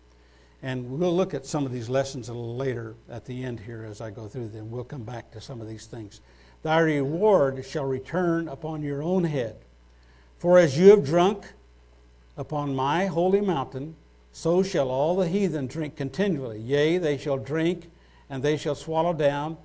And 0.63 0.99
we'll 0.99 1.15
look 1.15 1.35
at 1.35 1.47
some 1.47 1.65
of 1.65 1.73
these 1.73 1.89
lessons 1.89 2.29
a 2.29 2.35
little 2.35 2.57
later 2.57 2.95
at 3.09 3.25
the 3.25 3.43
end 3.43 3.61
here 3.61 3.87
as 3.89 4.01
I 4.01 4.11
go 4.11 4.27
through 4.27 4.49
them. 4.49 4.71
We'll 4.71 4.85
come 4.85 5.05
back 5.05 5.31
to 5.33 5.41
some 5.41 5.61
of 5.61 5.69
these 5.69 5.87
things. 5.87 6.21
Thy 6.63 6.81
reward 6.81 7.65
shall 7.65 7.85
return 7.85 8.49
upon 8.49 8.83
your 8.83 9.03
own 9.03 9.25
head. 9.25 9.57
For 10.39 10.59
as 10.59 10.79
you 10.79 10.91
have 10.91 11.05
drunk 11.05 11.53
upon 12.37 12.75
my 12.75 13.07
holy 13.07 13.41
mountain, 13.41 13.95
so 14.33 14.63
shall 14.63 14.91
all 14.91 15.17
the 15.17 15.29
heathen 15.29 15.69
drink 15.69 15.97
continually. 15.97 16.61
Yea, 16.61 16.99
they 16.99 17.17
shall 17.17 17.39
drink, 17.39 17.91
and 18.29 18.43
they 18.43 18.57
shall 18.57 18.75
swallow 18.75 19.13
down, 19.13 19.57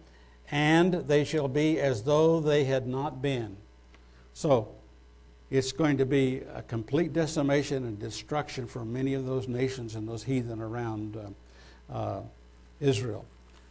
and 0.50 0.94
they 0.94 1.24
shall 1.24 1.48
be 1.48 1.80
as 1.80 2.04
though 2.04 2.40
they 2.40 2.64
had 2.64 2.88
not 2.88 3.22
been. 3.22 3.58
So, 4.34 4.70
it's 5.52 5.72
going 5.72 5.98
to 5.98 6.06
be 6.06 6.42
a 6.56 6.64
complete 6.64 7.14
decimation 7.14 7.86
and 7.86 8.00
destruction 8.00 8.66
for 8.66 8.84
many 8.84 9.14
of 9.14 9.28
those 9.28 9.48
nations 9.48 9.94
and 9.94 10.08
those 10.08 10.24
heathen 10.24 10.60
around 10.60 11.16
uh, 11.16 11.94
uh, 11.94 12.22
Israel 12.80 13.24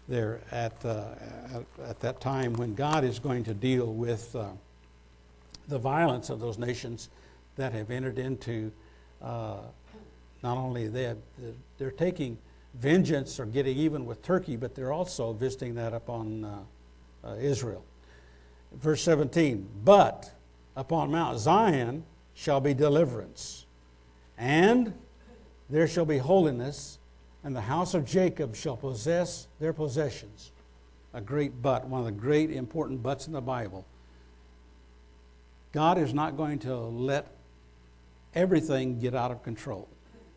there 0.08 0.40
at, 0.52 0.72
uh, 0.84 1.06
at, 1.54 1.88
at, 1.88 2.00
that 2.00 2.20
time 2.20 2.52
when 2.52 2.74
God 2.74 3.02
is 3.02 3.18
going 3.18 3.42
to 3.44 3.54
deal 3.54 3.92
with 3.92 4.34
uh, 4.36 4.50
the 5.66 5.78
violence 5.78 6.30
of 6.30 6.38
those 6.38 6.56
nations 6.56 7.08
that 7.56 7.72
have 7.72 7.90
entered 7.90 8.18
into 8.18 8.70
uh, 9.20 9.56
not 10.42 10.56
only 10.56 10.86
that, 10.86 11.16
they're 11.78 11.90
taking 11.90 12.38
vengeance 12.74 13.40
or 13.40 13.46
getting 13.46 13.76
even 13.76 14.06
with 14.06 14.22
Turkey, 14.22 14.56
but 14.56 14.74
they're 14.74 14.92
also 14.92 15.32
visiting 15.32 15.74
that 15.74 15.92
upon 15.92 16.44
uh, 17.24 17.34
Israel. 17.40 17.84
Verse 18.72 19.02
17, 19.02 19.68
but 19.84 20.30
upon 20.76 21.10
Mount 21.10 21.38
Zion 21.38 22.04
shall 22.34 22.60
be 22.60 22.74
deliverance, 22.74 23.66
and 24.38 24.94
there 25.68 25.86
shall 25.86 26.06
be 26.06 26.18
holiness 26.18 26.98
and 27.44 27.56
the 27.56 27.62
house 27.62 27.94
of 27.94 28.04
Jacob 28.04 28.54
shall 28.54 28.76
possess 28.76 29.48
their 29.58 29.72
possessions. 29.72 30.52
A 31.14 31.20
great 31.20 31.60
but, 31.60 31.86
one 31.86 32.00
of 32.00 32.06
the 32.06 32.12
great 32.12 32.50
important 32.50 33.02
buts 33.02 33.26
in 33.26 33.32
the 33.32 33.40
Bible. 33.40 33.84
God 35.72 35.98
is 35.98 36.14
not 36.14 36.36
going 36.36 36.58
to 36.60 36.76
let 36.76 37.26
everything 38.34 39.00
get 39.00 39.14
out 39.14 39.30
of 39.30 39.42
control. 39.42 39.88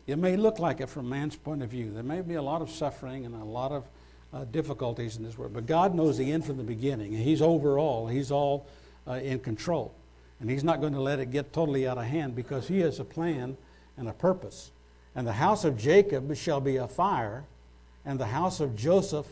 It 0.06 0.18
may 0.18 0.36
look 0.36 0.58
like 0.58 0.80
it 0.80 0.88
from 0.88 1.08
man's 1.08 1.36
point 1.36 1.62
of 1.62 1.70
view. 1.70 1.92
There 1.92 2.02
may 2.02 2.20
be 2.20 2.34
a 2.34 2.42
lot 2.42 2.62
of 2.62 2.70
suffering 2.70 3.24
and 3.24 3.34
a 3.34 3.44
lot 3.44 3.72
of 3.72 3.84
uh, 4.32 4.44
difficulties 4.44 5.16
in 5.16 5.22
this 5.22 5.38
world, 5.38 5.52
but 5.54 5.66
God 5.66 5.94
knows 5.94 6.18
the 6.18 6.30
end 6.30 6.44
from 6.44 6.56
the 6.56 6.64
beginning, 6.64 7.12
He's 7.12 7.40
over 7.40 7.78
all. 7.78 8.06
He's 8.06 8.30
all 8.30 8.66
uh, 9.06 9.12
in 9.12 9.38
control. 9.38 9.94
And 10.40 10.50
He's 10.50 10.64
not 10.64 10.80
going 10.80 10.92
to 10.92 11.00
let 11.00 11.18
it 11.18 11.30
get 11.30 11.52
totally 11.52 11.86
out 11.86 11.98
of 11.98 12.04
hand 12.04 12.34
because 12.34 12.68
He 12.68 12.80
has 12.80 13.00
a 13.00 13.04
plan 13.04 13.56
and 13.96 14.08
a 14.08 14.12
purpose. 14.12 14.70
And 15.14 15.26
the 15.26 15.32
house 15.32 15.64
of 15.64 15.78
Jacob 15.78 16.34
shall 16.36 16.60
be 16.60 16.76
a 16.76 16.86
fire, 16.86 17.44
and 18.04 18.20
the 18.20 18.26
house 18.26 18.60
of 18.60 18.76
Joseph 18.76 19.26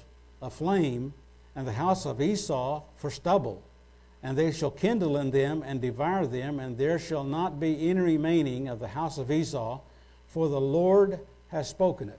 a 0.44 0.50
flame, 0.50 1.14
and 1.56 1.66
the 1.66 1.72
house 1.72 2.04
of 2.04 2.20
Esau 2.20 2.82
for 2.96 3.10
stubble. 3.10 3.62
And 4.22 4.36
they 4.36 4.52
shall 4.52 4.70
kindle 4.70 5.16
in 5.16 5.30
them 5.30 5.62
and 5.64 5.80
devour 5.80 6.26
them, 6.26 6.60
and 6.60 6.76
there 6.76 6.98
shall 6.98 7.24
not 7.24 7.58
be 7.58 7.88
any 7.88 8.00
remaining 8.00 8.68
of 8.68 8.78
the 8.78 8.88
house 8.88 9.18
of 9.18 9.30
Esau, 9.30 9.80
for 10.28 10.48
the 10.48 10.60
Lord 10.60 11.20
has 11.48 11.68
spoken 11.68 12.08
it. 12.10 12.18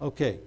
Okay, 0.00 0.38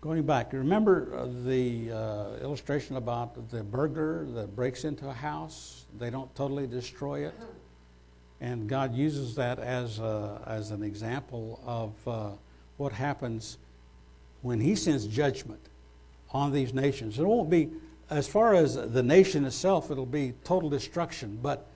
going 0.00 0.22
back, 0.22 0.52
remember 0.54 1.14
uh, 1.14 1.28
the 1.44 1.92
uh, 1.92 2.36
illustration 2.42 2.96
about 2.96 3.50
the 3.50 3.62
burglar 3.62 4.24
that 4.34 4.56
breaks 4.56 4.84
into 4.84 5.08
a 5.08 5.12
house? 5.12 5.84
They 5.98 6.08
don't 6.08 6.34
totally 6.34 6.66
destroy 6.66 7.26
it. 7.26 7.34
And 8.40 8.66
God 8.66 8.94
uses 8.94 9.34
that 9.34 9.58
as, 9.58 9.98
a, 9.98 10.40
as 10.46 10.70
an 10.70 10.82
example 10.82 11.60
of 11.66 12.08
uh, 12.08 12.30
what 12.78 12.92
happens 12.92 13.58
when 14.40 14.60
He 14.60 14.74
sends 14.74 15.06
judgment 15.06 15.60
on 16.32 16.50
these 16.52 16.72
nations. 16.72 17.18
It 17.18 17.26
won't 17.26 17.50
be, 17.50 17.68
as 18.08 18.26
far 18.26 18.54
as 18.54 18.76
the 18.76 19.02
nation 19.02 19.44
itself, 19.44 19.90
it'll 19.90 20.06
be 20.06 20.32
total 20.44 20.70
destruction. 20.70 21.38
But 21.42 21.66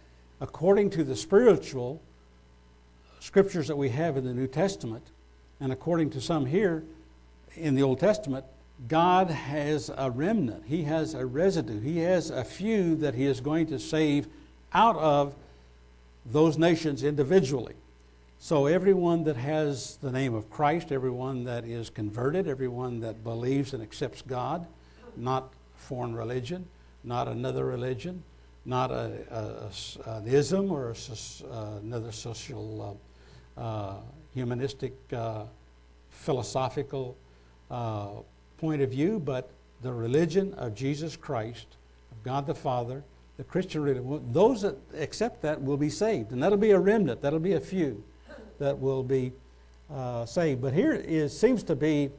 according 0.41 0.91
to 0.91 1.05
the 1.05 1.17
spiritual 1.17 2.01
scriptures 3.21 3.69
that 3.69 3.77
we 3.77 3.91
have 3.91 4.17
in 4.17 4.25
the 4.25 4.33
New 4.33 4.47
Testament, 4.47 5.11
and 5.61 5.71
according 5.71 6.09
to 6.11 6.23
some 6.23 6.47
here 6.47 6.85
in 7.57 7.75
the 7.75 7.83
Old 7.83 8.01
Testament, 8.01 8.45
God 8.89 9.31
has 9.31 9.91
a 9.97 10.11
remnant. 10.11 10.65
He 10.67 10.83
has 10.85 11.15
a 11.15 11.25
residue. 11.25 11.81
He 11.81 11.99
has 11.99 12.31
a 12.31 12.45
few 12.45 12.97
that 12.97 13.15
He 13.15 13.25
is 13.25 13.41
going 13.41 13.67
to 13.69 13.79
save 13.79 14.27
out 14.73 14.97
of 14.97 15.35
those 16.27 16.59
nations 16.59 17.03
individually. 17.03 17.75
So, 18.39 18.67
everyone 18.67 19.25
that 19.25 19.37
has 19.37 19.97
the 20.03 20.11
name 20.11 20.35
of 20.35 20.51
Christ, 20.51 20.93
everyone 20.93 21.45
that 21.45 21.65
is 21.65 21.89
converted, 21.89 22.47
everyone 22.47 23.01
that 23.01 23.25
believes 23.25 23.73
and 23.73 23.83
accepts 23.83 24.23
God, 24.23 24.67
not 25.17 25.53
foreign 25.77 26.15
religion, 26.15 26.67
not 27.05 27.29
another 27.29 27.65
religion, 27.65 28.23
not 28.67 28.91
a, 28.91 29.13
a, 29.31 30.11
a 30.11 30.17
an 30.17 30.27
ism 30.27 30.71
or 30.71 30.91
a, 30.91 31.47
uh, 31.51 31.79
another 31.83 32.13
social, 32.13 32.99
uh, 33.59 33.61
uh, 33.61 33.97
humanistic, 34.35 34.93
uh, 35.13 35.45
philosophical 36.11 37.17
uh, 37.71 38.09
point 38.59 38.83
of 38.83 38.91
view, 38.91 39.19
but 39.19 39.51
the 39.83 39.93
religion 39.93 40.55
of 40.55 40.75
Jesus 40.75 41.17
Christ, 41.17 41.67
of 42.11 42.23
God 42.23 42.47
the 42.47 42.55
Father, 42.55 43.03
the 43.37 43.45
Christian 43.45 43.83
religion, 43.83 44.33
those 44.33 44.63
that 44.63 44.77
accept 44.97 45.43
that 45.43 45.61
will 45.61 45.77
be 45.77 45.91
saved. 45.91 46.31
And 46.31 46.43
that'll 46.43 46.59
be 46.59 46.71
a 46.71 46.79
remnant, 46.79 47.21
that'll 47.21 47.39
be 47.39 47.55
a 47.55 47.61
few 47.61 48.03
that 48.59 48.79
will 48.79 49.03
be 49.03 49.33
uh, 49.93 50.25
saved. 50.25 50.63
But 50.63 50.73
here 50.73 50.93
is, 50.93 51.39
seems 51.39 51.63
to 51.65 51.77
be 51.77 52.11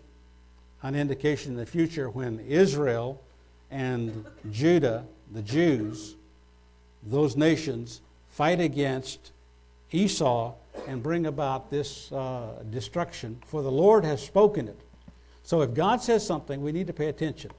an 0.83 0.95
indication 0.95 1.53
in 1.53 1.57
the 1.57 1.65
future 1.65 2.09
when 2.09 2.39
Israel 2.41 3.21
and 3.71 4.25
Judah, 4.51 5.05
the 5.31 5.41
Jews, 5.41 6.15
those 7.03 7.35
nations, 7.35 8.01
fight 8.29 8.59
against 8.59 9.31
Esau 9.91 10.53
and 10.87 11.01
bring 11.01 11.25
about 11.25 11.71
this 11.71 12.11
uh, 12.11 12.63
destruction, 12.69 13.41
for 13.47 13.63
the 13.63 13.71
Lord 13.71 14.03
has 14.03 14.21
spoken 14.21 14.67
it. 14.67 14.79
So 15.45 15.61
if 15.61 15.75
God 15.75 16.01
says 16.01 16.25
something, 16.25 16.61
we 16.61 16.71
need 16.71 16.87
to 16.87 16.93
pay 16.93 17.07
attention. 17.07 17.51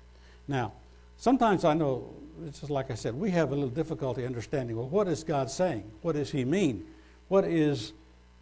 Now, 0.48 0.72
sometimes 1.16 1.64
I 1.64 1.72
know, 1.72 2.12
it's 2.44 2.58
just 2.58 2.70
like 2.70 2.90
I 2.90 2.94
said, 2.94 3.14
we 3.14 3.30
have 3.30 3.52
a 3.52 3.54
little 3.54 3.70
difficulty 3.70 4.26
understanding 4.26 4.76
well, 4.76 4.88
what 4.88 5.06
is 5.06 5.22
God 5.22 5.50
saying? 5.50 5.88
What 6.02 6.16
does 6.16 6.32
He 6.32 6.44
mean? 6.44 6.84
What 7.28 7.44
is 7.44 7.92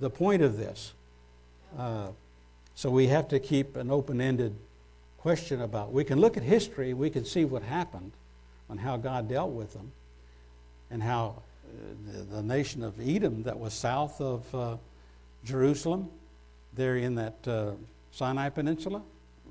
the 0.01 0.09
point 0.09 0.43
of 0.43 0.57
this? 0.57 0.95
Uh, 1.79 2.09
so 2.75 2.89
we 2.91 3.07
have 3.09 3.29
to 3.29 3.39
keep 3.39 3.77
an 3.77 3.91
open 3.91 4.19
ended 4.19 4.57
question 5.19 5.61
about. 5.61 5.93
We 5.93 6.05
can 6.05 6.21
look 6.21 6.39
at 6.39 6.43
history, 6.43 6.95
we 6.95 7.11
can 7.11 7.27
see 7.27 7.45
what 7.45 7.63
happened 7.63 8.13
and 8.71 8.81
how 8.81 8.97
God 8.97 9.29
dealt 9.29 9.53
with 9.53 9.75
them, 9.75 9.93
and 10.91 11.03
how 11.03 11.43
uh, 11.67 12.25
the, 12.31 12.43
nation 12.43 12.83
of 12.83 12.99
Edom 12.99 13.43
that 13.43 13.59
was 13.59 13.75
south 13.75 14.23
of 14.23 14.55
uh, 14.55 14.77
Jerusalem, 15.45 16.09
there 16.73 16.97
in 16.97 17.15
that 17.17 17.47
uh, 17.47 17.73
Sinai 18.11 18.49
Peninsula, 18.49 19.03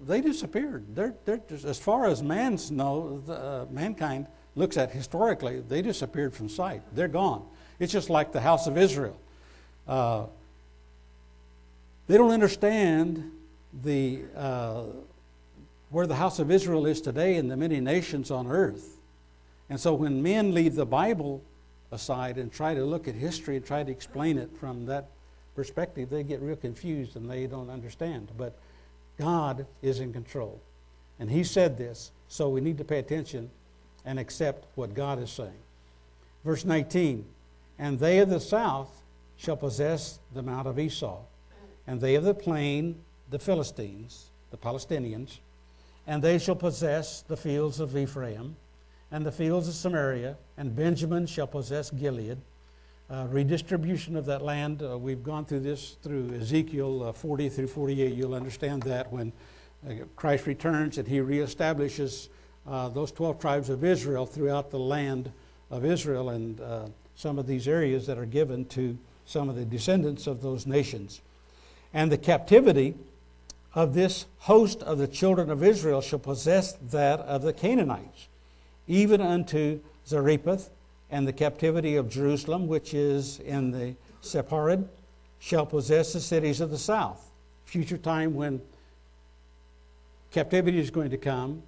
they 0.06 0.22
disappeared. 0.22 0.96
They're, 0.96 1.16
they're 1.26 1.41
just, 1.50 1.66
as 1.66 1.80
far 1.80 2.06
as 2.08 2.22
man's 2.22 2.72
know, 2.72 3.22
uh, 3.28 3.72
mankind 3.72 4.28
looks 4.56 4.78
at 4.78 4.91
historically, 4.91 5.62
they 5.62 5.82
disappeared 5.82 6.34
from 6.34 6.50
sight. 6.50 6.82
They're 6.94 7.08
gone. 7.08 7.46
It's 7.80 7.91
just 7.91 8.10
like 8.10 8.32
the 8.32 8.41
house 8.41 8.68
of 8.68 8.78
Israel. 8.78 9.18
Uh, 9.88 10.26
they 12.08 12.18
don't 12.18 12.32
understand 12.32 13.32
the 13.82 14.22
uh, 14.36 14.84
where 15.89 16.08
the 16.08 16.16
house 16.16 16.39
of 16.39 16.50
Israel 16.50 16.86
is 16.86 17.02
today 17.02 17.36
and 17.36 17.50
the 17.50 17.56
many 17.56 17.80
nations 17.80 18.32
on 18.32 18.48
earth. 18.48 18.98
And 19.70 19.80
so 19.80 19.94
when 19.94 20.22
men 20.24 20.54
leave 20.54 20.76
the 20.76 20.86
Bible 20.86 21.41
aside 21.91 22.38
and 22.38 22.52
try 22.52 22.74
to 22.74 22.84
look 22.84 23.08
at 23.08 23.16
history 23.16 23.58
and 23.58 23.66
try 23.66 23.84
to 23.84 23.91
explain 23.91 24.38
it 24.38 24.50
from 24.58 24.88
that 24.88 25.10
perspective, 25.56 26.10
they 26.10 26.24
get 26.24 26.41
real 26.41 26.56
confused 26.56 27.16
and 27.16 27.30
they 27.30 27.46
don't 27.46 27.70
understand. 27.70 28.30
But 28.36 28.58
God 29.18 29.66
is 29.82 29.99
in 29.99 30.14
control. 30.14 30.61
And 31.20 31.30
He 31.30 31.43
said 31.43 31.78
this, 31.78 32.11
so 32.28 32.49
we 32.49 32.61
need 32.61 32.78
to 32.80 32.84
pay 32.84 32.99
attention 32.99 33.49
and 34.05 34.20
accept 34.20 34.66
what 34.76 34.93
God 34.93 35.22
is 35.22 35.30
saying. 35.30 35.51
Verse 36.43 36.66
19 36.66 37.26
And 37.78 37.99
they 37.99 38.20
of 38.20 38.30
the 38.30 38.39
south 38.39 39.03
shall 39.38 39.57
possess 39.57 40.20
the 40.34 40.41
mount 40.41 40.68
of 40.68 40.80
Esau, 40.80 41.20
and 41.88 42.01
they 42.01 42.16
of 42.16 42.24
the 42.24 42.34
plain, 42.34 43.01
the 43.30 43.39
Philistines, 43.39 44.30
the 44.51 44.57
Palestinians, 44.57 45.39
and 46.05 46.22
they 46.22 46.38
shall 46.38 46.55
possess 46.55 47.22
the 47.22 47.38
fields 47.38 47.80
of 47.80 47.95
Ephraim, 47.95 48.55
and 49.11 49.26
the 49.26 49.32
fields 49.32 49.68
of 49.68 49.74
Samaria, 49.74 50.38
and 50.57 50.76
Benjamin 50.76 51.26
shall 51.26 51.47
possess 51.47 51.91
Gilead. 51.91 52.39
Uh, 53.10 53.28
redistribution 53.30 54.16
of 54.16 54.26
that 54.26 54.41
land, 54.41 54.82
uh, 54.82 54.97
we've 54.97 55.24
gone 55.24 55.43
through 55.43 55.60
this 55.60 55.97
through 56.01 56.34
Ezekiel 56.39 57.04
uh, 57.04 57.12
40 57.12 57.49
through 57.49 57.68
48. 57.68 58.14
You'll 58.14 58.34
understand 58.34 58.82
that 58.84 59.12
when 59.12 59.34
uh, 59.86 60.06
Christ 60.16 60.47
returns 60.47 60.97
and 60.97 61.08
he 61.08 61.18
reestablishes 61.20 62.30
uh, 62.66 62.88
those 62.88 63.12
12 63.12 63.39
tribes 63.39 63.70
of 63.70 63.84
Israel 63.84 64.26
throughout 64.26 64.72
the 64.72 64.80
land 64.80 65.32
of 65.70 65.84
Israel 65.84 66.30
and 66.30 66.62
uh, 66.62 66.86
some 67.16 67.38
of 67.38 67.45
these 67.45 67.68
areas 67.68 68.08
that 68.08 68.18
are 68.18 68.26
given 68.26 68.64
to 68.66 68.97
some 69.26 69.49
of 69.49 69.58
the 69.58 69.66
descendants 69.66 70.26
of 70.26 70.41
those 70.41 70.66
nations. 70.66 71.22
And 71.93 72.10
the 72.10 72.18
captivity 72.18 72.95
of 73.76 73.93
this 73.93 74.28
host 74.39 74.82
of 74.82 74.97
the 74.97 75.08
children 75.08 75.49
of 75.49 75.62
Israel 75.62 75.99
shall 75.99 76.20
possess 76.20 76.74
that 76.91 77.20
of 77.20 77.41
the 77.41 77.54
Canaanites, 77.54 78.30
even 78.88 79.20
unto 79.20 79.82
Zarephath, 80.08 80.70
and 81.10 81.28
the 81.28 81.34
captivity 81.34 81.95
of 81.95 82.10
Jerusalem, 82.10 82.68
which 82.68 82.93
is 82.93 83.39
in 83.39 83.72
the 83.72 83.95
Sepharad, 84.22 84.88
shall 85.39 85.66
possess 85.66 86.14
the 86.14 86.20
cities 86.20 86.62
of 86.62 86.72
the 86.72 86.78
south. 86.78 87.30
Future 87.66 87.97
time 87.97 88.34
when 88.34 88.62
captivity 90.32 90.80
is 90.80 90.89
going 90.89 91.10
to 91.10 91.18
come, 91.18 91.62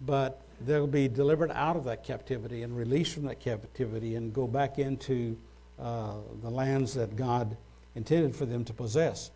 but 0.00 0.40
they'll 0.66 0.86
be 0.86 1.08
delivered 1.08 1.50
out 1.52 1.76
of 1.76 1.84
that 1.84 2.04
captivity 2.04 2.62
and 2.62 2.76
released 2.76 3.14
from 3.14 3.24
that 3.24 3.40
captivity 3.40 4.16
and 4.16 4.34
go 4.34 4.46
back 4.46 4.78
into 4.78 5.36
uh, 5.78 6.14
the 6.42 6.50
lands 6.50 6.94
that 6.94 7.16
God 7.16 7.56
intended 7.94 8.36
for 8.36 8.44
them 8.44 8.64
to 8.64 8.72
possess. 8.72 9.30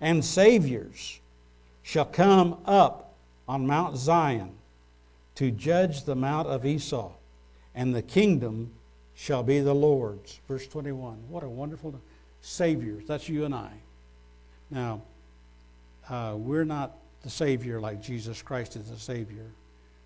And 0.00 0.24
saviors 0.24 1.20
shall 1.82 2.06
come 2.06 2.58
up 2.64 3.14
on 3.48 3.66
Mount 3.66 3.96
Zion 3.96 4.52
to 5.34 5.50
judge 5.50 6.04
the 6.04 6.14
mount 6.14 6.48
of 6.48 6.64
Esau, 6.64 7.12
and 7.74 7.94
the 7.94 8.02
kingdom 8.02 8.70
shall 9.20 9.42
be 9.42 9.60
the 9.60 9.74
Lord's. 9.74 10.40
Verse 10.48 10.66
21. 10.66 11.18
What 11.28 11.42
a 11.42 11.48
wonderful 11.48 12.00
Savior. 12.40 13.02
That's 13.06 13.28
you 13.28 13.44
and 13.44 13.54
I. 13.54 13.70
Now, 14.70 15.02
uh, 16.08 16.36
we're 16.38 16.64
not 16.64 16.96
the 17.22 17.28
Savior 17.28 17.80
like 17.80 18.00
Jesus 18.00 18.40
Christ 18.40 18.76
is 18.76 18.90
the 18.90 18.98
Savior, 18.98 19.44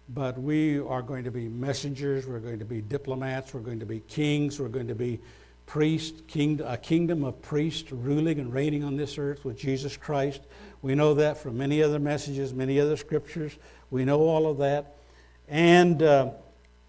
but 0.08 0.36
we 0.36 0.80
are 0.80 1.00
going 1.00 1.22
to 1.22 1.30
be 1.30 1.46
messengers, 1.46 2.26
we're 2.26 2.40
going 2.40 2.58
to 2.58 2.64
be 2.64 2.80
diplomats, 2.80 3.54
we're 3.54 3.60
going 3.60 3.78
to 3.78 3.86
be 3.86 4.00
kings, 4.00 4.58
we're 4.58 4.66
going 4.66 4.88
to 4.88 4.96
be 4.96 5.20
priest, 5.66 6.26
king, 6.26 6.60
a 6.66 6.76
kingdom 6.76 7.22
of 7.22 7.40
priests 7.40 7.92
ruling 7.92 8.40
and 8.40 8.52
reigning 8.52 8.82
on 8.82 8.96
this 8.96 9.16
earth 9.16 9.44
with 9.44 9.56
Jesus 9.56 9.96
Christ. 9.96 10.40
We 10.82 10.96
know 10.96 11.14
that 11.14 11.38
from 11.38 11.56
many 11.56 11.84
other 11.84 12.00
messages, 12.00 12.52
many 12.52 12.80
other 12.80 12.96
scriptures. 12.96 13.52
We 13.92 14.04
know 14.04 14.22
all 14.22 14.50
of 14.50 14.58
that. 14.58 14.96
And 15.48 16.02
uh, 16.02 16.30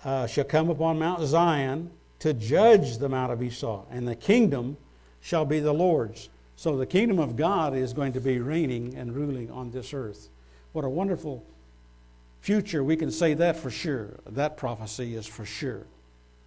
uh, 0.04 0.26
shall 0.26 0.44
come 0.46 0.72
upon 0.72 0.98
Mount 0.98 1.22
Zion 1.22 1.92
to 2.20 2.34
judge 2.34 2.98
the 2.98 3.10
Mount 3.10 3.32
of 3.32 3.42
Esau, 3.44 3.84
and 3.92 4.08
the 4.08 4.16
kingdom 4.16 4.78
shall 5.22 5.46
be 5.46 5.60
the 5.60 5.74
Lord's. 5.74 6.30
So 6.56 6.78
the 6.78 6.86
kingdom 6.86 7.20
of 7.20 7.36
God 7.36 7.76
is 7.76 7.94
going 7.94 8.14
to 8.14 8.22
be 8.22 8.40
reigning 8.40 8.96
and 8.96 9.16
ruling 9.16 9.52
on 9.52 9.72
this 9.72 9.94
earth. 9.94 10.30
What 10.72 10.86
a 10.86 10.90
wonderful 10.90 11.44
future. 12.42 12.84
We 12.84 12.96
can 12.96 13.12
say 13.12 13.34
that 13.34 13.58
for 13.58 13.70
sure. 13.70 14.10
That 14.28 14.56
prophecy 14.56 15.16
is 15.16 15.26
for 15.26 15.46
sure. 15.46 15.82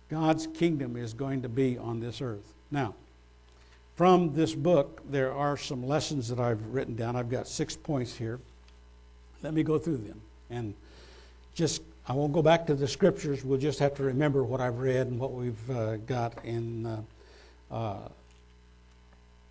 God's 0.09 0.47
kingdom 0.47 0.97
is 0.97 1.13
going 1.13 1.43
to 1.43 1.49
be 1.49 1.77
on 1.77 2.01
this 2.01 2.23
earth. 2.23 2.55
Now, 2.71 2.95
from 3.97 4.35
this 4.35 4.55
book, 4.55 5.03
there 5.11 5.33
are 5.35 5.57
some 5.57 5.87
lessons 5.87 6.29
that 6.29 6.39
I've 6.39 6.65
written 6.67 6.95
down. 6.95 7.17
I've 7.17 7.29
got 7.29 7.49
six 7.49 7.77
points 7.77 8.17
here. 8.17 8.39
Let 9.43 9.55
me 9.55 9.63
go 9.63 9.79
through 9.79 9.99
them. 9.99 10.21
And 10.51 10.75
just, 11.55 11.83
I 12.11 12.15
won't 12.15 12.33
go 12.33 12.41
back 12.41 12.67
to 12.69 12.75
the 12.75 12.89
scriptures. 12.89 13.45
We'll 13.45 13.59
just 13.59 13.79
have 13.81 13.95
to 13.97 14.03
remember 14.03 14.43
what 14.43 14.63
I've 14.63 14.79
read 14.79 15.09
and 15.09 15.21
what 15.21 15.33
we've 15.33 15.71
uh, 15.71 15.97
got 15.99 16.43
in, 16.43 16.87
uh, 16.87 17.03
uh, 17.71 18.09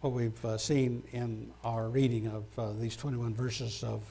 what 0.02 0.14
we've 0.14 0.44
uh, 0.44 0.58
seen 0.58 1.04
in 1.12 1.52
our 1.64 1.88
reading 1.88 2.26
of 2.26 2.46
uh, 2.58 2.74
these 2.80 2.96
21 2.96 3.36
verses 3.36 3.84
of 3.84 4.02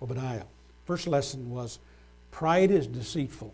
Obadiah. 0.00 0.44
First 0.86 1.06
lesson 1.06 1.50
was 1.50 1.78
pride 2.30 2.70
is 2.70 2.86
deceitful. 2.86 3.52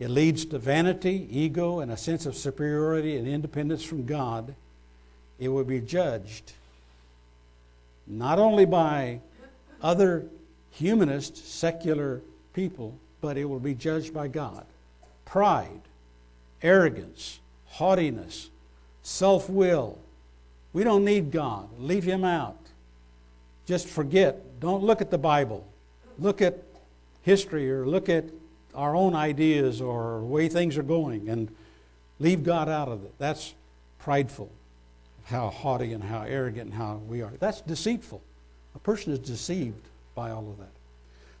It 0.00 0.10
leads 0.10 0.44
to 0.46 0.58
vanity, 0.58 1.28
ego, 1.30 1.78
and 1.78 1.92
a 1.92 1.96
sense 1.96 2.26
of 2.26 2.34
superiority 2.34 3.16
and 3.16 3.28
independence 3.28 3.84
from 3.84 4.04
God. 4.04 4.56
It 5.38 5.48
will 5.48 5.62
be 5.62 5.80
judged 5.80 6.54
not 8.04 8.40
only 8.40 8.64
by 8.64 9.20
other 9.80 10.26
humanist, 10.72 11.36
secular 11.36 12.20
people, 12.56 12.98
but 13.20 13.36
it 13.36 13.44
will 13.44 13.60
be 13.60 13.74
judged 13.74 14.12
by 14.12 14.26
God. 14.26 14.64
Pride, 15.26 15.82
arrogance, 16.62 17.38
haughtiness, 17.66 18.50
self 19.02 19.48
will. 19.50 19.98
We 20.72 20.82
don't 20.82 21.04
need 21.04 21.30
God. 21.30 21.68
Leave 21.78 22.04
Him 22.04 22.24
out. 22.24 22.58
Just 23.66 23.86
forget. 23.86 24.58
Don't 24.58 24.82
look 24.82 25.00
at 25.00 25.10
the 25.10 25.18
Bible. 25.18 25.66
Look 26.18 26.40
at 26.40 26.62
history 27.22 27.70
or 27.70 27.86
look 27.86 28.08
at 28.08 28.24
our 28.74 28.96
own 28.96 29.14
ideas 29.14 29.80
or 29.80 30.20
the 30.20 30.26
way 30.26 30.48
things 30.48 30.78
are 30.78 30.82
going 30.82 31.28
and 31.28 31.54
leave 32.18 32.42
God 32.42 32.68
out 32.68 32.88
of 32.88 33.04
it. 33.04 33.12
That's 33.18 33.54
prideful, 33.98 34.50
how 35.24 35.50
haughty 35.50 35.92
and 35.92 36.04
how 36.04 36.22
arrogant 36.22 36.70
and 36.70 36.74
how 36.74 37.00
we 37.08 37.20
are. 37.20 37.32
That's 37.38 37.60
deceitful. 37.60 38.22
A 38.74 38.78
person 38.78 39.12
is 39.12 39.18
deceived 39.18 39.82
by 40.14 40.30
all 40.30 40.48
of 40.48 40.58
that. 40.58 40.75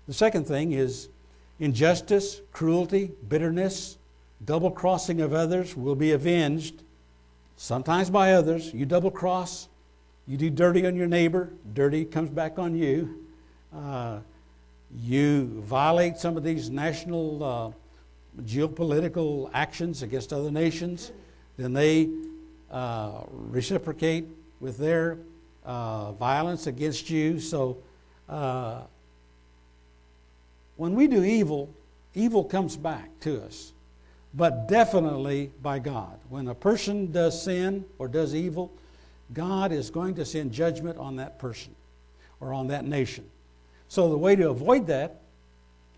The 0.06 0.14
second 0.14 0.46
thing 0.46 0.72
is 0.72 1.08
injustice, 1.58 2.40
cruelty, 2.52 3.12
bitterness, 3.28 3.98
double 4.44 4.70
crossing 4.70 5.20
of 5.20 5.32
others 5.32 5.76
will 5.76 5.96
be 5.96 6.12
avenged, 6.12 6.82
sometimes 7.56 8.10
by 8.10 8.32
others. 8.32 8.72
You 8.72 8.86
double 8.86 9.10
cross, 9.10 9.68
you 10.26 10.36
do 10.36 10.50
dirty 10.50 10.86
on 10.86 10.94
your 10.94 11.08
neighbor, 11.08 11.52
dirty 11.74 12.04
comes 12.04 12.30
back 12.30 12.58
on 12.58 12.76
you. 12.76 13.26
Uh, 13.74 14.20
you 14.96 15.46
violate 15.62 16.16
some 16.16 16.36
of 16.36 16.44
these 16.44 16.70
national 16.70 17.42
uh, 17.42 17.70
geopolitical 18.42 19.50
actions 19.52 20.02
against 20.02 20.32
other 20.32 20.50
nations, 20.50 21.10
then 21.56 21.72
they 21.72 22.08
uh, 22.70 23.22
reciprocate 23.30 24.26
with 24.60 24.78
their 24.78 25.18
uh, 25.64 26.12
violence 26.12 26.66
against 26.66 27.10
you. 27.10 27.40
So 27.40 27.78
uh, 28.28 28.82
when 30.76 30.94
we 30.94 31.06
do 31.06 31.24
evil, 31.24 31.74
evil 32.14 32.44
comes 32.44 32.76
back 32.76 33.08
to 33.20 33.42
us. 33.42 33.72
but 34.34 34.68
definitely 34.68 35.50
by 35.62 35.78
God. 35.78 36.18
When 36.28 36.46
a 36.48 36.54
person 36.54 37.10
does 37.10 37.42
sin 37.42 37.86
or 37.98 38.06
does 38.06 38.34
evil, 38.34 38.70
God 39.32 39.72
is 39.72 39.90
going 39.90 40.14
to 40.16 40.26
send 40.26 40.52
judgment 40.52 40.98
on 40.98 41.16
that 41.16 41.38
person 41.38 41.74
or 42.38 42.52
on 42.52 42.66
that 42.68 42.84
nation. 42.84 43.24
So 43.88 44.10
the 44.10 44.18
way 44.18 44.36
to 44.36 44.50
avoid 44.50 44.86
that 44.88 45.22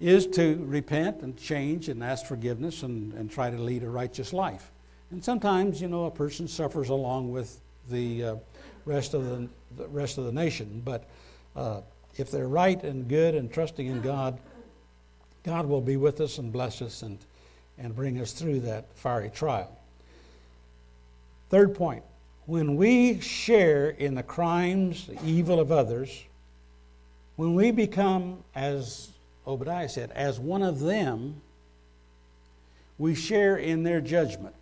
is 0.00 0.26
to 0.28 0.64
repent 0.64 1.22
and 1.22 1.36
change 1.36 1.88
and 1.88 2.04
ask 2.04 2.26
forgiveness 2.26 2.84
and, 2.84 3.12
and 3.14 3.28
try 3.28 3.50
to 3.50 3.58
lead 3.58 3.82
a 3.82 3.90
righteous 3.90 4.32
life. 4.32 4.70
And 5.10 5.24
sometimes, 5.24 5.80
you 5.80 5.88
know, 5.88 6.04
a 6.04 6.10
person 6.10 6.46
suffers 6.46 6.90
along 6.90 7.32
with 7.32 7.58
the 7.90 8.22
uh, 8.22 8.36
rest 8.84 9.14
of 9.14 9.24
the, 9.24 9.48
the, 9.76 9.88
rest 9.88 10.18
of 10.18 10.24
the 10.24 10.32
nation. 10.32 10.82
But 10.84 11.08
uh, 11.56 11.80
if 12.16 12.30
they're 12.30 12.46
right 12.46 12.80
and 12.84 13.08
good 13.08 13.34
and 13.34 13.52
trusting 13.52 13.86
in 13.86 14.00
God, 14.00 14.38
God 15.48 15.64
will 15.64 15.80
be 15.80 15.96
with 15.96 16.20
us 16.20 16.36
and 16.36 16.52
bless 16.52 16.82
us 16.82 17.00
and, 17.00 17.18
and 17.78 17.96
bring 17.96 18.20
us 18.20 18.32
through 18.32 18.60
that 18.60 18.84
fiery 18.96 19.30
trial. 19.30 19.74
Third 21.48 21.74
point 21.74 22.02
when 22.44 22.76
we 22.76 23.18
share 23.20 23.88
in 23.88 24.14
the 24.14 24.22
crimes, 24.22 25.06
the 25.06 25.18
evil 25.24 25.58
of 25.58 25.72
others, 25.72 26.22
when 27.36 27.54
we 27.54 27.70
become, 27.70 28.44
as 28.54 29.08
Obadiah 29.46 29.88
said, 29.88 30.10
as 30.10 30.38
one 30.38 30.62
of 30.62 30.80
them, 30.80 31.40
we 32.98 33.14
share 33.14 33.56
in 33.56 33.84
their 33.84 34.02
judgment. 34.02 34.54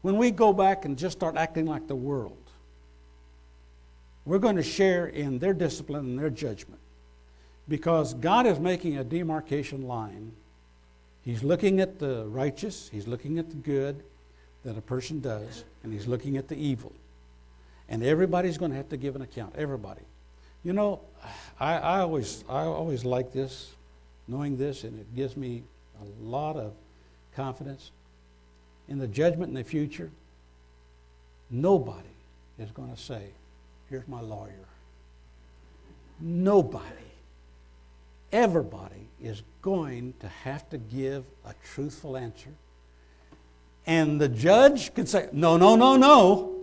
When 0.00 0.16
we 0.16 0.30
go 0.30 0.54
back 0.54 0.86
and 0.86 0.96
just 0.96 1.18
start 1.18 1.36
acting 1.36 1.66
like 1.66 1.88
the 1.88 1.94
world, 1.94 2.38
we're 4.24 4.38
going 4.38 4.56
to 4.56 4.62
share 4.62 5.08
in 5.08 5.40
their 5.40 5.52
discipline 5.52 6.06
and 6.06 6.18
their 6.18 6.30
judgment. 6.30 6.79
Because 7.70 8.12
God 8.14 8.46
is 8.46 8.58
making 8.58 8.98
a 8.98 9.04
demarcation 9.04 9.86
line. 9.86 10.32
He's 11.22 11.44
looking 11.44 11.80
at 11.80 11.98
the 12.00 12.26
righteous, 12.26 12.90
He's 12.92 13.06
looking 13.06 13.38
at 13.38 13.48
the 13.48 13.56
good 13.56 14.02
that 14.64 14.76
a 14.76 14.80
person 14.80 15.20
does, 15.20 15.64
and 15.82 15.92
He's 15.92 16.06
looking 16.06 16.36
at 16.36 16.48
the 16.48 16.56
evil. 16.56 16.92
And 17.88 18.02
everybody's 18.02 18.58
going 18.58 18.72
to 18.72 18.76
have 18.76 18.88
to 18.90 18.96
give 18.96 19.16
an 19.16 19.22
account. 19.22 19.54
Everybody. 19.56 20.02
You 20.64 20.72
know, 20.72 21.00
I, 21.58 21.76
I 21.76 22.00
always 22.00 22.44
I 22.48 22.64
always 22.64 23.04
like 23.04 23.32
this, 23.32 23.70
knowing 24.28 24.58
this, 24.58 24.84
and 24.84 24.98
it 24.98 25.14
gives 25.14 25.36
me 25.36 25.62
a 26.02 26.24
lot 26.28 26.56
of 26.56 26.72
confidence 27.36 27.92
in 28.88 28.98
the 28.98 29.06
judgment 29.06 29.48
in 29.48 29.54
the 29.54 29.64
future. 29.64 30.10
Nobody 31.50 32.08
is 32.58 32.70
going 32.72 32.92
to 32.92 33.00
say, 33.00 33.22
Here's 33.88 34.08
my 34.08 34.20
lawyer. 34.20 34.66
Nobody, 36.20 36.84
everybody 38.32 39.08
is 39.20 39.42
going 39.62 40.14
to 40.20 40.28
have 40.28 40.68
to 40.70 40.78
give 40.78 41.24
a 41.44 41.54
truthful 41.74 42.16
answer. 42.16 42.50
And 43.86 44.20
the 44.20 44.28
judge 44.28 44.94
could 44.94 45.08
say, 45.08 45.28
No, 45.32 45.56
no, 45.56 45.76
no, 45.76 45.96
no. 45.96 46.56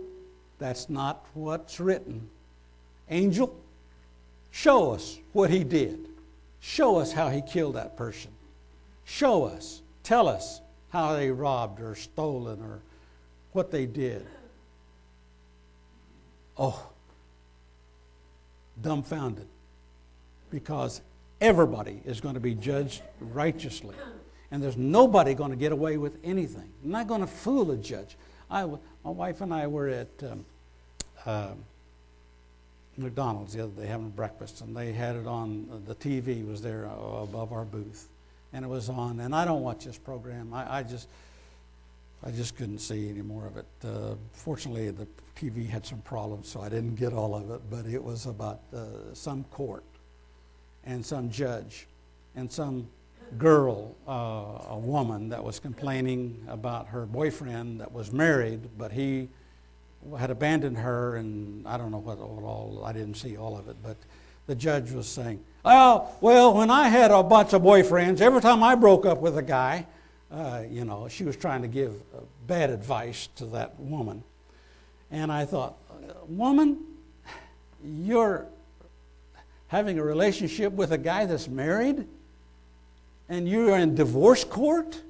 That's 0.58 0.88
not 0.88 1.24
what's 1.34 1.78
written. 1.78 2.28
Angel, 3.10 3.54
show 4.50 4.92
us 4.92 5.18
what 5.32 5.50
he 5.50 5.62
did. 5.62 6.08
Show 6.60 6.96
us 6.96 7.12
how 7.12 7.28
he 7.28 7.42
killed 7.42 7.76
that 7.76 7.96
person. 7.96 8.30
Show 9.04 9.44
us. 9.44 9.82
Tell 10.02 10.26
us 10.26 10.60
how 10.90 11.14
they 11.14 11.30
robbed 11.30 11.80
or 11.80 11.94
stolen 11.94 12.60
or 12.62 12.80
what 13.52 13.70
they 13.70 13.86
did. 13.86 14.26
Oh, 16.56 16.90
dumbfounded 18.82 19.46
because 20.50 21.00
everybody 21.40 22.00
is 22.04 22.20
going 22.20 22.34
to 22.34 22.40
be 22.40 22.54
judged 22.54 23.02
righteously. 23.20 23.94
And 24.50 24.62
there's 24.62 24.76
nobody 24.76 25.34
going 25.34 25.50
to 25.50 25.56
get 25.56 25.72
away 25.72 25.98
with 25.98 26.16
anything. 26.24 26.70
I'm 26.82 26.90
not 26.90 27.06
going 27.06 27.20
to 27.20 27.26
fool 27.26 27.70
a 27.70 27.76
judge. 27.76 28.16
I, 28.50 28.64
my 28.64 28.78
wife 29.10 29.40
and 29.42 29.52
I 29.52 29.66
were 29.66 29.88
at 29.88 30.08
um, 30.22 30.44
uh, 31.26 31.50
McDonald's 32.96 33.52
the 33.52 33.64
other 33.64 33.82
day 33.82 33.86
having 33.86 34.08
breakfast, 34.08 34.62
and 34.62 34.74
they 34.74 34.92
had 34.92 35.16
it 35.16 35.26
on, 35.26 35.82
the 35.86 35.94
TV 35.94 36.46
was 36.46 36.62
there 36.62 36.86
uh, 36.86 37.22
above 37.22 37.52
our 37.52 37.64
booth. 37.64 38.08
And 38.54 38.64
it 38.64 38.68
was 38.68 38.88
on, 38.88 39.20
and 39.20 39.34
I 39.34 39.44
don't 39.44 39.62
watch 39.62 39.84
this 39.84 39.98
program. 39.98 40.54
I, 40.54 40.78
I 40.78 40.82
just, 40.82 41.08
I 42.24 42.30
just 42.30 42.56
couldn't 42.56 42.78
see 42.78 43.10
any 43.10 43.20
more 43.20 43.46
of 43.46 43.58
it. 43.58 43.66
Uh, 43.84 44.14
fortunately, 44.32 44.90
the 44.90 45.06
TV 45.38 45.68
had 45.68 45.84
some 45.84 46.00
problems, 46.00 46.48
so 46.48 46.62
I 46.62 46.70
didn't 46.70 46.94
get 46.94 47.12
all 47.12 47.36
of 47.36 47.50
it, 47.50 47.60
but 47.70 47.84
it 47.84 48.02
was 48.02 48.24
about 48.24 48.60
uh, 48.74 49.12
some 49.12 49.44
court 49.44 49.84
and 50.88 51.04
some 51.04 51.30
judge 51.30 51.86
and 52.34 52.50
some 52.50 52.88
girl, 53.36 53.94
uh, 54.08 54.74
a 54.74 54.78
woman, 54.78 55.28
that 55.28 55.44
was 55.44 55.60
complaining 55.60 56.42
about 56.48 56.88
her 56.88 57.04
boyfriend 57.04 57.80
that 57.80 57.92
was 57.92 58.10
married, 58.10 58.60
but 58.78 58.90
he 58.90 59.28
had 60.18 60.30
abandoned 60.30 60.78
her, 60.78 61.16
and 61.16 61.68
I 61.68 61.76
don't 61.76 61.90
know 61.90 61.98
what, 61.98 62.18
all, 62.18 62.82
I 62.86 62.92
didn't 62.92 63.14
see 63.14 63.36
all 63.36 63.58
of 63.58 63.68
it, 63.68 63.76
but 63.82 63.98
the 64.46 64.54
judge 64.54 64.90
was 64.92 65.06
saying, 65.06 65.44
Oh, 65.62 66.08
well, 66.22 66.54
when 66.54 66.70
I 66.70 66.88
had 66.88 67.10
a 67.10 67.22
bunch 67.22 67.52
of 67.52 67.60
boyfriends, 67.60 68.22
every 68.22 68.40
time 68.40 68.62
I 68.62 68.74
broke 68.74 69.04
up 69.04 69.18
with 69.18 69.36
a 69.36 69.42
guy, 69.42 69.86
uh, 70.30 70.62
you 70.70 70.86
know, 70.86 71.06
she 71.08 71.24
was 71.24 71.36
trying 71.36 71.60
to 71.62 71.68
give 71.68 71.92
uh, 72.16 72.20
bad 72.46 72.70
advice 72.70 73.28
to 73.36 73.44
that 73.46 73.78
woman. 73.78 74.22
And 75.10 75.30
I 75.30 75.44
thought, 75.44 75.76
woman, 76.26 76.78
you're 77.84 78.46
having 79.68 79.98
a 79.98 80.02
relationship 80.02 80.72
with 80.72 80.92
a 80.92 80.98
guy 80.98 81.26
that's 81.26 81.48
married, 81.48 82.06
and 83.28 83.48
you're 83.48 83.76
in 83.78 83.94
divorce 83.94 84.44
court, 84.44 85.02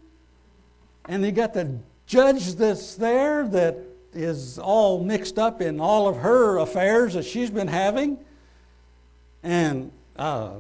and 1.07 1.25
you 1.25 1.33
got 1.33 1.55
the 1.55 1.79
judge 2.07 2.55
that's 2.55 2.95
there 2.97 3.47
that 3.49 3.79
is 4.13 4.59
all 4.59 5.03
mixed 5.05 5.39
up 5.39 5.61
in 5.61 5.81
all 5.81 6.09
of 6.09 6.17
her 6.19 6.59
affairs 6.59 7.15
that 7.15 7.25
she's 7.25 7.51
been 7.51 7.69
having. 7.69 8.19
And 9.43 9.93
uh, 10.17 10.53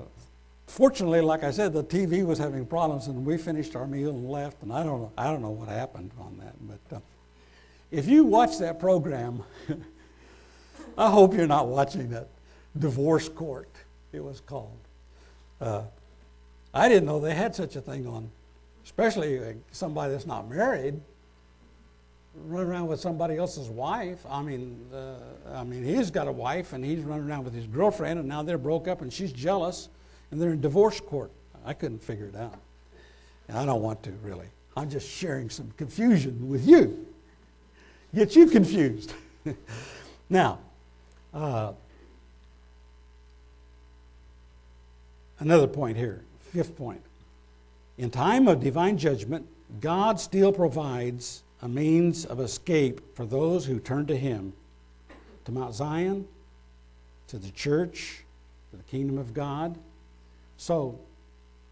fortunately, 0.66 1.20
like 1.20 1.42
I 1.42 1.50
said, 1.50 1.72
the 1.72 1.84
TV 1.84 2.24
was 2.24 2.38
having 2.38 2.64
problems, 2.66 3.08
and 3.08 3.24
we 3.24 3.36
finished 3.36 3.74
our 3.74 3.86
meal 3.86 4.10
and 4.10 4.30
left. 4.30 4.62
And 4.62 4.72
I 4.72 4.82
don't 4.82 5.00
know, 5.00 5.12
I 5.18 5.24
don't 5.24 5.42
know 5.42 5.50
what 5.50 5.68
happened 5.68 6.12
on 6.18 6.38
that, 6.38 6.54
but. 6.60 6.96
Uh, 6.96 7.00
if 7.90 8.06
you 8.06 8.24
watch 8.24 8.58
that 8.58 8.78
program, 8.78 9.42
I 10.98 11.10
hope 11.10 11.34
you're 11.34 11.46
not 11.46 11.68
watching 11.68 12.10
that 12.10 12.28
divorce 12.78 13.28
court, 13.28 13.70
it 14.12 14.22
was 14.22 14.40
called. 14.40 14.78
Uh, 15.60 15.82
I 16.72 16.88
didn't 16.88 17.06
know 17.06 17.20
they 17.20 17.34
had 17.34 17.54
such 17.54 17.76
a 17.76 17.80
thing 17.80 18.06
on, 18.06 18.30
especially 18.84 19.56
somebody 19.72 20.12
that's 20.12 20.26
not 20.26 20.48
married. 20.48 21.00
Run 22.34 22.66
around 22.66 22.86
with 22.86 23.00
somebody 23.00 23.36
else's 23.36 23.68
wife. 23.68 24.24
I 24.28 24.42
mean, 24.42 24.86
uh, 24.94 25.16
I 25.52 25.64
mean, 25.64 25.82
he's 25.82 26.10
got 26.10 26.28
a 26.28 26.32
wife 26.32 26.72
and 26.72 26.84
he's 26.84 27.00
running 27.00 27.28
around 27.28 27.44
with 27.44 27.54
his 27.54 27.66
girlfriend, 27.66 28.20
and 28.20 28.28
now 28.28 28.42
they're 28.42 28.58
broke 28.58 28.86
up 28.86 29.02
and 29.02 29.12
she's 29.12 29.32
jealous, 29.32 29.88
and 30.30 30.40
they're 30.40 30.52
in 30.52 30.60
divorce 30.60 31.00
court. 31.00 31.32
I 31.64 31.72
couldn't 31.72 32.02
figure 32.02 32.26
it 32.26 32.36
out. 32.36 32.58
And 33.48 33.58
I 33.58 33.64
don't 33.66 33.82
want 33.82 34.02
to 34.04 34.12
really. 34.22 34.46
I'm 34.76 34.88
just 34.88 35.08
sharing 35.08 35.50
some 35.50 35.72
confusion 35.76 36.48
with 36.48 36.66
you 36.66 37.06
get 38.14 38.34
you 38.36 38.46
confused. 38.46 39.12
now, 40.30 40.58
uh, 41.34 41.72
another 45.38 45.66
point 45.66 45.96
here, 45.96 46.24
fifth 46.38 46.76
point. 46.76 47.02
In 47.96 48.10
time 48.10 48.46
of 48.48 48.60
divine 48.60 48.96
judgment, 48.98 49.46
God 49.80 50.20
still 50.20 50.52
provides 50.52 51.42
a 51.60 51.68
means 51.68 52.24
of 52.24 52.40
escape 52.40 53.16
for 53.16 53.26
those 53.26 53.66
who 53.66 53.80
turn 53.80 54.06
to 54.06 54.16
Him, 54.16 54.52
to 55.44 55.52
Mount 55.52 55.74
Zion, 55.74 56.26
to 57.26 57.38
the 57.38 57.50
church, 57.50 58.24
to 58.70 58.76
the 58.76 58.82
kingdom 58.84 59.18
of 59.18 59.34
God. 59.34 59.76
So, 60.56 60.98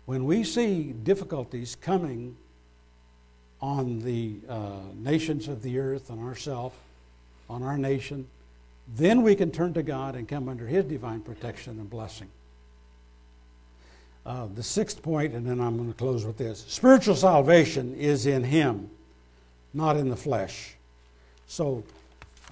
when 0.07 0.25
we 0.25 0.45
see 0.45 0.93
difficulties 0.93 1.77
coming 1.81 2.37
on 3.61 4.01
the 4.01 4.37
uh, 4.49 4.81
nations 4.95 5.49
of 5.49 5.63
the 5.63 5.79
earth, 5.79 6.11
on 6.11 6.23
ourselves, 6.23 6.77
on 7.49 7.63
our 7.63 7.79
nation, 7.79 8.27
then 8.89 9.23
we 9.23 9.35
can 9.35 9.51
turn 9.51 9.75
to 9.75 9.83
God 9.83 10.15
and 10.15 10.29
come 10.29 10.49
under 10.49 10.67
His 10.67 10.85
divine 10.85 11.21
protection 11.21 11.79
and 11.79 11.91
blessing. 11.91 12.29
Uh, 14.27 14.49
the 14.57 14.63
sixth 14.63 15.03
point, 15.03 15.35
and 15.35 15.47
then 15.47 15.61
I'm 15.61 15.77
going 15.77 15.87
to 15.89 15.97
close 15.97 16.25
with 16.25 16.37
this 16.37 16.65
spiritual 16.67 17.15
salvation 17.15 17.95
is 17.95 18.27
in 18.27 18.43
Him, 18.43 18.91
not 19.73 19.97
in 19.97 20.09
the 20.09 20.17
flesh. 20.17 20.75
So 21.47 21.85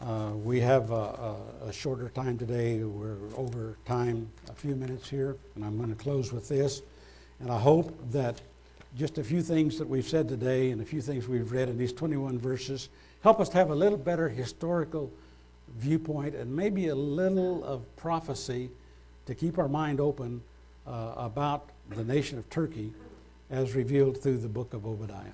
uh, 0.01 0.31
we 0.37 0.61
have 0.61 0.93
a, 0.93 0.95
a, 0.95 1.37
a, 1.66 1.72
shorter 1.72 2.11
time 2.11 2.39
today. 2.39 2.85
We're 2.85 3.16
over 3.37 3.77
time 3.87 4.31
a 4.49 4.53
few 4.53 4.77
minutes 4.77 5.11
here, 5.11 5.37
and 5.57 5.64
I'm 5.64 5.77
going 5.77 5.89
to 5.89 6.01
close 6.01 6.33
with 6.33 6.49
this. 6.49 6.81
And 7.41 7.51
I 7.51 7.59
hope 7.59 7.93
that 8.12 8.41
just 8.97 9.18
a 9.18 9.25
few 9.25 9.43
things 9.43 9.77
that 9.79 9.89
we've 9.89 10.07
said 10.07 10.29
today 10.29 10.70
and 10.70 10.81
a 10.81 10.85
few 10.85 11.03
things 11.03 11.27
we've 11.27 11.51
read 11.51 11.68
in 11.68 11.77
these 11.77 11.93
21 11.93 12.39
verses 12.39 12.89
help 13.22 13.41
us 13.41 13.49
to 13.49 13.57
have 13.57 13.70
a 13.70 13.75
little 13.75 13.99
better 13.99 14.29
historical 14.29 15.11
viewpoint 15.79 16.37
and 16.37 16.55
maybe 16.55 16.87
a 16.87 16.95
little 16.95 17.64
of 17.64 17.97
prophecy 17.97 18.70
to 19.27 19.35
keep 19.35 19.59
our 19.59 19.66
mind 19.66 20.01
open 20.01 20.41
Uh, 20.87 21.14
about 21.16 21.70
the 21.91 22.05
nation 22.05 22.37
of 22.39 22.49
Turkey 22.51 22.93
as 23.51 23.74
revealed 23.74 24.18
through 24.18 24.37
the 24.39 24.49
book 24.49 24.74
of 24.74 24.85
Obadiah. 24.85 25.32